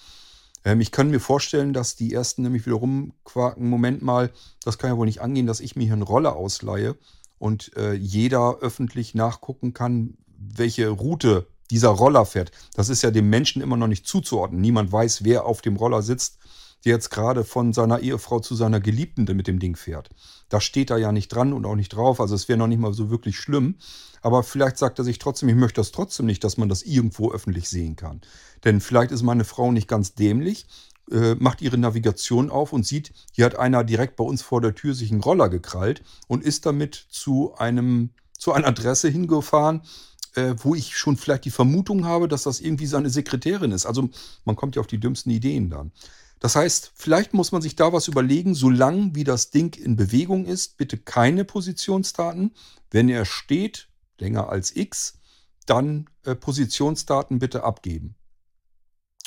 Ähm, 0.65 0.81
ich 0.81 0.91
kann 0.91 1.09
mir 1.09 1.19
vorstellen, 1.19 1.73
dass 1.73 1.95
die 1.95 2.13
ersten 2.13 2.43
nämlich 2.43 2.65
wieder 2.65 2.75
rumquaken, 2.75 3.67
Moment 3.69 4.01
mal, 4.01 4.31
das 4.63 4.77
kann 4.77 4.89
ja 4.89 4.97
wohl 4.97 5.05
nicht 5.05 5.21
angehen, 5.21 5.47
dass 5.47 5.59
ich 5.59 5.75
mir 5.75 5.85
hier 5.85 5.93
einen 5.93 6.01
Roller 6.01 6.35
ausleihe 6.35 6.97
und 7.37 7.75
äh, 7.75 7.93
jeder 7.93 8.59
öffentlich 8.59 9.15
nachgucken 9.15 9.73
kann, 9.73 10.17
welche 10.37 10.89
Route 10.89 11.47
dieser 11.71 11.89
Roller 11.89 12.25
fährt. 12.25 12.51
Das 12.75 12.89
ist 12.89 13.01
ja 13.01 13.11
dem 13.11 13.29
Menschen 13.29 13.61
immer 13.61 13.77
noch 13.77 13.87
nicht 13.87 14.07
zuzuordnen. 14.07 14.61
Niemand 14.61 14.91
weiß, 14.91 15.23
wer 15.23 15.45
auf 15.45 15.61
dem 15.61 15.75
Roller 15.75 16.01
sitzt, 16.01 16.37
der 16.85 16.93
jetzt 16.93 17.09
gerade 17.09 17.43
von 17.43 17.73
seiner 17.73 17.99
Ehefrau 17.99 18.39
zu 18.39 18.55
seiner 18.55 18.79
Geliebten 18.79 19.23
mit 19.35 19.47
dem 19.47 19.59
Ding 19.59 19.75
fährt. 19.75 20.09
Da 20.49 20.59
steht 20.59 20.89
er 20.89 20.97
ja 20.97 21.11
nicht 21.11 21.29
dran 21.29 21.53
und 21.53 21.65
auch 21.65 21.75
nicht 21.75 21.89
drauf. 21.89 22.19
Also 22.19 22.35
es 22.35 22.49
wäre 22.49 22.59
noch 22.59 22.67
nicht 22.67 22.79
mal 22.79 22.93
so 22.93 23.09
wirklich 23.09 23.37
schlimm. 23.37 23.75
Aber 24.21 24.43
vielleicht 24.43 24.77
sagt 24.77 24.99
er 24.99 25.05
sich 25.05 25.19
trotzdem, 25.19 25.49
ich 25.49 25.55
möchte 25.55 25.81
das 25.81 25.91
trotzdem 25.91 26.25
nicht, 26.25 26.43
dass 26.43 26.57
man 26.57 26.69
das 26.69 26.83
irgendwo 26.83 27.31
öffentlich 27.31 27.69
sehen 27.69 27.95
kann. 27.95 28.21
Denn 28.63 28.81
vielleicht 28.81 29.11
ist 29.11 29.23
meine 29.23 29.45
Frau 29.45 29.71
nicht 29.71 29.87
ganz 29.87 30.13
dämlich, 30.13 30.65
äh, 31.11 31.35
macht 31.35 31.61
ihre 31.61 31.77
Navigation 31.77 32.49
auf 32.49 32.71
und 32.71 32.85
sieht, 32.85 33.13
hier 33.31 33.45
hat 33.45 33.57
einer 33.57 33.83
direkt 33.83 34.15
bei 34.15 34.23
uns 34.23 34.41
vor 34.41 34.61
der 34.61 34.75
Tür 34.75 34.93
sich 34.93 35.11
einen 35.11 35.21
Roller 35.21 35.49
gekrallt 35.49 36.01
und 36.27 36.43
ist 36.43 36.65
damit 36.65 36.95
zu 37.09 37.53
einem 37.55 38.11
zu 38.37 38.51
einer 38.51 38.67
Adresse 38.67 39.07
hingefahren, 39.07 39.83
äh, 40.35 40.55
wo 40.57 40.75
ich 40.75 40.97
schon 40.97 41.17
vielleicht 41.17 41.45
die 41.45 41.51
Vermutung 41.51 42.05
habe, 42.05 42.27
dass 42.27 42.43
das 42.43 42.59
irgendwie 42.59 42.87
seine 42.87 43.09
Sekretärin 43.09 43.71
ist. 43.71 43.85
Also 43.85 44.09
man 44.45 44.55
kommt 44.55 44.75
ja 44.75 44.79
auf 44.81 44.87
die 44.87 44.99
dümmsten 44.99 45.31
Ideen 45.31 45.69
dann. 45.69 45.91
Das 46.39 46.55
heißt, 46.55 46.91
vielleicht 46.95 47.33
muss 47.33 47.51
man 47.53 47.61
sich 47.61 47.75
da 47.75 47.93
was 47.93 48.09
überlegen, 48.09 48.53
solange 48.53 49.15
wie 49.15 49.23
das 49.23 49.49
Ding 49.49 49.75
in 49.75 49.95
Bewegung 49.95 50.45
ist, 50.45 50.77
bitte 50.77 50.97
keine 50.97 51.45
Positionsdaten. 51.45 52.53
Wenn 52.91 53.07
er 53.07 53.25
steht, 53.25 53.87
länger 54.19 54.49
als 54.49 54.75
x, 54.75 55.19
dann 55.65 56.09
äh, 56.25 56.35
Positionsdaten 56.35 57.39
bitte 57.39 57.63
abgeben. 57.63 58.15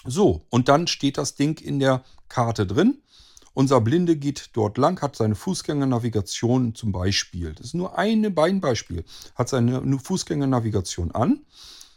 So, 0.05 0.47
und 0.51 0.69
dann 0.69 0.87
steht 0.87 1.19
das 1.19 1.35
Ding 1.35 1.59
in 1.59 1.79
der 1.79 2.05
Karte 2.29 2.67
drin. 2.67 3.03
Unser 3.57 3.81
Blinde 3.81 4.17
geht 4.17 4.51
dort 4.53 4.77
lang, 4.77 5.01
hat 5.01 5.17
seine 5.17 5.35
Fußgängernavigation 5.35 6.75
zum 6.75 6.93
Beispiel. 6.93 7.55
Das 7.55 7.69
ist 7.69 7.75
nur 7.75 7.97
eine, 7.97 8.31
ein 8.37 8.61
Beispiel. 8.61 9.03
Hat 9.35 9.49
seine 9.49 9.99
Fußgängernavigation 9.99 11.11
an 11.13 11.47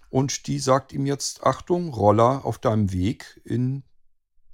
und 0.10 0.48
die 0.48 0.58
sagt 0.58 0.94
ihm 0.94 1.06
jetzt: 1.06 1.44
Achtung, 1.44 1.94
Roller 1.94 2.46
auf 2.46 2.60
deinem 2.60 2.94
Weg 2.94 3.42
in 3.44 3.84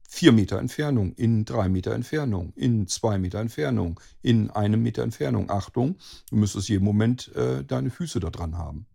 vier 0.10 0.32
Meter 0.32 0.58
Entfernung, 0.58 1.14
in 1.14 1.46
drei 1.46 1.70
Meter 1.70 1.94
Entfernung, 1.94 2.54
in 2.56 2.88
zwei 2.88 3.20
Meter 3.20 3.40
Entfernung, 3.40 4.00
in 4.24 4.50
einem 4.50 4.82
Meter 4.82 5.04
Entfernung. 5.04 5.52
Achtung, 5.52 6.00
du 6.32 6.38
müsstest 6.38 6.70
jeden 6.70 6.86
Moment 6.86 7.32
äh, 7.36 7.64
deine 7.64 7.92
Füße 7.92 8.20
da 8.20 8.32
dran 8.32 8.58
haben. 8.58 8.88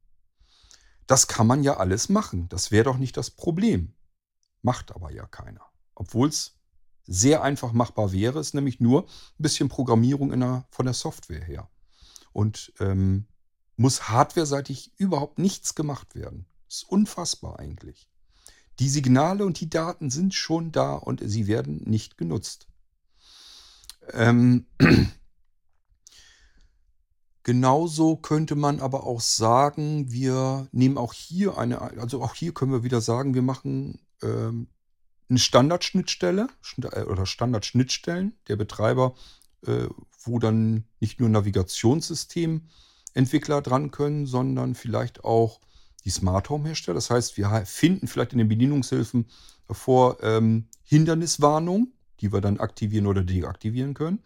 Das 1.07 1.29
kann 1.29 1.47
man 1.47 1.63
ja 1.63 1.77
alles 1.77 2.09
machen. 2.09 2.49
Das 2.49 2.73
wäre 2.73 2.87
doch 2.87 2.99
nicht 2.99 3.17
das 3.17 3.31
Problem. 3.31 3.95
Macht 4.63 4.93
aber 4.97 5.13
ja 5.13 5.27
keiner. 5.27 5.63
Obwohl 5.95 6.27
es 6.29 6.60
sehr 7.13 7.43
einfach 7.43 7.73
machbar 7.73 8.13
wäre, 8.13 8.39
ist 8.39 8.55
nämlich 8.55 8.79
nur 8.79 9.03
ein 9.03 9.43
bisschen 9.43 9.69
Programmierung 9.69 10.31
der, 10.39 10.65
von 10.71 10.87
der 10.87 10.95
Software 10.95 11.43
her. 11.43 11.69
Und 12.33 12.73
ähm, 12.79 13.27
muss 13.77 14.09
hardwareseitig 14.09 14.93
überhaupt 14.97 15.41
nichts 15.41 15.75
gemacht 15.75 16.15
werden. 16.15 16.47
Ist 16.69 16.89
unfassbar 16.89 17.59
eigentlich. 17.59 18.09
Die 18.79 18.89
Signale 18.89 19.45
und 19.45 19.59
die 19.59 19.69
Daten 19.69 20.09
sind 20.09 20.35
schon 20.35 20.71
da 20.71 20.95
und 20.95 21.21
sie 21.25 21.49
werden 21.49 21.83
nicht 21.85 22.17
genutzt. 22.17 22.69
Ähm, 24.13 24.67
genauso 27.43 28.19
könnte 28.19 28.55
man 28.55 28.79
aber 28.79 29.05
auch 29.05 29.21
sagen, 29.21 30.13
wir 30.13 30.69
nehmen 30.71 30.97
auch 30.97 31.13
hier 31.13 31.59
eine, 31.59 31.81
also 31.81 32.23
auch 32.23 32.37
hier 32.37 32.55
können 32.55 32.71
wir 32.71 32.85
wieder 32.85 33.01
sagen, 33.01 33.35
wir 33.35 33.43
machen 33.43 33.99
ähm, 34.23 34.69
eine 35.31 35.39
Standardschnittstelle 35.39 36.49
äh, 36.83 37.05
oder 37.05 37.25
Standardschnittstellen 37.25 38.35
der 38.49 38.57
Betreiber, 38.57 39.15
äh, 39.67 39.87
wo 40.23 40.39
dann 40.39 40.85
nicht 40.99 41.19
nur 41.21 41.31
Navigationssystementwickler 41.31 43.63
dran 43.63 43.91
können, 43.91 44.27
sondern 44.27 44.75
vielleicht 44.75 45.25
auch 45.25 45.61
die 46.05 46.11
Smart 46.11 46.51
Home 46.51 46.67
Hersteller. 46.67 46.97
Das 46.97 47.09
heißt, 47.11 47.37
wir 47.37 47.63
finden 47.65 48.09
vielleicht 48.09 48.33
in 48.33 48.39
den 48.39 48.49
Bedienungshilfen 48.49 49.27
vor 49.71 50.19
ähm, 50.23 50.67
Hinderniswarnung, 50.83 51.93
die 52.21 52.33
wir 52.33 52.41
dann 52.41 52.59
aktivieren 52.59 53.07
oder 53.07 53.23
deaktivieren 53.23 53.95
können. 53.95 54.19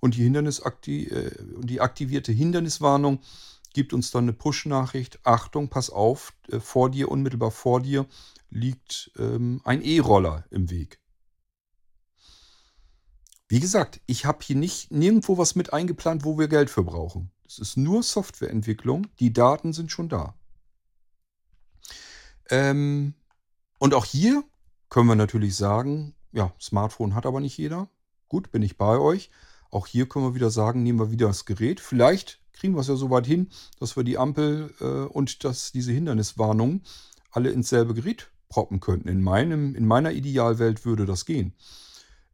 Und 0.00 0.16
die, 0.16 0.22
Hindernisakti 0.22 1.06
äh, 1.06 1.30
die 1.60 1.80
aktivierte 1.80 2.32
Hinderniswarnung 2.32 3.20
gibt 3.72 3.92
uns 3.92 4.10
dann 4.10 4.24
eine 4.24 4.32
Push-Nachricht. 4.32 5.20
Achtung, 5.24 5.68
pass 5.68 5.90
auf, 5.90 6.32
äh, 6.50 6.60
vor 6.60 6.90
dir, 6.90 7.10
unmittelbar 7.10 7.50
vor 7.50 7.80
dir 7.80 8.06
liegt 8.50 9.12
ähm, 9.18 9.60
ein 9.64 9.82
E-Roller 9.82 10.44
im 10.50 10.70
Weg. 10.70 11.00
Wie 13.48 13.60
gesagt, 13.60 14.00
ich 14.06 14.26
habe 14.26 14.38
hier 14.42 14.56
nicht 14.56 14.92
nirgendwo 14.92 15.36
was 15.36 15.56
mit 15.56 15.72
eingeplant, 15.72 16.24
wo 16.24 16.38
wir 16.38 16.46
Geld 16.46 16.70
für 16.70 16.84
brauchen. 16.84 17.32
Es 17.46 17.58
ist 17.58 17.76
nur 17.76 18.02
Softwareentwicklung. 18.02 19.08
Die 19.18 19.32
Daten 19.32 19.72
sind 19.72 19.90
schon 19.90 20.08
da. 20.08 20.34
Ähm, 22.48 23.14
und 23.78 23.94
auch 23.94 24.04
hier 24.04 24.44
können 24.88 25.08
wir 25.08 25.16
natürlich 25.16 25.56
sagen, 25.56 26.14
ja, 26.30 26.52
Smartphone 26.60 27.14
hat 27.14 27.26
aber 27.26 27.40
nicht 27.40 27.58
jeder. 27.58 27.88
Gut, 28.28 28.52
bin 28.52 28.62
ich 28.62 28.78
bei 28.78 28.98
euch. 28.98 29.30
Auch 29.72 29.88
hier 29.88 30.08
können 30.08 30.26
wir 30.26 30.34
wieder 30.36 30.50
sagen, 30.50 30.84
nehmen 30.84 31.00
wir 31.00 31.10
wieder 31.10 31.26
das 31.26 31.44
Gerät. 31.44 31.80
Vielleicht 31.80 32.40
kriegen 32.52 32.74
wir 32.74 32.80
es 32.80 32.88
ja 32.88 32.96
so 32.96 33.10
weit 33.10 33.26
hin, 33.26 33.50
dass 33.80 33.96
wir 33.96 34.04
die 34.04 34.18
Ampel 34.18 34.72
äh, 34.80 35.12
und 35.12 35.42
das, 35.42 35.72
diese 35.72 35.90
Hinderniswarnung 35.90 36.82
alle 37.32 37.50
ins 37.50 37.68
selbe 37.68 37.94
Gerät 37.94 38.30
proppen 38.50 38.80
könnten. 38.80 39.08
In, 39.08 39.22
meinem, 39.22 39.74
in 39.74 39.86
meiner 39.86 40.12
Idealwelt 40.12 40.84
würde 40.84 41.06
das 41.06 41.24
gehen. 41.24 41.54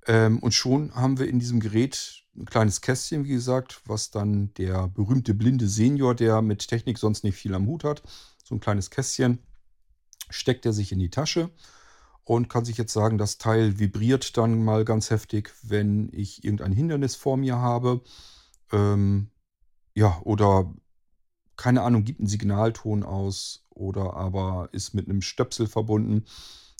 Ähm, 0.09 0.41
und 0.41 0.53
schon 0.53 0.93
haben 0.95 1.19
wir 1.19 1.29
in 1.29 1.39
diesem 1.39 1.61
Gerät 1.61 2.25
ein 2.37 2.47
kleines 2.47 2.81
Kästchen, 2.81 3.25
wie 3.25 3.31
gesagt, 3.31 3.83
was 3.87 4.11
dann 4.11 4.53
der 4.55 4.89
berühmte 4.89 5.35
blinde 5.35 5.69
Senior, 5.69 6.15
der 6.15 6.43
mit 6.43 6.67
Technik 6.67 6.99
sonst 6.99 7.23
nicht 7.23 7.37
viel 7.37 7.55
am 7.55 7.67
Hut 7.67 7.85
hat, 7.85 8.03
so 8.43 8.55
ein 8.55 8.61
kleines 8.61 8.91
Kästchen, 8.91 9.39
steckt 10.29 10.67
er 10.67 10.73
sich 10.73 10.91
in 10.93 10.99
die 10.99 11.11
Tasche 11.11 11.51
und 12.25 12.49
kann 12.49 12.65
sich 12.65 12.77
jetzt 12.77 12.93
sagen, 12.93 13.19
das 13.19 13.39
Teil 13.39 13.79
vibriert 13.79 14.37
dann 14.37 14.65
mal 14.65 14.85
ganz 14.85 15.11
heftig, 15.11 15.53
wenn 15.63 16.11
ich 16.13 16.45
irgendein 16.45 16.73
Hindernis 16.73 17.15
vor 17.15 17.37
mir 17.37 17.57
habe. 17.57 18.03
Ähm, 18.73 19.31
ja, 19.95 20.21
oder 20.25 20.75
keine 21.57 21.83
Ahnung, 21.83 22.05
gibt 22.05 22.21
einen 22.21 22.29
Signalton 22.29 23.03
aus 23.03 23.66
oder 23.77 24.15
aber 24.15 24.69
ist 24.73 24.95
mit 24.95 25.09
einem 25.09 25.23
Stöpsel 25.23 25.67
verbunden, 25.67 26.25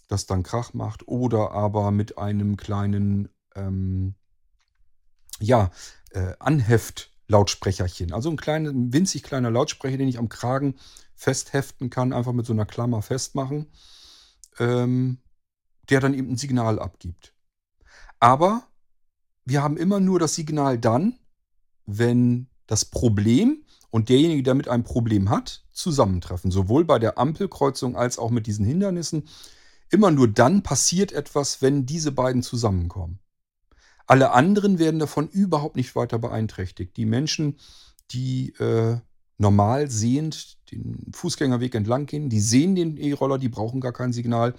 das 0.09 0.27
dann 0.27 0.43
Krach 0.43 0.73
macht 0.75 1.07
oder 1.09 1.53
aber 1.53 1.91
mit 1.91 2.19
einem 2.19 2.57
kleinen, 2.57 3.29
ähm, 3.55 4.15
ja, 5.41 5.71
äh, 6.11 6.35
Anheft-Lautsprecherchen. 6.39 8.13
Also 8.13 8.31
ein 8.31 8.37
kleiner, 8.37 8.71
winzig 8.75 9.23
kleiner 9.23 9.51
Lautsprecher, 9.51 9.99
den 9.99 10.09
ich 10.09 10.19
am 10.19 10.29
Kragen 10.29 10.77
festheften 11.15 11.91
kann, 11.91 12.13
einfach 12.13 12.33
mit 12.33 12.47
so 12.47 12.53
einer 12.53 12.67
Klammer 12.67 13.03
festmachen, 13.03 13.67
ähm, 14.59 15.19
der 15.91 16.01
dann 16.01 16.15
eben 16.15 16.31
ein 16.31 16.37
Signal 16.37 16.79
abgibt. 16.79 17.35
Aber 18.21 18.67
wir 19.45 19.63
haben 19.63 19.77
immer 19.77 20.01
nur 20.01 20.19
das 20.19 20.35
Signal 20.35 20.79
dann, 20.79 21.19
wenn 21.85 22.49
das 22.67 22.85
Problem 22.85 23.65
und 23.91 24.09
derjenige, 24.09 24.43
der 24.43 24.55
mit 24.55 24.69
einem 24.69 24.85
Problem 24.85 25.31
hat, 25.31 25.65
zusammentreffen. 25.73 26.51
Sowohl 26.51 26.85
bei 26.85 26.99
der 26.99 27.19
Ampelkreuzung 27.19 27.97
als 27.97 28.19
auch 28.19 28.31
mit 28.31 28.47
diesen 28.47 28.65
Hindernissen. 28.65 29.29
Immer 29.91 30.11
nur 30.11 30.29
dann 30.29 30.63
passiert 30.63 31.13
etwas, 31.13 31.63
wenn 31.63 31.87
diese 31.87 32.13
beiden 32.13 32.43
zusammenkommen. 32.43 33.21
Alle 34.07 34.33
anderen 34.33 34.79
werden 34.79 35.01
davon 35.01 35.29
überhaupt 35.29 35.77
nicht 35.77 35.95
weiter 35.97 36.19
beeinträchtigt. 36.19 36.97
Die 36.97 37.07
Menschen, 37.07 37.57
die 38.11 38.51
äh, 38.59 38.99
normal 39.39 39.91
sehend 39.91 40.57
den 40.71 41.11
Fußgängerweg 41.13 41.75
entlang 41.75 42.07
gehen. 42.07 42.29
Die 42.29 42.41
sehen 42.41 42.75
den 42.75 42.97
E-Roller, 42.97 43.39
die 43.39 43.49
brauchen 43.49 43.81
gar 43.81 43.93
kein 43.93 44.13
Signal. 44.13 44.55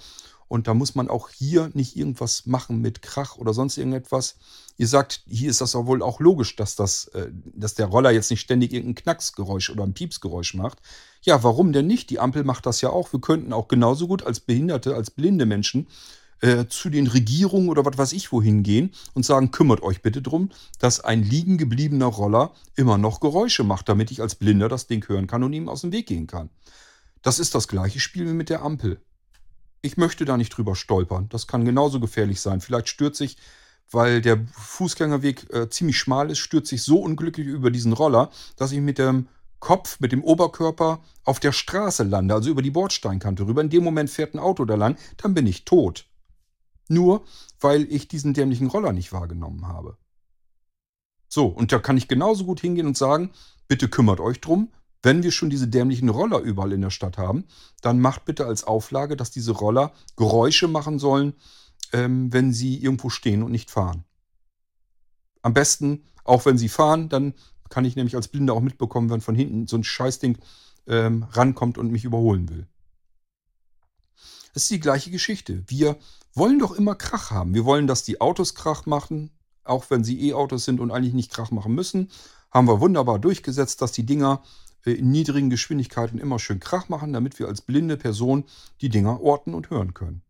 Und 0.47 0.67
da 0.67 0.73
muss 0.73 0.95
man 0.95 1.09
auch 1.09 1.29
hier 1.29 1.69
nicht 1.73 1.95
irgendwas 1.97 2.45
machen 2.45 2.81
mit 2.81 3.01
Krach 3.01 3.37
oder 3.37 3.53
sonst 3.53 3.77
irgendetwas. 3.77 4.37
Ihr 4.77 4.87
sagt, 4.87 5.23
hier 5.27 5.49
ist 5.49 5.61
das 5.61 5.75
auch 5.75 5.85
wohl 5.87 6.01
auch 6.01 6.19
logisch, 6.19 6.55
dass, 6.55 6.75
das, 6.75 7.07
äh, 7.09 7.29
dass 7.53 7.75
der 7.75 7.87
Roller 7.87 8.11
jetzt 8.11 8.29
nicht 8.29 8.41
ständig 8.41 8.73
irgendein 8.73 9.03
Knacksgeräusch 9.03 9.69
oder 9.69 9.83
ein 9.83 9.93
Piepsgeräusch 9.93 10.53
macht. 10.53 10.79
Ja, 11.21 11.43
warum 11.43 11.73
denn 11.73 11.87
nicht? 11.87 12.09
Die 12.09 12.19
Ampel 12.19 12.43
macht 12.43 12.65
das 12.65 12.81
ja 12.81 12.89
auch. 12.89 13.11
Wir 13.11 13.19
könnten 13.19 13.53
auch 13.53 13.67
genauso 13.67 14.07
gut 14.07 14.23
als 14.23 14.39
Behinderte, 14.39 14.95
als 14.95 15.11
blinde 15.11 15.45
Menschen 15.45 15.87
äh, 16.41 16.67
zu 16.67 16.89
den 16.89 17.07
Regierungen 17.07 17.69
oder 17.69 17.83
was 17.85 17.97
weiß 17.97 18.13
ich 18.13 18.31
wohin 18.31 18.63
gehen 18.63 18.91
und 19.13 19.25
sagen, 19.25 19.51
kümmert 19.51 19.81
euch 19.81 20.01
bitte 20.01 20.21
drum, 20.21 20.49
dass 20.79 20.99
ein 20.99 21.23
liegen 21.23 21.57
gebliebener 21.57 22.05
Roller 22.05 22.53
immer 22.75 22.97
noch 22.97 23.19
Geräusche 23.19 23.63
macht, 23.63 23.89
damit 23.89 24.11
ich 24.11 24.21
als 24.21 24.35
Blinder 24.35 24.69
das 24.69 24.87
Ding 24.87 25.07
hören 25.07 25.27
kann 25.27 25.43
und 25.43 25.53
ihm 25.53 25.67
aus 25.67 25.81
dem 25.81 25.91
Weg 25.91 26.07
gehen 26.07 26.27
kann. 26.27 26.49
Das 27.23 27.39
ist 27.39 27.55
das 27.55 27.67
gleiche 27.67 27.99
Spiel 27.99 28.27
wie 28.27 28.33
mit 28.33 28.49
der 28.49 28.61
Ampel. 28.61 29.01
Ich 29.81 29.97
möchte 29.97 30.25
da 30.25 30.37
nicht 30.37 30.49
drüber 30.49 30.75
stolpern. 30.75 31.29
Das 31.29 31.47
kann 31.47 31.65
genauso 31.65 31.99
gefährlich 31.99 32.41
sein. 32.41 32.61
Vielleicht 32.61 32.89
stürze 32.89 33.23
ich, 33.23 33.37
weil 33.91 34.21
der 34.21 34.45
Fußgängerweg 34.53 35.53
äh, 35.53 35.69
ziemlich 35.69 35.97
schmal 35.97 36.29
ist, 36.31 36.39
stürze 36.39 36.75
ich 36.75 36.83
so 36.83 36.99
unglücklich 36.99 37.47
über 37.47 37.71
diesen 37.71 37.93
Roller, 37.93 38.31
dass 38.55 38.71
ich 38.71 38.79
mit 38.79 38.97
dem 38.97 39.27
Kopf, 39.59 39.99
mit 39.99 40.11
dem 40.11 40.23
Oberkörper 40.23 41.01
auf 41.23 41.39
der 41.39 41.51
Straße 41.51 42.03
lande, 42.03 42.33
also 42.33 42.49
über 42.49 42.61
die 42.61 42.71
Bordsteinkante 42.71 43.45
rüber. 43.47 43.61
In 43.61 43.69
dem 43.69 43.83
Moment 43.83 44.09
fährt 44.09 44.33
ein 44.33 44.39
Auto 44.39 44.65
da 44.65 44.75
lang, 44.75 44.97
dann 45.17 45.33
bin 45.33 45.47
ich 45.47 45.65
tot. 45.65 46.05
Nur 46.89 47.23
weil 47.59 47.91
ich 47.91 48.07
diesen 48.07 48.33
dämlichen 48.33 48.67
Roller 48.67 48.93
nicht 48.93 49.11
wahrgenommen 49.13 49.67
habe. 49.67 49.97
So, 51.27 51.47
und 51.47 51.71
da 51.71 51.79
kann 51.79 51.97
ich 51.97 52.07
genauso 52.07 52.45
gut 52.45 52.61
hingehen 52.61 52.87
und 52.87 52.97
sagen, 52.97 53.31
bitte 53.67 53.89
kümmert 53.89 54.19
euch 54.19 54.39
drum, 54.39 54.71
wenn 55.07 55.23
wir 55.23 55.31
schon 55.31 55.49
diese 55.49 55.69
dämlichen 55.69 56.09
Roller 56.09 56.39
überall 56.39 56.73
in 56.73 56.81
der 56.81 56.89
Stadt 56.89 57.17
haben, 57.17 57.45
dann 57.81 58.01
macht 58.01 58.25
bitte 58.25 58.45
als 58.45 58.65
Auflage, 58.65 59.15
dass 59.15 59.31
diese 59.31 59.53
Roller 59.53 59.93
Geräusche 60.17 60.67
machen 60.67 60.99
sollen, 60.99 61.33
ähm, 61.93 62.33
wenn 62.33 62.51
sie 62.51 62.75
irgendwo 62.77 63.09
stehen 63.09 63.41
und 63.41 63.53
nicht 63.53 63.71
fahren. 63.71 64.03
Am 65.41 65.53
besten, 65.53 66.03
auch 66.25 66.45
wenn 66.45 66.57
sie 66.57 66.67
fahren, 66.67 67.07
dann 67.07 67.35
kann 67.69 67.85
ich 67.85 67.95
nämlich 67.95 68.17
als 68.17 68.27
Blinder 68.27 68.53
auch 68.53 68.59
mitbekommen, 68.59 69.09
wenn 69.09 69.21
von 69.21 69.33
hinten 69.33 69.65
so 69.65 69.77
ein 69.77 69.85
Scheißding 69.85 70.39
ähm, 70.87 71.23
rankommt 71.31 71.77
und 71.77 71.89
mich 71.89 72.03
überholen 72.03 72.49
will. 72.49 72.67
Das 74.53 74.63
ist 74.63 74.71
die 74.71 74.81
gleiche 74.81 75.09
Geschichte. 75.09 75.63
Wir 75.67 75.95
wollen 76.33 76.59
doch 76.59 76.73
immer 76.73 76.95
Krach 76.95 77.31
haben. 77.31 77.53
Wir 77.53 77.63
wollen, 77.63 77.87
dass 77.87 78.03
die 78.03 78.19
Autos 78.19 78.55
Krach 78.55 78.85
machen, 78.85 79.31
auch 79.63 79.89
wenn 79.89 80.03
sie 80.03 80.27
E-Autos 80.27 80.65
sind 80.65 80.81
und 80.81 80.91
eigentlich 80.91 81.13
nicht 81.13 81.31
Krach 81.31 81.51
machen 81.51 81.73
müssen. 81.73 82.11
Haben 82.51 82.67
wir 82.67 82.81
wunderbar 82.81 83.19
durchgesetzt, 83.19 83.81
dass 83.81 83.93
die 83.93 84.05
Dinger 84.05 84.43
in 84.83 85.11
niedrigen 85.11 85.49
Geschwindigkeiten 85.49 86.19
immer 86.19 86.39
schön 86.39 86.59
Krach 86.59 86.89
machen, 86.89 87.13
damit 87.13 87.39
wir 87.39 87.47
als 87.47 87.61
blinde 87.61 87.97
Person 87.97 88.45
die 88.81 88.89
Dinger 88.89 89.21
orten 89.21 89.53
und 89.53 89.69
hören 89.69 89.93
können. 89.93 90.21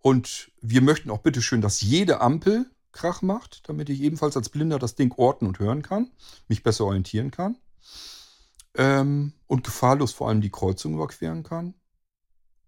Und 0.00 0.50
wir 0.60 0.82
möchten 0.82 1.10
auch 1.10 1.18
bitteschön, 1.18 1.60
dass 1.60 1.80
jede 1.80 2.20
Ampel 2.20 2.70
Krach 2.92 3.22
macht, 3.22 3.68
damit 3.68 3.88
ich 3.90 4.00
ebenfalls 4.00 4.36
als 4.36 4.48
Blinder 4.48 4.78
das 4.78 4.94
Ding 4.94 5.12
orten 5.16 5.46
und 5.46 5.58
hören 5.58 5.82
kann, 5.82 6.10
mich 6.48 6.62
besser 6.62 6.84
orientieren 6.84 7.30
kann 7.30 7.56
ähm, 8.78 9.32
und 9.46 9.64
gefahrlos 9.64 10.12
vor 10.12 10.28
allem 10.28 10.40
die 10.40 10.50
Kreuzung 10.50 10.94
überqueren 10.94 11.42
kann. 11.42 11.74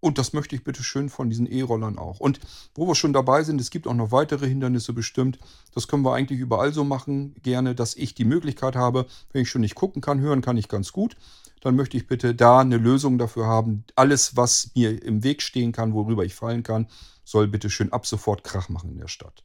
Und 0.01 0.17
das 0.17 0.33
möchte 0.33 0.55
ich 0.55 0.63
bitte 0.63 0.83
schön 0.83 1.09
von 1.09 1.29
diesen 1.29 1.45
E-Rollern 1.45 1.99
auch. 1.99 2.19
Und 2.19 2.39
wo 2.73 2.87
wir 2.87 2.95
schon 2.95 3.13
dabei 3.13 3.43
sind, 3.43 3.61
es 3.61 3.69
gibt 3.69 3.87
auch 3.87 3.93
noch 3.93 4.11
weitere 4.11 4.47
Hindernisse 4.47 4.93
bestimmt. 4.93 5.37
Das 5.73 5.87
können 5.87 6.03
wir 6.03 6.15
eigentlich 6.15 6.39
überall 6.39 6.73
so 6.73 6.83
machen. 6.83 7.35
Gerne, 7.43 7.75
dass 7.75 7.95
ich 7.95 8.15
die 8.15 8.25
Möglichkeit 8.25 8.75
habe, 8.75 9.05
wenn 9.31 9.43
ich 9.43 9.49
schon 9.49 9.61
nicht 9.61 9.75
gucken 9.75 10.01
kann, 10.01 10.19
hören 10.19 10.41
kann 10.41 10.57
ich 10.57 10.67
ganz 10.67 10.91
gut. 10.91 11.15
Dann 11.61 11.75
möchte 11.75 11.97
ich 11.97 12.07
bitte 12.07 12.33
da 12.33 12.59
eine 12.59 12.77
Lösung 12.77 13.19
dafür 13.19 13.45
haben. 13.45 13.85
Alles, 13.95 14.35
was 14.35 14.71
mir 14.73 15.03
im 15.03 15.23
Weg 15.23 15.43
stehen 15.43 15.71
kann, 15.71 15.93
worüber 15.93 16.25
ich 16.25 16.33
fallen 16.33 16.63
kann, 16.63 16.87
soll 17.23 17.47
bitte 17.47 17.69
schön 17.69 17.93
ab 17.93 18.07
sofort 18.07 18.43
Krach 18.43 18.69
machen 18.69 18.89
in 18.89 18.97
der 18.97 19.07
Stadt. 19.07 19.43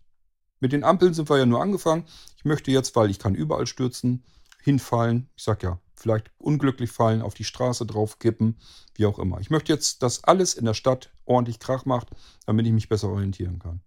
Mit 0.59 0.73
den 0.73 0.85
Ampeln 0.85 1.13
sind 1.13 1.29
wir 1.29 1.37
ja 1.37 1.45
nur 1.45 1.61
angefangen. 1.61 2.07
Ich 2.39 2.47
möchte 2.47 2.71
jetzt, 2.71 2.97
weil 2.97 3.11
ich 3.11 3.19
kann 3.19 3.35
überall 3.35 3.67
stürzen, 3.67 4.25
hinfallen. 4.63 5.29
Ich 5.37 5.45
sag 5.45 5.63
ja, 5.63 5.79
vielleicht 5.97 6.31
unglücklich 6.39 6.91
fallen, 6.91 7.23
auf 7.23 7.35
die 7.35 7.45
Straße 7.45 7.87
draufkippen, 7.87 8.57
wie 8.95 9.07
auch 9.07 9.19
immer. 9.19 9.41
Ich 9.41 9.51
möchte 9.51 9.73
jetzt, 9.73 10.03
dass 10.03 10.25
alles 10.25 10.55
in 10.55 10.65
der 10.65 10.75
Stadt 10.75 11.11
ordentlich 11.25 11.59
Krach 11.59 11.85
macht, 11.85 12.11
damit 12.47 12.67
ich 12.67 12.73
mich 12.73 12.89
besser 12.89 13.09
orientieren 13.09 13.59
kann. 13.59 13.81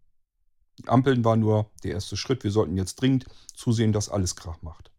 Die 0.80 0.88
Ampeln 0.88 1.24
waren 1.26 1.42
nur 1.42 1.70
der 1.84 1.92
erste 1.92 2.18
Schritt. 2.18 2.44
Wir 2.44 2.52
sollten 2.52 2.78
jetzt 2.78 2.96
dringend 2.96 3.26
zusehen, 3.54 3.94
dass 3.94 4.10
alles 4.10 4.36
Krach 4.36 4.62
macht. 4.62 4.92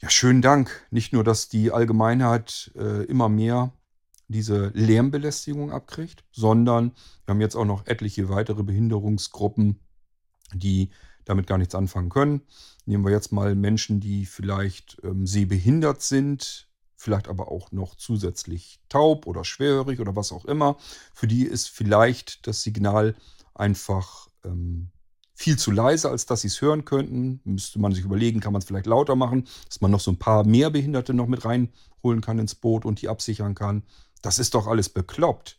Ja, 0.00 0.10
schönen 0.10 0.42
Dank. 0.42 0.86
Nicht 0.90 1.12
nur, 1.12 1.24
dass 1.24 1.48
die 1.48 1.70
Allgemeinheit 1.70 2.70
äh, 2.76 3.04
immer 3.04 3.28
mehr 3.28 3.72
diese 4.28 4.68
Lärmbelästigung 4.74 5.70
abkriegt, 5.70 6.24
sondern 6.32 6.92
wir 7.24 7.32
haben 7.32 7.40
jetzt 7.40 7.56
auch 7.56 7.64
noch 7.64 7.86
etliche 7.86 8.28
weitere 8.28 8.62
Behinderungsgruppen, 8.62 9.80
die 10.52 10.90
damit 11.26 11.46
gar 11.46 11.58
nichts 11.58 11.74
anfangen 11.74 12.08
können. 12.08 12.40
Nehmen 12.86 13.04
wir 13.04 13.12
jetzt 13.12 13.32
mal 13.32 13.54
Menschen, 13.54 14.00
die 14.00 14.24
vielleicht 14.24 14.96
ähm, 15.02 15.26
sehbehindert 15.26 16.00
sind, 16.00 16.68
vielleicht 16.96 17.28
aber 17.28 17.52
auch 17.52 17.72
noch 17.72 17.96
zusätzlich 17.96 18.80
taub 18.88 19.26
oder 19.26 19.44
schwerhörig 19.44 20.00
oder 20.00 20.16
was 20.16 20.32
auch 20.32 20.46
immer. 20.46 20.78
Für 21.12 21.26
die 21.26 21.44
ist 21.44 21.68
vielleicht 21.68 22.46
das 22.46 22.62
Signal 22.62 23.14
einfach 23.54 24.28
ähm, 24.44 24.90
viel 25.34 25.58
zu 25.58 25.70
leise, 25.70 26.08
als 26.10 26.24
dass 26.24 26.40
sie 26.40 26.48
es 26.48 26.62
hören 26.62 26.84
könnten. 26.84 27.40
Müsste 27.44 27.78
man 27.78 27.92
sich 27.92 28.04
überlegen, 28.04 28.40
kann 28.40 28.52
man 28.52 28.60
es 28.60 28.66
vielleicht 28.66 28.86
lauter 28.86 29.16
machen, 29.16 29.46
dass 29.68 29.80
man 29.80 29.90
noch 29.90 30.00
so 30.00 30.10
ein 30.10 30.18
paar 30.18 30.46
mehr 30.46 30.70
Behinderte 30.70 31.12
noch 31.12 31.26
mit 31.26 31.44
reinholen 31.44 32.22
kann 32.22 32.38
ins 32.38 32.54
Boot 32.54 32.84
und 32.86 33.02
die 33.02 33.08
absichern 33.08 33.54
kann. 33.54 33.82
Das 34.22 34.38
ist 34.38 34.54
doch 34.54 34.66
alles 34.66 34.88
bekloppt. 34.88 35.58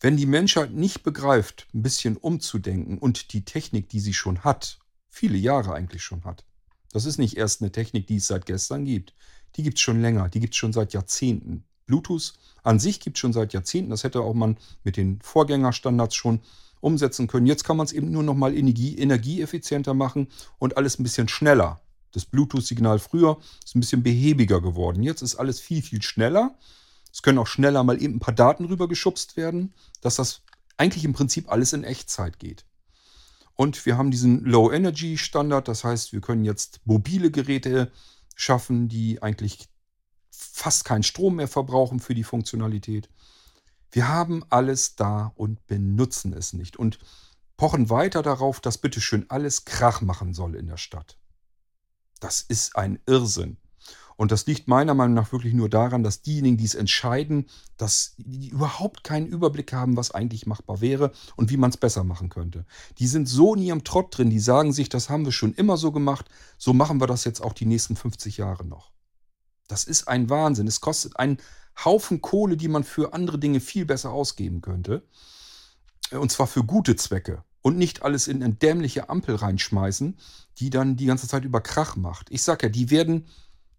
Wenn 0.00 0.16
die 0.16 0.26
Menschheit 0.26 0.72
nicht 0.72 1.02
begreift, 1.02 1.66
ein 1.74 1.82
bisschen 1.82 2.16
umzudenken 2.16 2.98
und 2.98 3.32
die 3.32 3.44
Technik, 3.44 3.88
die 3.88 4.00
sie 4.00 4.12
schon 4.12 4.44
hat, 4.44 4.78
viele 5.08 5.38
Jahre 5.38 5.72
eigentlich 5.72 6.02
schon 6.02 6.24
hat, 6.24 6.44
das 6.92 7.06
ist 7.06 7.18
nicht 7.18 7.36
erst 7.36 7.62
eine 7.62 7.72
Technik, 7.72 8.06
die 8.06 8.16
es 8.16 8.26
seit 8.26 8.46
gestern 8.46 8.84
gibt. 8.84 9.14
Die 9.56 9.62
gibt 9.62 9.78
es 9.78 9.82
schon 9.82 10.02
länger, 10.02 10.28
die 10.28 10.40
gibt 10.40 10.54
es 10.54 10.58
schon 10.58 10.72
seit 10.72 10.92
Jahrzehnten. 10.92 11.64
Bluetooth 11.86 12.34
an 12.62 12.78
sich 12.78 13.00
gibt 13.00 13.16
es 13.16 13.20
schon 13.20 13.32
seit 13.32 13.52
Jahrzehnten. 13.52 13.90
Das 13.90 14.04
hätte 14.04 14.20
auch 14.20 14.34
man 14.34 14.58
mit 14.84 14.96
den 14.96 15.20
Vorgängerstandards 15.22 16.14
schon 16.14 16.40
umsetzen 16.80 17.26
können. 17.26 17.46
Jetzt 17.46 17.64
kann 17.64 17.76
man 17.76 17.86
es 17.86 17.92
eben 17.92 18.10
nur 18.10 18.22
noch 18.22 18.34
mal 18.34 18.54
energie, 18.54 18.98
energieeffizienter 18.98 19.94
machen 19.94 20.28
und 20.58 20.76
alles 20.76 20.98
ein 20.98 21.04
bisschen 21.04 21.28
schneller. 21.28 21.80
Das 22.12 22.24
Bluetooth-Signal 22.24 22.98
früher 22.98 23.38
ist 23.64 23.74
ein 23.74 23.80
bisschen 23.80 24.02
behäbiger 24.02 24.60
geworden. 24.60 25.02
Jetzt 25.02 25.22
ist 25.22 25.36
alles 25.36 25.60
viel, 25.60 25.82
viel 25.82 26.02
schneller 26.02 26.56
es 27.16 27.22
können 27.22 27.38
auch 27.38 27.46
schneller 27.46 27.82
mal 27.82 28.02
eben 28.02 28.16
ein 28.16 28.20
paar 28.20 28.34
Daten 28.34 28.66
rübergeschubst 28.66 29.38
werden, 29.38 29.72
dass 30.02 30.16
das 30.16 30.42
eigentlich 30.76 31.02
im 31.02 31.14
Prinzip 31.14 31.50
alles 31.50 31.72
in 31.72 31.82
Echtzeit 31.82 32.38
geht. 32.38 32.66
Und 33.54 33.86
wir 33.86 33.96
haben 33.96 34.10
diesen 34.10 34.44
Low-Energy-Standard, 34.44 35.66
das 35.66 35.82
heißt, 35.82 36.12
wir 36.12 36.20
können 36.20 36.44
jetzt 36.44 36.80
mobile 36.84 37.30
Geräte 37.30 37.90
schaffen, 38.34 38.88
die 38.88 39.22
eigentlich 39.22 39.66
fast 40.30 40.84
keinen 40.84 41.04
Strom 41.04 41.36
mehr 41.36 41.48
verbrauchen 41.48 42.00
für 42.00 42.14
die 42.14 42.22
Funktionalität. 42.22 43.08
Wir 43.90 44.08
haben 44.08 44.44
alles 44.50 44.96
da 44.96 45.32
und 45.36 45.66
benutzen 45.66 46.34
es 46.34 46.52
nicht 46.52 46.76
und 46.76 46.98
pochen 47.56 47.88
weiter 47.88 48.20
darauf, 48.22 48.60
dass 48.60 48.76
bitteschön 48.76 49.24
alles 49.30 49.64
Krach 49.64 50.02
machen 50.02 50.34
soll 50.34 50.54
in 50.54 50.66
der 50.66 50.76
Stadt. 50.76 51.16
Das 52.20 52.42
ist 52.42 52.76
ein 52.76 52.98
Irrsinn. 53.06 53.56
Und 54.16 54.32
das 54.32 54.46
liegt 54.46 54.66
meiner 54.66 54.94
Meinung 54.94 55.14
nach 55.14 55.32
wirklich 55.32 55.52
nur 55.52 55.68
daran, 55.68 56.02
dass 56.02 56.22
diejenigen, 56.22 56.56
die 56.56 56.64
es 56.64 56.74
entscheiden, 56.74 57.46
dass 57.76 58.14
die 58.16 58.48
überhaupt 58.48 59.04
keinen 59.04 59.26
Überblick 59.26 59.72
haben, 59.74 59.96
was 59.96 60.10
eigentlich 60.10 60.46
machbar 60.46 60.80
wäre 60.80 61.12
und 61.36 61.50
wie 61.50 61.58
man 61.58 61.70
es 61.70 61.76
besser 61.76 62.02
machen 62.02 62.30
könnte. 62.30 62.64
Die 62.98 63.06
sind 63.06 63.28
so 63.28 63.54
in 63.54 63.62
ihrem 63.62 63.84
Trott 63.84 64.16
drin, 64.16 64.30
die 64.30 64.40
sagen 64.40 64.72
sich, 64.72 64.88
das 64.88 65.10
haben 65.10 65.26
wir 65.26 65.32
schon 65.32 65.52
immer 65.52 65.76
so 65.76 65.92
gemacht, 65.92 66.26
so 66.56 66.72
machen 66.72 67.00
wir 67.00 67.06
das 67.06 67.24
jetzt 67.24 67.42
auch 67.42 67.52
die 67.52 67.66
nächsten 67.66 67.94
50 67.94 68.38
Jahre 68.38 68.64
noch. 68.64 68.90
Das 69.68 69.84
ist 69.84 70.08
ein 70.08 70.30
Wahnsinn. 70.30 70.66
Es 70.66 70.80
kostet 70.80 71.18
einen 71.18 71.38
Haufen 71.84 72.22
Kohle, 72.22 72.56
die 72.56 72.68
man 72.68 72.84
für 72.84 73.12
andere 73.12 73.38
Dinge 73.38 73.60
viel 73.60 73.84
besser 73.84 74.12
ausgeben 74.12 74.62
könnte. 74.62 75.02
Und 76.12 76.32
zwar 76.32 76.46
für 76.46 76.64
gute 76.64 76.96
Zwecke. 76.96 77.44
Und 77.60 77.76
nicht 77.76 78.02
alles 78.02 78.28
in 78.28 78.42
eine 78.42 78.54
dämliche 78.54 79.10
Ampel 79.10 79.34
reinschmeißen, 79.34 80.16
die 80.58 80.70
dann 80.70 80.96
die 80.96 81.06
ganze 81.06 81.26
Zeit 81.26 81.44
über 81.44 81.60
Krach 81.60 81.96
macht. 81.96 82.30
Ich 82.30 82.42
sag 82.42 82.62
ja, 82.62 82.68
die 82.68 82.90
werden 82.90 83.26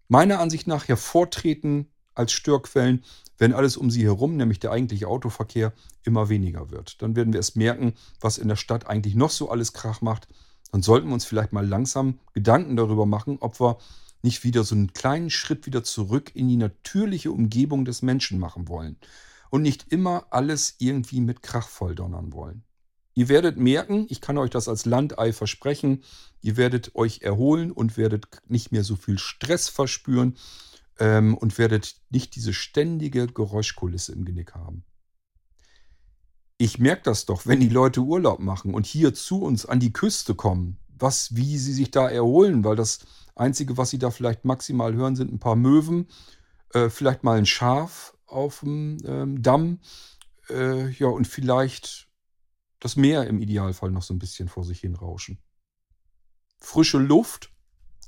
meiner 0.08 0.40
Ansicht 0.40 0.66
nach 0.66 0.88
hervortreten 0.88 1.88
als 2.14 2.32
Störquellen, 2.32 3.04
wenn 3.38 3.52
alles 3.52 3.76
um 3.76 3.90
sie 3.90 4.02
herum, 4.02 4.36
nämlich 4.36 4.58
der 4.58 4.72
eigentliche 4.72 5.06
Autoverkehr, 5.06 5.72
immer 6.02 6.28
weniger 6.28 6.70
wird. 6.70 7.00
Dann 7.00 7.14
werden 7.14 7.32
wir 7.32 7.40
es 7.40 7.54
merken, 7.54 7.94
was 8.20 8.38
in 8.38 8.48
der 8.48 8.56
Stadt 8.56 8.88
eigentlich 8.88 9.14
noch 9.14 9.30
so 9.30 9.50
alles 9.50 9.72
Krach 9.72 10.00
macht. 10.00 10.26
Dann 10.72 10.82
sollten 10.82 11.06
wir 11.06 11.14
uns 11.14 11.24
vielleicht 11.24 11.52
mal 11.52 11.66
langsam 11.66 12.18
Gedanken 12.34 12.76
darüber 12.76 13.06
machen, 13.06 13.38
ob 13.40 13.60
wir 13.60 13.78
nicht 14.22 14.42
wieder 14.42 14.64
so 14.64 14.74
einen 14.74 14.92
kleinen 14.92 15.30
Schritt 15.30 15.66
wieder 15.66 15.84
zurück 15.84 16.32
in 16.34 16.48
die 16.48 16.56
natürliche 16.56 17.30
Umgebung 17.30 17.84
des 17.84 18.02
Menschen 18.02 18.40
machen 18.40 18.66
wollen 18.68 18.96
und 19.50 19.62
nicht 19.62 19.92
immer 19.92 20.26
alles 20.30 20.74
irgendwie 20.78 21.20
mit 21.20 21.42
Krach 21.42 21.68
volldonnern 21.68 22.32
wollen. 22.32 22.64
Ihr 23.18 23.28
werdet 23.28 23.56
merken, 23.56 24.06
ich 24.10 24.20
kann 24.20 24.38
euch 24.38 24.50
das 24.50 24.68
als 24.68 24.86
Landei 24.86 25.32
versprechen, 25.32 26.04
ihr 26.40 26.56
werdet 26.56 26.94
euch 26.94 27.22
erholen 27.22 27.72
und 27.72 27.96
werdet 27.96 28.28
nicht 28.46 28.70
mehr 28.70 28.84
so 28.84 28.94
viel 28.94 29.18
Stress 29.18 29.68
verspüren. 29.68 30.36
ähm, 31.00 31.36
und 31.36 31.58
werdet 31.58 31.96
nicht 32.10 32.36
diese 32.36 32.52
ständige 32.52 33.26
Geräuschkulisse 33.26 34.12
im 34.12 34.24
Genick 34.24 34.54
haben. 34.54 34.84
Ich 36.58 36.78
merke 36.78 37.02
das 37.02 37.26
doch, 37.26 37.44
wenn 37.44 37.58
die 37.58 37.68
Leute 37.68 38.02
Urlaub 38.02 38.38
machen 38.38 38.72
und 38.72 38.86
hier 38.86 39.12
zu 39.14 39.42
uns 39.42 39.66
an 39.66 39.80
die 39.80 39.92
Küste 39.92 40.36
kommen, 40.36 40.78
was, 40.86 41.34
wie 41.34 41.58
sie 41.58 41.72
sich 41.72 41.90
da 41.90 42.08
erholen, 42.08 42.62
weil 42.62 42.76
das 42.76 43.00
Einzige, 43.34 43.76
was 43.76 43.90
sie 43.90 43.98
da 43.98 44.12
vielleicht 44.12 44.44
maximal 44.44 44.94
hören, 44.94 45.16
sind 45.16 45.32
ein 45.32 45.40
paar 45.40 45.56
Möwen, 45.56 46.06
äh, 46.72 46.88
vielleicht 46.88 47.24
mal 47.24 47.36
ein 47.36 47.46
Schaf 47.46 48.16
auf 48.26 48.60
dem 48.60 48.98
ähm, 49.04 49.42
Damm, 49.42 49.80
äh, 50.50 50.88
ja, 50.90 51.08
und 51.08 51.26
vielleicht 51.26 52.07
das 52.80 52.96
Meer 52.96 53.26
im 53.26 53.40
Idealfall 53.40 53.90
noch 53.90 54.02
so 54.02 54.14
ein 54.14 54.18
bisschen 54.18 54.48
vor 54.48 54.64
sich 54.64 54.80
hin 54.80 54.94
rauschen. 54.94 55.38
Frische 56.58 56.98
Luft 56.98 57.52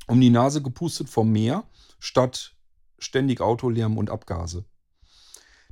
um 0.07 0.21
die 0.21 0.31
Nase 0.31 0.61
gepustet 0.61 1.09
vom 1.09 1.31
Meer, 1.31 1.65
statt 2.01 2.57
ständig 2.99 3.41
Autolärm 3.41 3.97
und 3.97 4.11
Abgase. 4.11 4.65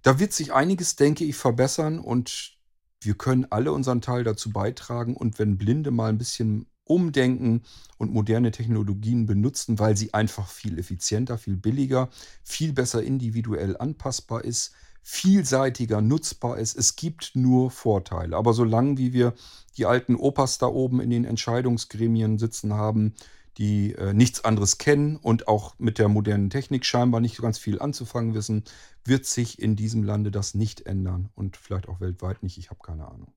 Da 0.02 0.18
wird 0.20 0.32
sich 0.32 0.52
einiges, 0.52 0.96
denke 0.96 1.24
ich, 1.24 1.36
verbessern 1.36 1.98
und 1.98 2.56
wir 3.00 3.14
können 3.14 3.46
alle 3.50 3.72
unseren 3.72 4.00
Teil 4.00 4.24
dazu 4.24 4.50
beitragen. 4.50 5.16
Und 5.16 5.38
wenn 5.38 5.58
Blinde 5.58 5.90
mal 5.90 6.08
ein 6.08 6.18
bisschen 6.18 6.66
umdenken 6.84 7.62
und 7.98 8.12
moderne 8.12 8.50
Technologien 8.50 9.26
benutzen, 9.26 9.78
weil 9.78 9.96
sie 9.96 10.14
einfach 10.14 10.48
viel 10.48 10.78
effizienter, 10.78 11.36
viel 11.36 11.56
billiger, 11.56 12.08
viel 12.42 12.72
besser 12.72 13.02
individuell 13.02 13.76
anpassbar 13.76 14.44
ist, 14.44 14.72
vielseitiger 15.02 16.00
nutzbar 16.00 16.58
ist. 16.58 16.76
Es 16.76 16.96
gibt 16.96 17.32
nur 17.34 17.70
Vorteile. 17.70 18.36
Aber 18.36 18.52
solange 18.52 18.98
wie 18.98 19.12
wir 19.12 19.34
die 19.76 19.86
alten 19.86 20.16
Opas 20.16 20.58
da 20.58 20.66
oben 20.66 21.00
in 21.00 21.10
den 21.10 21.24
Entscheidungsgremien 21.24 22.38
sitzen 22.38 22.74
haben, 22.74 23.14
die 23.58 23.94
äh, 23.94 24.12
nichts 24.12 24.44
anderes 24.44 24.78
kennen 24.78 25.16
und 25.16 25.48
auch 25.48 25.74
mit 25.78 25.98
der 25.98 26.08
modernen 26.08 26.48
Technik 26.48 26.86
scheinbar 26.86 27.20
nicht 27.20 27.40
ganz 27.42 27.58
viel 27.58 27.80
anzufangen 27.80 28.34
wissen, 28.34 28.64
wird 29.04 29.26
sich 29.26 29.60
in 29.60 29.74
diesem 29.74 30.04
Lande 30.04 30.30
das 30.30 30.54
nicht 30.54 30.86
ändern 30.86 31.30
und 31.34 31.56
vielleicht 31.56 31.88
auch 31.88 32.00
weltweit 32.00 32.42
nicht. 32.42 32.56
Ich 32.56 32.70
habe 32.70 32.80
keine 32.82 33.08
Ahnung. 33.08 33.32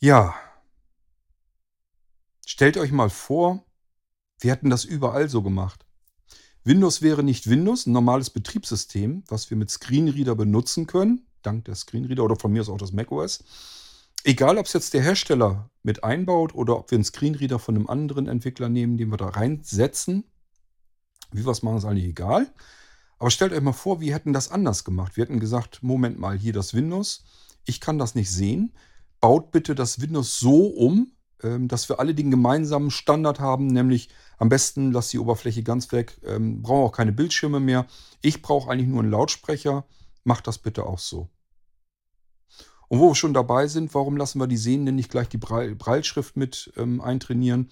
Ja, 0.00 0.34
stellt 2.46 2.76
euch 2.76 2.92
mal 2.92 3.10
vor, 3.10 3.64
wir 4.38 4.52
hätten 4.52 4.70
das 4.70 4.84
überall 4.84 5.28
so 5.28 5.42
gemacht. 5.42 5.87
Windows 6.64 7.02
wäre 7.02 7.22
nicht 7.22 7.48
Windows, 7.48 7.86
ein 7.86 7.92
normales 7.92 8.30
Betriebssystem, 8.30 9.24
was 9.28 9.50
wir 9.50 9.56
mit 9.56 9.70
Screenreader 9.70 10.34
benutzen 10.34 10.86
können, 10.86 11.26
dank 11.42 11.64
der 11.64 11.74
Screenreader 11.74 12.24
oder 12.24 12.36
von 12.36 12.52
mir 12.52 12.60
aus 12.60 12.68
auch 12.68 12.78
das 12.78 12.92
macOS. 12.92 13.44
Egal, 14.24 14.58
ob 14.58 14.66
es 14.66 14.72
jetzt 14.72 14.94
der 14.94 15.02
Hersteller 15.02 15.70
mit 15.82 16.04
einbaut 16.04 16.54
oder 16.54 16.76
ob 16.76 16.90
wir 16.90 16.96
einen 16.96 17.04
Screenreader 17.04 17.58
von 17.58 17.76
einem 17.76 17.86
anderen 17.86 18.26
Entwickler 18.26 18.68
nehmen, 18.68 18.98
den 18.98 19.10
wir 19.10 19.16
da 19.16 19.28
reinsetzen. 19.28 20.24
Wie 21.30 21.44
wir 21.44 21.52
es 21.52 21.62
machen, 21.62 21.78
ist 21.78 21.84
eigentlich 21.84 22.08
egal. 22.08 22.52
Aber 23.18 23.30
stellt 23.30 23.52
euch 23.52 23.60
mal 23.60 23.72
vor, 23.72 24.00
wir 24.00 24.14
hätten 24.14 24.32
das 24.32 24.50
anders 24.50 24.84
gemacht. 24.84 25.16
Wir 25.16 25.24
hätten 25.24 25.40
gesagt, 25.40 25.82
Moment 25.82 26.18
mal, 26.18 26.36
hier 26.36 26.52
das 26.52 26.74
Windows. 26.74 27.24
Ich 27.64 27.80
kann 27.80 27.98
das 27.98 28.14
nicht 28.14 28.30
sehen. 28.30 28.72
Baut 29.20 29.50
bitte 29.50 29.74
das 29.74 30.00
Windows 30.00 30.38
so 30.38 30.66
um, 30.66 31.12
dass 31.40 31.88
wir 31.88 32.00
alle 32.00 32.14
den 32.14 32.30
gemeinsamen 32.30 32.90
Standard 32.90 33.40
haben, 33.40 33.68
nämlich 33.68 34.08
am 34.38 34.48
besten 34.48 34.92
lasst 34.92 35.12
die 35.12 35.18
Oberfläche 35.18 35.62
ganz 35.62 35.92
weg, 35.92 36.20
ähm, 36.24 36.62
brauchen 36.62 36.84
auch 36.84 36.96
keine 36.96 37.12
Bildschirme 37.12 37.60
mehr. 37.60 37.86
Ich 38.22 38.42
brauche 38.42 38.70
eigentlich 38.70 38.88
nur 38.88 39.00
einen 39.00 39.10
Lautsprecher. 39.10 39.84
Macht 40.24 40.46
das 40.46 40.58
bitte 40.58 40.84
auch 40.84 40.98
so. 40.98 41.28
Und 42.88 43.00
wo 43.00 43.10
wir 43.10 43.14
schon 43.14 43.34
dabei 43.34 43.66
sind, 43.66 43.94
warum 43.94 44.16
lassen 44.16 44.40
wir 44.40 44.46
die 44.46 44.56
Sehenden 44.56 44.94
nicht 44.94 45.10
gleich 45.10 45.28
die 45.28 45.38
Breilschrift 45.38 46.36
mit 46.36 46.72
ähm, 46.76 47.00
eintrainieren? 47.00 47.70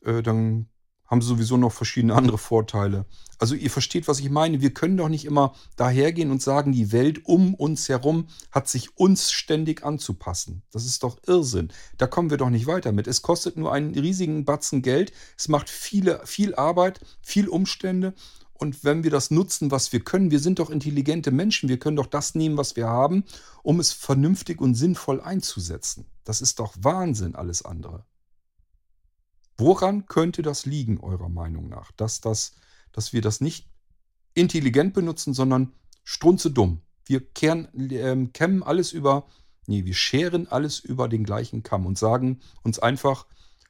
Äh, 0.00 0.22
dann 0.22 0.66
haben 1.06 1.20
sie 1.20 1.28
sowieso 1.28 1.56
noch 1.56 1.72
verschiedene 1.72 2.14
andere 2.14 2.38
Vorteile. 2.38 3.06
Also 3.38 3.54
ihr 3.54 3.70
versteht, 3.70 4.08
was 4.08 4.20
ich 4.20 4.30
meine. 4.30 4.60
Wir 4.60 4.72
können 4.72 4.96
doch 4.96 5.08
nicht 5.08 5.24
immer 5.24 5.54
dahergehen 5.76 6.30
und 6.30 6.40
sagen, 6.42 6.72
die 6.72 6.92
Welt 6.92 7.26
um 7.26 7.54
uns 7.54 7.88
herum 7.88 8.28
hat 8.50 8.68
sich 8.68 8.96
uns 8.96 9.32
ständig 9.32 9.84
anzupassen. 9.84 10.62
Das 10.72 10.86
ist 10.86 11.02
doch 11.02 11.18
Irrsinn. 11.26 11.72
Da 11.98 12.06
kommen 12.06 12.30
wir 12.30 12.38
doch 12.38 12.50
nicht 12.50 12.66
weiter 12.66 12.92
mit. 12.92 13.06
Es 13.06 13.22
kostet 13.22 13.56
nur 13.56 13.72
einen 13.72 13.94
riesigen 13.94 14.44
Batzen 14.44 14.82
Geld. 14.82 15.12
Es 15.36 15.48
macht 15.48 15.68
viele, 15.68 16.20
viel 16.24 16.54
Arbeit, 16.54 17.00
viel 17.22 17.48
Umstände. 17.48 18.14
Und 18.54 18.84
wenn 18.84 19.02
wir 19.02 19.10
das 19.10 19.30
nutzen, 19.30 19.70
was 19.70 19.92
wir 19.92 20.00
können, 20.00 20.30
wir 20.30 20.38
sind 20.38 20.58
doch 20.58 20.70
intelligente 20.70 21.32
Menschen, 21.32 21.68
wir 21.68 21.78
können 21.78 21.96
doch 21.96 22.06
das 22.06 22.34
nehmen, 22.34 22.56
was 22.56 22.76
wir 22.76 22.86
haben, 22.86 23.24
um 23.62 23.80
es 23.80 23.92
vernünftig 23.92 24.60
und 24.60 24.74
sinnvoll 24.74 25.20
einzusetzen. 25.20 26.06
Das 26.24 26.40
ist 26.40 26.60
doch 26.60 26.74
Wahnsinn, 26.78 27.34
alles 27.34 27.64
andere. 27.64 28.06
Woran 29.56 30.06
könnte 30.06 30.42
das 30.42 30.66
liegen, 30.66 31.00
eurer 31.00 31.28
Meinung 31.28 31.68
nach? 31.68 31.92
Dass, 31.92 32.20
das, 32.20 32.54
dass 32.92 33.12
wir 33.12 33.22
das 33.22 33.40
nicht 33.40 33.68
intelligent 34.34 34.94
benutzen, 34.94 35.34
sondern 35.34 35.72
strunze 36.02 36.50
dumm. 36.50 36.82
Wir 37.06 37.24
kehren, 37.24 37.68
äh, 37.90 38.16
kämmen 38.32 38.62
alles 38.62 38.92
über, 38.92 39.26
nee, 39.66 39.84
wir 39.84 39.94
scheren 39.94 40.48
alles 40.48 40.80
über 40.80 41.08
den 41.08 41.24
gleichen 41.24 41.62
Kamm 41.62 41.86
und 41.86 41.98
sagen 41.98 42.40
uns 42.62 42.78
einfach, 42.78 43.26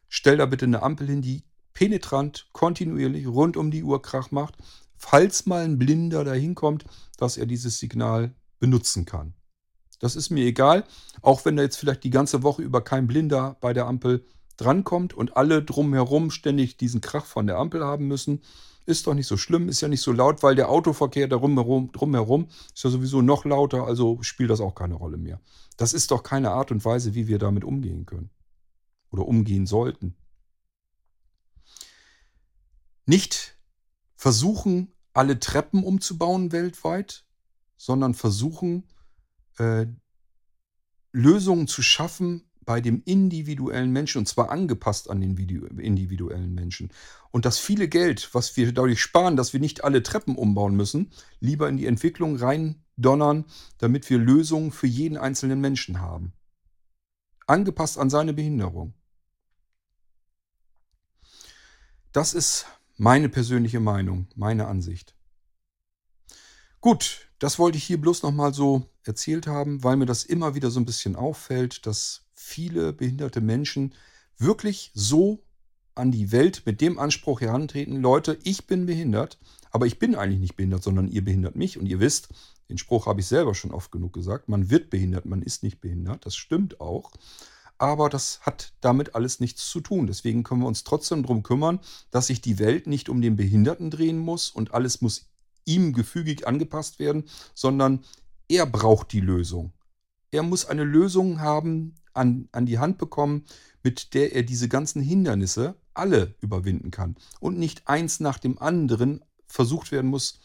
stell 0.09 0.37
da 0.37 0.47
bitte 0.47 0.65
eine 0.65 0.83
Ampel 0.83 1.09
hin, 1.09 1.23
die 1.23 1.45
penetrant, 1.75 2.49
kontinuierlich, 2.53 3.27
rund 3.27 3.57
um 3.57 3.71
die 3.71 3.83
Uhr 3.83 4.01
Krach 4.01 4.31
macht, 4.31 4.57
falls 4.97 5.47
mal 5.47 5.65
ein 5.65 5.79
Blinder 5.79 6.25
dahin 6.25 6.55
kommt, 6.55 6.85
dass 7.19 7.37
er 7.37 7.47
dieses 7.47 7.79
Signal 7.79 8.35
benutzen 8.59 9.05
kann. 9.05 9.35
Das 9.99 10.17
ist 10.17 10.31
mir 10.31 10.45
egal, 10.45 10.85
auch 11.23 11.45
wenn 11.45 11.57
da 11.57 11.63
jetzt 11.63 11.77
vielleicht 11.77 12.05
die 12.05 12.11
ganze 12.11 12.43
Woche 12.43 12.63
über 12.63 12.83
kein 12.83 13.07
Blinder 13.07 13.57
bei 13.61 13.73
der 13.73 13.87
Ampel 13.87 14.25
drankommt 14.57 15.15
und 15.15 15.37
alle 15.37 15.63
drumherum 15.63 16.31
ständig 16.31 16.77
diesen 16.77 17.01
Krach 17.01 17.25
von 17.25 17.47
der 17.47 17.57
Ampel 17.57 17.85
haben 17.85 18.07
müssen. 18.07 18.43
Ist 18.87 19.07
doch 19.07 19.15
nicht 19.15 19.27
so 19.27 19.37
schlimm, 19.37 19.69
ist 19.69 19.81
ja 19.81 19.89
nicht 19.89 20.03
so 20.03 20.13
laut, 20.13 20.43
weil 20.43 20.55
der 20.55 20.69
Autoverkehr 20.69 21.27
da 21.27 21.37
drumherum, 21.37 21.91
drumherum 21.93 22.49
ist 22.75 22.85
ja 22.85 22.91
sowieso 22.91 23.23
noch 23.23 23.45
lauter, 23.45 23.87
also 23.87 24.19
spielt 24.21 24.51
das 24.51 24.61
auch 24.61 24.75
keine 24.75 24.95
Rolle 24.95 25.17
mehr. 25.17 25.41
Das 25.79 25.95
ist 25.95 26.11
doch 26.11 26.23
keine 26.23 26.51
Art 26.51 26.71
und 26.71 26.85
Weise, 26.85 27.15
wie 27.15 27.27
wir 27.27 27.39
damit 27.39 27.65
umgehen 27.65 28.05
können. 28.05 28.31
Oder 29.11 29.27
umgehen 29.27 29.67
sollten 29.67 30.17
nicht 33.07 33.59
versuchen, 34.17 34.93
alle 35.13 35.39
Treppen 35.39 35.85
umzubauen 35.85 36.53
weltweit, 36.53 37.25
sondern 37.77 38.15
versuchen, 38.15 38.85
äh, 39.59 39.87
Lösungen 41.13 41.69
zu 41.69 41.83
schaffen 41.83 42.51
bei 42.65 42.81
dem 42.81 43.03
individuellen 43.05 43.91
Menschen 43.91 44.19
und 44.19 44.27
zwar 44.27 44.51
angepasst 44.51 45.11
an 45.11 45.21
den 45.21 45.37
individuellen 45.37 46.55
Menschen. 46.55 46.91
Und 47.31 47.45
das 47.45 47.59
viele 47.59 47.89
Geld, 47.89 48.31
was 48.33 48.57
wir 48.57 48.73
dadurch 48.73 49.01
sparen, 49.01 49.37
dass 49.37 49.53
wir 49.53 49.61
nicht 49.61 49.85
alle 49.85 50.03
Treppen 50.03 50.37
umbauen 50.37 50.77
müssen, 50.77 51.11
lieber 51.41 51.69
in 51.69 51.77
die 51.77 51.87
Entwicklung 51.87 52.37
reindonnern, 52.37 53.45
damit 53.79 54.09
wir 54.09 54.19
Lösungen 54.19 54.71
für 54.71 54.87
jeden 54.87 55.17
einzelnen 55.17 55.61
Menschen 55.61 56.01
haben. 56.01 56.33
Angepasst 57.47 57.99
an 57.99 58.11
seine 58.11 58.33
Behinderung. 58.33 58.95
Das 62.13 62.33
ist 62.33 62.67
meine 62.97 63.29
persönliche 63.29 63.81
Meinung, 63.81 64.29
meine 64.37 64.67
Ansicht. 64.69 65.17
Gut, 66.81 67.24
das 67.39 67.59
wollte 67.59 67.79
ich 67.79 67.85
hier 67.85 68.01
bloß 68.01 68.23
nochmal 68.23 68.55
so 68.55 68.89
erzählt 69.03 69.47
haben, 69.47 69.83
weil 69.85 69.97
mir 69.97 70.07
das 70.07 70.25
immer 70.25 70.55
wieder 70.55 70.71
so 70.71 70.81
ein 70.81 70.87
bisschen 70.87 71.17
auffällt, 71.17 71.87
dass 71.87 72.25
viele 72.35 72.93
behinderte 72.93 73.41
Menschen 73.41 73.95
wirklich 74.39 74.91
so 74.95 75.43
an 75.95 76.11
die 76.11 76.33
Welt 76.33 76.63
mit 76.67 76.81
dem 76.81 76.99
Anspruch 76.99 77.41
herantreten, 77.41 78.01
Leute, 78.01 78.39
ich 78.43 78.67
bin 78.67 78.87
behindert, 78.87 79.39
aber 79.71 79.87
ich 79.87 79.99
bin 79.99 80.15
eigentlich 80.15 80.41
nicht 80.41 80.57
behindert, 80.57 80.83
sondern 80.83 81.09
ihr 81.09 81.25
behindert 81.25 81.55
mich. 81.55 81.79
Und 81.79 81.87
ihr 81.87 82.01
wisst, 82.01 82.29
den 82.69 82.79
Spruch 82.79 83.07
habe 83.07 83.21
ich 83.21 83.27
selber 83.27 83.55
schon 83.55 83.71
oft 83.71 83.93
genug 83.93 84.13
gesagt, 84.13 84.49
man 84.49 84.71
wird 84.71 84.91
behindert, 84.91 85.25
man 85.27 85.43
ist 85.43 85.63
nicht 85.63 85.81
behindert, 85.81 86.27
das 86.27 86.35
stimmt 86.35 86.81
auch 86.81 87.13
aber 87.79 88.09
das 88.09 88.41
hat 88.43 88.73
damit 88.81 89.15
alles 89.15 89.41
nichts 89.41 89.69
zu 89.69 89.81
tun. 89.81 90.07
Deswegen 90.07 90.43
können 90.43 90.63
wir 90.63 90.69
uns 90.69 90.85
trotzdem 90.85 91.23
darum 91.23 91.43
kümmern, 91.43 91.81
dass 92.11 92.29
sich 92.29 92.41
die 92.41 92.59
Welt 92.59 92.87
nicht 92.87 93.09
um 93.09 93.21
den 93.21 93.37
Behinderten 93.37 93.91
drehen 93.91 94.19
muss 94.19 94.51
und 94.51 94.75
alles 94.75 95.01
muss 95.01 95.27
ihm 95.65 95.93
gefügig 95.93 96.47
angepasst 96.47 96.99
werden, 96.99 97.25
sondern 97.55 98.05
er 98.49 98.67
braucht 98.67 99.13
die 99.13 99.21
Lösung. 99.21 99.73
Er 100.31 100.43
muss 100.43 100.67
eine 100.67 100.85
Lösung 100.85 101.41
haben, 101.41 101.95
an, 102.13 102.49
an 102.53 102.67
die 102.67 102.79
Hand 102.79 102.99
bekommen, 102.99 103.45
mit 103.83 104.15
der 104.15 104.35
er 104.35 104.43
diese 104.43 104.69
ganzen 104.69 105.03
Hindernisse 105.03 105.77
alle 105.93 106.35
überwinden 106.41 106.91
kann 106.91 107.17
und 107.41 107.59
nicht 107.59 107.89
eins 107.89 108.21
nach 108.21 108.39
dem 108.39 108.59
anderen 108.59 109.25
versucht 109.47 109.93
werden 109.93 110.11
muss 110.11 110.41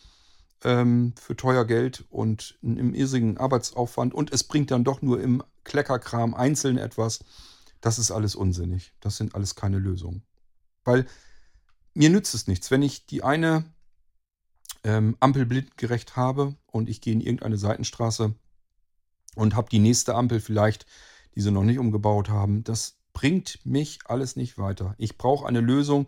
ähm, 0.64 1.14
für 1.20 1.36
teuer 1.36 1.66
Geld 1.66 2.06
und 2.10 2.58
im 2.62 2.94
irrsinnigen 2.94 3.38
Arbeitsaufwand 3.38 4.14
und 4.14 4.32
es 4.32 4.44
bringt 4.44 4.72
dann 4.72 4.84
doch 4.84 5.02
nur 5.02 5.22
im 5.22 5.44
Kleckerkram 5.64 6.34
einzeln 6.34 6.78
etwas. 6.78 7.20
Das 7.82 7.98
ist 7.98 8.12
alles 8.12 8.36
unsinnig. 8.36 8.94
Das 9.00 9.18
sind 9.18 9.36
alles 9.36 9.56
keine 9.56 9.80
Lösungen. 9.80 10.24
Weil 10.84 11.06
mir 11.94 12.10
nützt 12.10 12.34
es 12.36 12.48
nichts, 12.48 12.72
wenn 12.72 12.82
ich 12.82 13.06
die 13.06 13.24
eine 13.24 13.64
ähm, 14.84 15.18
Ampel 15.20 15.46
blindgerecht 15.46 16.16
habe 16.16 16.56
und 16.68 16.90
ich 16.90 17.02
gehe 17.02 17.14
in 17.14 17.22
irgendeine 17.22 17.58
Seitenstraße 17.58 18.34
und 19.36 19.56
habe 19.56 19.70
die 19.70 19.80
nächste 19.80 20.16
Ampel 20.16 20.40
vielleicht, 20.40 20.86
die 21.36 21.42
sie 21.42 21.52
noch 21.52 21.64
nicht 21.64 21.80
umgebaut 21.80 22.30
haben. 22.30 22.64
Das 22.64 22.98
bringt 23.14 23.66
mich 23.66 24.00
alles 24.06 24.36
nicht 24.36 24.58
weiter. 24.58 24.96
Ich 24.98 25.18
brauche 25.18 25.48
eine 25.48 25.62
Lösung, 25.62 26.08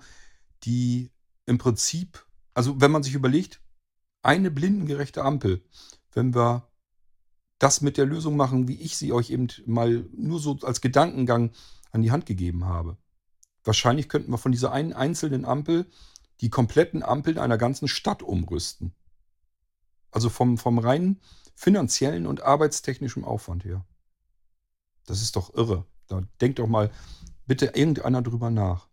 die 0.64 1.12
im 1.46 1.58
Prinzip 1.58 2.26
Also 2.54 2.80
wenn 2.82 2.92
man 2.92 3.04
sich 3.04 3.14
überlegt, 3.14 3.62
eine 4.24 4.52
blindengerechte 4.52 5.24
Ampel, 5.24 5.64
wenn 6.14 6.36
wir 6.36 6.68
das 7.60 7.82
mit 7.82 7.98
der 7.98 8.06
Lösung 8.06 8.36
machen, 8.36 8.68
wie 8.68 8.80
ich 8.82 8.98
sie 8.98 9.14
euch 9.14 9.30
eben 9.30 9.48
mal 9.66 10.06
nur 10.14 10.40
so 10.40 10.58
als 10.64 10.82
Gedankengang 10.82 11.52
an 11.92 12.02
die 12.02 12.12
Hand 12.12 12.26
gegeben 12.26 12.66
habe. 12.66 12.98
Wahrscheinlich 13.64 14.10
könnten 14.10 14.32
wir 14.32 14.38
von 14.38 14.52
dieser 14.52 14.72
einen 14.72 14.94
einzelnen 14.94 15.46
Ampel 15.46 15.86
die 16.42 16.50
kompletten 16.50 17.04
Ampeln 17.04 17.38
einer 17.38 17.58
ganzen 17.58 17.88
Stadt 17.88 18.24
umrüsten. 18.24 18.94
Also 20.12 20.30
vom, 20.30 20.58
vom 20.58 20.80
reinen 20.80 21.22
finanziellen 21.56 22.26
und 22.26 22.42
arbeitstechnischen 22.42 23.24
Aufwand 23.24 23.64
her. 23.64 23.86
Das 25.06 25.22
ist 25.22 25.36
doch 25.36 25.54
irre. 25.54 25.86
Da 26.08 26.24
denkt 26.42 26.60
doch 26.60 26.68
mal 26.68 26.92
bitte 27.46 27.68
irgendeiner 27.68 28.22
drüber 28.22 28.50
nach. 28.50 28.88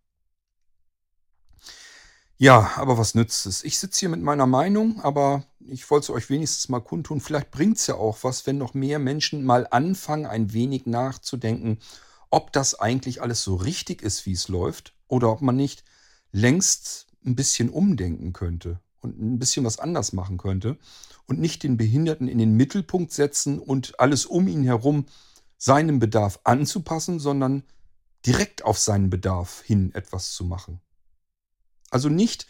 Ja, 2.37 2.71
aber 2.77 2.99
was 2.99 3.17
nützt 3.17 3.47
es? 3.47 3.65
Ich 3.65 3.81
sitze 3.81 3.99
hier 3.99 4.09
mit 4.09 4.23
meiner 4.23 4.47
Meinung, 4.47 5.01
aber 5.01 5.45
ich 5.59 5.91
wollte 5.91 6.05
es 6.05 6.11
euch 6.11 6.31
wenigstens 6.31 6.69
mal 6.69 6.81
kundtun. 6.81 7.21
Vielleicht 7.21 7.51
bringt 7.51 7.79
es 7.79 7.89
ja 7.89 7.97
auch 7.97 8.19
was, 8.23 8.47
wenn 8.47 8.59
noch 8.59 8.75
mehr 8.75 9.01
Menschen 9.01 9.45
mal 9.45 9.67
anfangen, 9.69 10.25
ein 10.25 10.53
wenig 10.53 10.87
nachzudenken, 10.87 11.81
ob 12.31 12.53
das 12.53 12.77
eigentlich 12.77 13.23
alles 13.23 13.43
so 13.43 13.57
richtig 13.57 14.03
ist, 14.03 14.25
wie 14.25 14.35
es 14.35 14.47
läuft, 14.47 14.95
oder 15.09 15.33
ob 15.33 15.41
man 15.41 15.57
nicht 15.57 15.83
längst 16.31 17.08
ein 17.25 17.37
bisschen 17.37 17.69
umdenken 17.71 18.33
könnte 18.33 18.81
und 19.01 19.21
ein 19.21 19.39
bisschen 19.39 19.65
was 19.65 19.79
anders 19.79 20.13
machen 20.13 20.39
könnte 20.39 20.77
und 21.27 21.39
nicht 21.39 21.63
den 21.63 21.77
Behinderten 21.77 22.29
in 22.29 22.39
den 22.39 22.55
Mittelpunkt 22.55 23.13
setzen 23.13 23.59
und 23.59 23.99
alles 24.01 24.27
um 24.27 24.49
ihn 24.49 24.65
herum 24.65 25.07
seinem 25.57 25.99
Bedarf 25.99 26.41
anzupassen, 26.45 27.19
sondern 27.19 27.65
direkt 28.25 28.65
auf 28.65 28.79
seinen 28.79 29.11
Bedarf 29.11 29.63
hin 29.63 29.93
etwas 29.95 30.33
zu 30.33 30.45
machen. 30.45 30.81
Also 31.91 32.09
nicht 32.09 32.47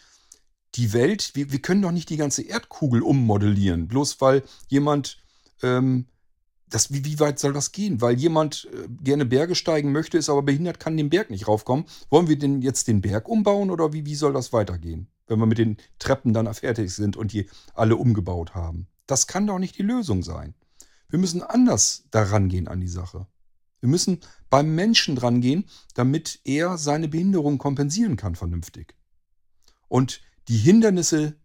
die 0.75 0.93
Welt, 0.93 1.31
wir, 1.33 1.51
wir 1.51 1.61
können 1.61 1.81
doch 1.81 1.91
nicht 1.91 2.09
die 2.09 2.17
ganze 2.17 2.43
Erdkugel 2.43 3.01
ummodellieren, 3.01 3.87
bloß 3.87 4.21
weil 4.21 4.43
jemand, 4.67 5.17
ähm, 5.63 6.05
das, 6.69 6.91
wie, 6.91 7.03
wie 7.05 7.19
weit 7.19 7.39
soll 7.39 7.53
das 7.53 7.71
gehen? 7.71 8.01
Weil 8.01 8.19
jemand 8.19 8.67
äh, 8.73 8.87
gerne 9.03 9.25
Berge 9.25 9.55
steigen 9.55 9.91
möchte, 9.91 10.17
ist 10.17 10.29
aber 10.29 10.43
behindert, 10.43 10.79
kann 10.79 10.97
den 10.97 11.09
Berg 11.09 11.29
nicht 11.29 11.47
raufkommen. 11.47 11.85
Wollen 12.09 12.27
wir 12.27 12.37
denn 12.37 12.61
jetzt 12.61 12.87
den 12.87 13.01
Berg 13.01 13.27
umbauen 13.27 13.71
oder 13.71 13.93
wie, 13.93 14.05
wie 14.05 14.15
soll 14.15 14.33
das 14.33 14.53
weitergehen? 14.53 15.07
Wenn 15.27 15.39
wir 15.39 15.45
mit 15.45 15.57
den 15.57 15.77
Treppen 15.99 16.33
dann 16.33 16.51
fertig 16.53 16.93
sind 16.93 17.17
und 17.17 17.33
die 17.33 17.47
alle 17.73 17.95
umgebaut 17.95 18.55
haben. 18.55 18.87
Das 19.07 19.27
kann 19.27 19.47
doch 19.47 19.59
nicht 19.59 19.77
die 19.77 19.83
Lösung 19.83 20.23
sein. 20.23 20.53
Wir 21.09 21.19
müssen 21.19 21.41
anders 21.41 22.05
daran 22.11 22.49
gehen 22.49 22.67
an 22.67 22.79
die 22.79 22.87
Sache. 22.87 23.27
Wir 23.79 23.89
müssen 23.89 24.19
beim 24.49 24.75
Menschen 24.75 25.15
dran 25.15 25.41
gehen, 25.41 25.65
damit 25.95 26.39
er 26.43 26.77
seine 26.77 27.07
Behinderung 27.07 27.57
kompensieren 27.57 28.17
kann 28.17 28.35
vernünftig. 28.35 28.95
Und 29.87 30.21
die 30.47 30.57
Hindernisse, 30.57 31.35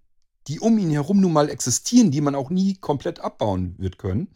die 0.48 0.60
um 0.60 0.76
ihn 0.78 0.90
herum 0.90 1.20
nun 1.20 1.32
mal 1.32 1.48
existieren, 1.48 2.10
die 2.10 2.20
man 2.20 2.34
auch 2.34 2.50
nie 2.50 2.74
komplett 2.74 3.20
abbauen 3.20 3.74
wird 3.78 3.98
können, 3.98 4.28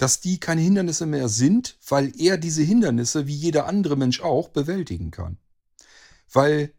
dass 0.00 0.18
die 0.18 0.40
keine 0.40 0.62
Hindernisse 0.62 1.04
mehr 1.04 1.28
sind, 1.28 1.76
weil 1.86 2.10
er 2.18 2.38
diese 2.38 2.62
Hindernisse, 2.62 3.26
wie 3.26 3.34
jeder 3.34 3.66
andere 3.66 3.96
Mensch 3.96 4.22
auch, 4.22 4.48
bewältigen 4.48 5.10
kann. 5.10 5.36
Weil 6.32 6.72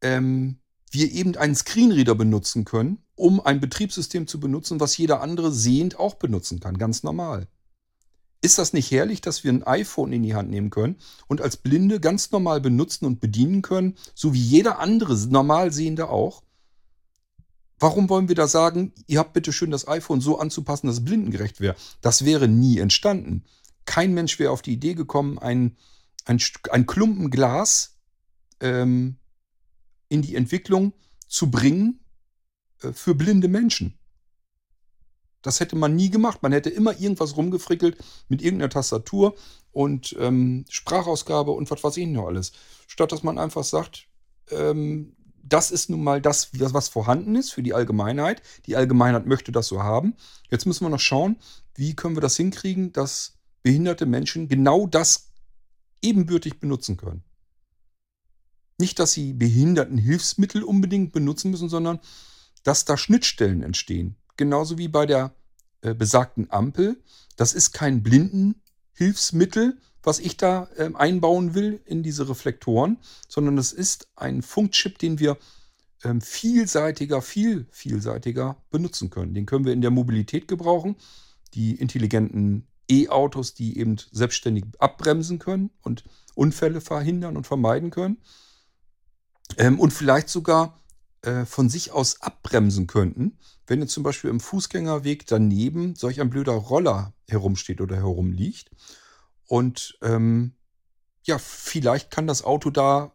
ähm, 0.00 0.58
wir 0.90 1.12
eben 1.12 1.36
einen 1.36 1.54
Screenreader 1.54 2.16
benutzen 2.16 2.64
können, 2.64 2.98
um 3.14 3.40
ein 3.40 3.60
Betriebssystem 3.60 4.26
zu 4.26 4.40
benutzen, 4.40 4.80
was 4.80 4.96
jeder 4.96 5.20
andere 5.20 5.52
sehend 5.52 6.00
auch 6.00 6.14
benutzen 6.14 6.58
kann, 6.58 6.78
ganz 6.78 7.04
normal. 7.04 7.46
Ist 8.40 8.58
das 8.58 8.72
nicht 8.72 8.90
herrlich, 8.90 9.20
dass 9.20 9.44
wir 9.44 9.52
ein 9.52 9.62
iPhone 9.62 10.12
in 10.12 10.24
die 10.24 10.34
Hand 10.34 10.50
nehmen 10.50 10.70
können 10.70 10.96
und 11.28 11.40
als 11.40 11.58
Blinde 11.58 12.00
ganz 12.00 12.32
normal 12.32 12.60
benutzen 12.60 13.04
und 13.04 13.20
bedienen 13.20 13.62
können, 13.62 13.94
so 14.16 14.34
wie 14.34 14.42
jeder 14.42 14.80
andere 14.80 15.16
normal 15.28 15.72
Sehende 15.72 16.08
auch? 16.08 16.42
Warum 17.78 18.08
wollen 18.08 18.28
wir 18.28 18.34
da 18.34 18.48
sagen, 18.48 18.92
ihr 19.06 19.18
habt 19.18 19.32
bitte 19.32 19.52
schön 19.52 19.70
das 19.70 19.86
iPhone 19.86 20.20
so 20.20 20.38
anzupassen, 20.38 20.88
dass 20.88 20.96
es 20.96 21.04
blindengerecht 21.04 21.60
wäre? 21.60 21.76
Das 22.00 22.24
wäre 22.24 22.48
nie 22.48 22.78
entstanden. 22.78 23.44
Kein 23.84 24.14
Mensch 24.14 24.38
wäre 24.38 24.50
auf 24.50 24.62
die 24.62 24.72
Idee 24.72 24.94
gekommen, 24.94 25.38
ein, 25.38 25.76
ein, 26.24 26.40
ein 26.70 26.86
Klumpen 26.86 27.30
Glas 27.30 27.96
ähm, 28.60 29.16
in 30.08 30.22
die 30.22 30.34
Entwicklung 30.34 30.92
zu 31.26 31.50
bringen 31.50 32.00
äh, 32.82 32.92
für 32.92 33.14
blinde 33.14 33.48
Menschen. 33.48 33.94
Das 35.42 35.60
hätte 35.60 35.76
man 35.76 35.94
nie 35.94 36.10
gemacht. 36.10 36.42
Man 36.42 36.52
hätte 36.52 36.68
immer 36.68 36.98
irgendwas 36.98 37.36
rumgefrickelt 37.36 37.96
mit 38.28 38.42
irgendeiner 38.42 38.70
Tastatur 38.70 39.36
und 39.70 40.16
ähm, 40.18 40.64
Sprachausgabe 40.68 41.52
und 41.52 41.70
was 41.70 41.84
weiß 41.84 41.96
ich 41.98 42.08
noch 42.08 42.26
alles. 42.26 42.52
Statt 42.88 43.12
dass 43.12 43.22
man 43.22 43.38
einfach 43.38 43.64
sagt, 43.64 44.08
ähm, 44.50 45.14
das 45.42 45.70
ist 45.70 45.90
nun 45.90 46.02
mal 46.02 46.20
das, 46.20 46.50
was 46.52 46.88
vorhanden 46.88 47.36
ist 47.36 47.50
für 47.50 47.62
die 47.62 47.74
Allgemeinheit. 47.74 48.42
Die 48.66 48.76
Allgemeinheit 48.76 49.26
möchte 49.26 49.52
das 49.52 49.68
so 49.68 49.82
haben. 49.82 50.14
Jetzt 50.50 50.66
müssen 50.66 50.84
wir 50.84 50.90
noch 50.90 51.00
schauen, 51.00 51.36
wie 51.74 51.94
können 51.94 52.16
wir 52.16 52.20
das 52.20 52.36
hinkriegen, 52.36 52.92
dass 52.92 53.38
behinderte 53.62 54.06
Menschen 54.06 54.48
genau 54.48 54.86
das 54.86 55.30
ebenbürtig 56.02 56.60
benutzen 56.60 56.96
können. 56.96 57.22
Nicht, 58.78 58.98
dass 58.98 59.12
sie 59.12 59.32
Behindertenhilfsmittel 59.32 60.62
unbedingt 60.62 61.12
benutzen 61.12 61.50
müssen, 61.50 61.68
sondern 61.68 61.98
dass 62.62 62.84
da 62.84 62.96
Schnittstellen 62.96 63.62
entstehen 63.62 64.16
genauso 64.38 64.78
wie 64.78 64.88
bei 64.88 65.04
der 65.04 65.34
äh, 65.82 65.92
besagten 65.92 66.50
Ampel. 66.50 67.02
Das 67.36 67.52
ist 67.52 67.72
kein 67.72 68.02
Blindenhilfsmittel, 68.02 69.78
was 70.08 70.20
ich 70.20 70.38
da 70.38 70.70
äh, 70.78 70.88
einbauen 70.94 71.52
will 71.52 71.82
in 71.84 72.02
diese 72.02 72.30
Reflektoren, 72.30 72.96
sondern 73.28 73.56
das 73.56 73.72
ist 73.72 74.08
ein 74.16 74.40
Funkchip, 74.40 74.98
den 74.98 75.18
wir 75.18 75.36
ähm, 76.02 76.22
vielseitiger, 76.22 77.20
viel 77.20 77.66
vielseitiger 77.70 78.56
benutzen 78.70 79.10
können. 79.10 79.34
Den 79.34 79.44
können 79.44 79.66
wir 79.66 79.74
in 79.74 79.82
der 79.82 79.90
Mobilität 79.90 80.48
gebrauchen. 80.48 80.96
Die 81.52 81.74
intelligenten 81.74 82.66
E-Autos, 82.90 83.52
die 83.52 83.78
eben 83.78 83.96
selbstständig 84.10 84.64
abbremsen 84.78 85.38
können 85.38 85.68
und 85.82 86.04
Unfälle 86.34 86.80
verhindern 86.80 87.36
und 87.36 87.46
vermeiden 87.46 87.90
können. 87.90 88.16
Ähm, 89.58 89.78
und 89.78 89.92
vielleicht 89.92 90.30
sogar 90.30 90.80
äh, 91.20 91.44
von 91.44 91.68
sich 91.68 91.92
aus 91.92 92.22
abbremsen 92.22 92.86
könnten, 92.86 93.36
wenn 93.66 93.80
jetzt 93.80 93.92
zum 93.92 94.04
Beispiel 94.04 94.30
im 94.30 94.40
Fußgängerweg 94.40 95.26
daneben 95.26 95.96
solch 95.96 96.22
ein 96.22 96.30
blöder 96.30 96.52
Roller 96.52 97.12
herumsteht 97.28 97.82
oder 97.82 97.96
herumliegt. 97.96 98.70
Und 99.48 99.98
ähm, 100.02 100.54
ja, 101.24 101.38
vielleicht 101.38 102.10
kann 102.10 102.26
das 102.26 102.44
Auto 102.44 102.70
da, 102.70 103.12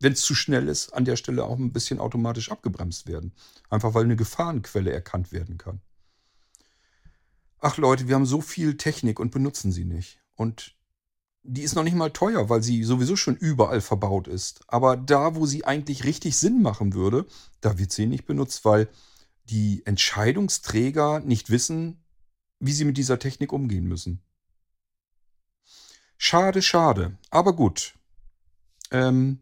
wenn 0.00 0.14
es 0.14 0.22
zu 0.22 0.34
schnell 0.34 0.68
ist, 0.68 0.92
an 0.94 1.04
der 1.04 1.16
Stelle 1.16 1.44
auch 1.44 1.58
ein 1.58 1.72
bisschen 1.72 2.00
automatisch 2.00 2.50
abgebremst 2.50 3.06
werden. 3.06 3.32
Einfach 3.68 3.94
weil 3.94 4.04
eine 4.04 4.16
Gefahrenquelle 4.16 4.90
erkannt 4.90 5.30
werden 5.30 5.58
kann. 5.58 5.80
Ach 7.60 7.76
Leute, 7.76 8.08
wir 8.08 8.14
haben 8.14 8.26
so 8.26 8.40
viel 8.40 8.78
Technik 8.78 9.20
und 9.20 9.30
benutzen 9.30 9.70
sie 9.70 9.84
nicht. 9.84 10.18
Und 10.34 10.74
die 11.42 11.62
ist 11.62 11.74
noch 11.74 11.84
nicht 11.84 11.96
mal 11.96 12.10
teuer, 12.10 12.48
weil 12.48 12.62
sie 12.62 12.82
sowieso 12.84 13.16
schon 13.16 13.36
überall 13.36 13.82
verbaut 13.82 14.28
ist. 14.28 14.62
Aber 14.66 14.96
da, 14.96 15.34
wo 15.34 15.44
sie 15.44 15.64
eigentlich 15.66 16.04
richtig 16.04 16.38
Sinn 16.38 16.62
machen 16.62 16.94
würde, 16.94 17.26
da 17.60 17.78
wird 17.78 17.92
sie 17.92 18.06
nicht 18.06 18.24
benutzt, 18.24 18.64
weil 18.64 18.88
die 19.44 19.82
Entscheidungsträger 19.84 21.20
nicht 21.20 21.50
wissen, 21.50 22.02
wie 22.60 22.72
sie 22.72 22.84
mit 22.84 22.96
dieser 22.96 23.18
Technik 23.18 23.52
umgehen 23.52 23.84
müssen. 23.84 24.22
Schade, 26.22 26.60
schade. 26.62 27.16
Aber 27.30 27.54
gut. 27.54 27.94
Ähm, 28.90 29.40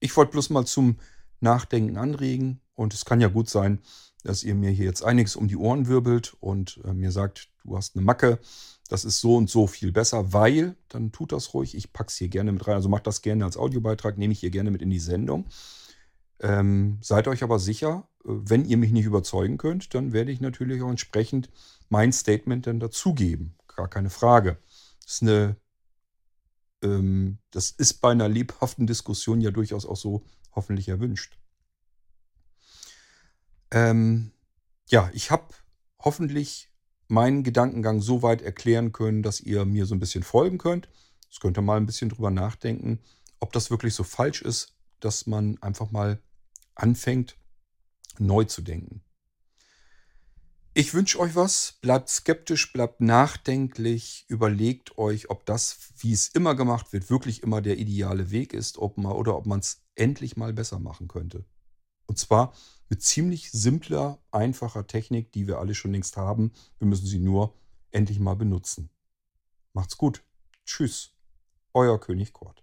ich 0.00 0.16
wollte 0.16 0.32
bloß 0.32 0.50
mal 0.50 0.64
zum 0.64 0.98
Nachdenken 1.40 1.96
anregen. 1.96 2.60
Und 2.74 2.94
es 2.94 3.04
kann 3.04 3.20
ja 3.20 3.28
gut 3.28 3.48
sein, 3.48 3.80
dass 4.22 4.44
ihr 4.44 4.54
mir 4.54 4.70
hier 4.70 4.84
jetzt 4.84 5.02
einiges 5.02 5.34
um 5.34 5.48
die 5.48 5.56
Ohren 5.56 5.88
wirbelt 5.88 6.36
und 6.40 6.80
äh, 6.84 6.92
mir 6.92 7.10
sagt, 7.10 7.48
du 7.64 7.76
hast 7.76 7.96
eine 7.96 8.04
Macke 8.04 8.38
das 8.88 9.04
ist 9.04 9.20
so 9.20 9.36
und 9.36 9.48
so 9.50 9.66
viel 9.66 9.92
besser, 9.92 10.32
weil, 10.32 10.74
dann 10.88 11.12
tut 11.12 11.32
das 11.32 11.52
ruhig, 11.52 11.76
ich 11.76 11.92
packe 11.92 12.08
es 12.08 12.16
hier 12.16 12.28
gerne 12.28 12.52
mit 12.52 12.66
rein, 12.66 12.74
also 12.74 12.88
macht 12.88 13.06
das 13.06 13.20
gerne 13.22 13.44
als 13.44 13.58
Audiobeitrag, 13.58 14.16
nehme 14.16 14.32
ich 14.32 14.40
hier 14.40 14.50
gerne 14.50 14.70
mit 14.70 14.82
in 14.82 14.90
die 14.90 14.98
Sendung. 14.98 15.46
Ähm, 16.40 16.98
seid 17.02 17.28
euch 17.28 17.42
aber 17.42 17.58
sicher, 17.58 18.08
äh, 18.24 18.28
wenn 18.28 18.64
ihr 18.64 18.78
mich 18.78 18.92
nicht 18.92 19.04
überzeugen 19.04 19.58
könnt, 19.58 19.94
dann 19.94 20.12
werde 20.12 20.32
ich 20.32 20.40
natürlich 20.40 20.82
auch 20.82 20.88
entsprechend 20.88 21.50
mein 21.90 22.12
Statement 22.12 22.66
dann 22.66 22.80
dazugeben. 22.80 23.54
Gar 23.76 23.88
keine 23.88 24.10
Frage. 24.10 24.58
Das 25.02 25.14
ist, 25.14 25.22
eine, 25.22 25.56
ähm, 26.82 27.38
das 27.50 27.70
ist 27.70 27.94
bei 27.94 28.10
einer 28.10 28.28
lebhaften 28.28 28.86
Diskussion 28.86 29.40
ja 29.40 29.50
durchaus 29.50 29.86
auch 29.86 29.96
so 29.96 30.24
hoffentlich 30.52 30.88
erwünscht. 30.88 31.38
Ähm, 33.70 34.32
ja, 34.88 35.10
ich 35.12 35.30
habe 35.30 35.54
hoffentlich 35.98 36.70
meinen 37.08 37.42
Gedankengang 37.42 38.00
so 38.00 38.22
weit 38.22 38.42
erklären 38.42 38.92
können, 38.92 39.22
dass 39.22 39.40
ihr 39.40 39.64
mir 39.64 39.86
so 39.86 39.94
ein 39.94 40.00
bisschen 40.00 40.22
folgen 40.22 40.58
könnt. 40.58 40.88
Das 41.28 41.40
könnt 41.40 41.58
ihr 41.58 41.62
mal 41.62 41.76
ein 41.76 41.86
bisschen 41.86 42.08
drüber 42.08 42.30
nachdenken, 42.30 43.00
ob 43.40 43.52
das 43.52 43.70
wirklich 43.70 43.94
so 43.94 44.04
falsch 44.04 44.42
ist, 44.42 44.74
dass 45.00 45.26
man 45.26 45.58
einfach 45.62 45.90
mal 45.90 46.20
anfängt, 46.74 47.36
neu 48.18 48.44
zu 48.44 48.62
denken. 48.62 49.02
Ich 50.78 50.94
wünsche 50.94 51.18
euch 51.18 51.34
was, 51.34 51.76
bleibt 51.80 52.08
skeptisch, 52.08 52.72
bleibt 52.72 53.00
nachdenklich, 53.00 54.24
überlegt 54.28 54.96
euch, 54.96 55.28
ob 55.28 55.44
das, 55.44 55.90
wie 55.96 56.12
es 56.12 56.28
immer 56.28 56.54
gemacht 56.54 56.92
wird, 56.92 57.10
wirklich 57.10 57.42
immer 57.42 57.60
der 57.60 57.78
ideale 57.78 58.30
Weg 58.30 58.52
ist 58.52 58.78
ob 58.78 58.96
man, 58.96 59.10
oder 59.10 59.36
ob 59.36 59.44
man 59.44 59.58
es 59.58 59.82
endlich 59.96 60.36
mal 60.36 60.52
besser 60.52 60.78
machen 60.78 61.08
könnte. 61.08 61.44
Und 62.06 62.20
zwar 62.20 62.54
mit 62.88 63.02
ziemlich 63.02 63.50
simpler, 63.50 64.22
einfacher 64.30 64.86
Technik, 64.86 65.32
die 65.32 65.48
wir 65.48 65.58
alle 65.58 65.74
schon 65.74 65.90
längst 65.90 66.16
haben. 66.16 66.52
Wir 66.78 66.86
müssen 66.86 67.06
sie 67.06 67.18
nur 67.18 67.56
endlich 67.90 68.20
mal 68.20 68.36
benutzen. 68.36 68.88
Macht's 69.72 69.98
gut. 69.98 70.22
Tschüss. 70.64 71.10
Euer 71.74 71.98
König 71.98 72.32
Kort. 72.32 72.62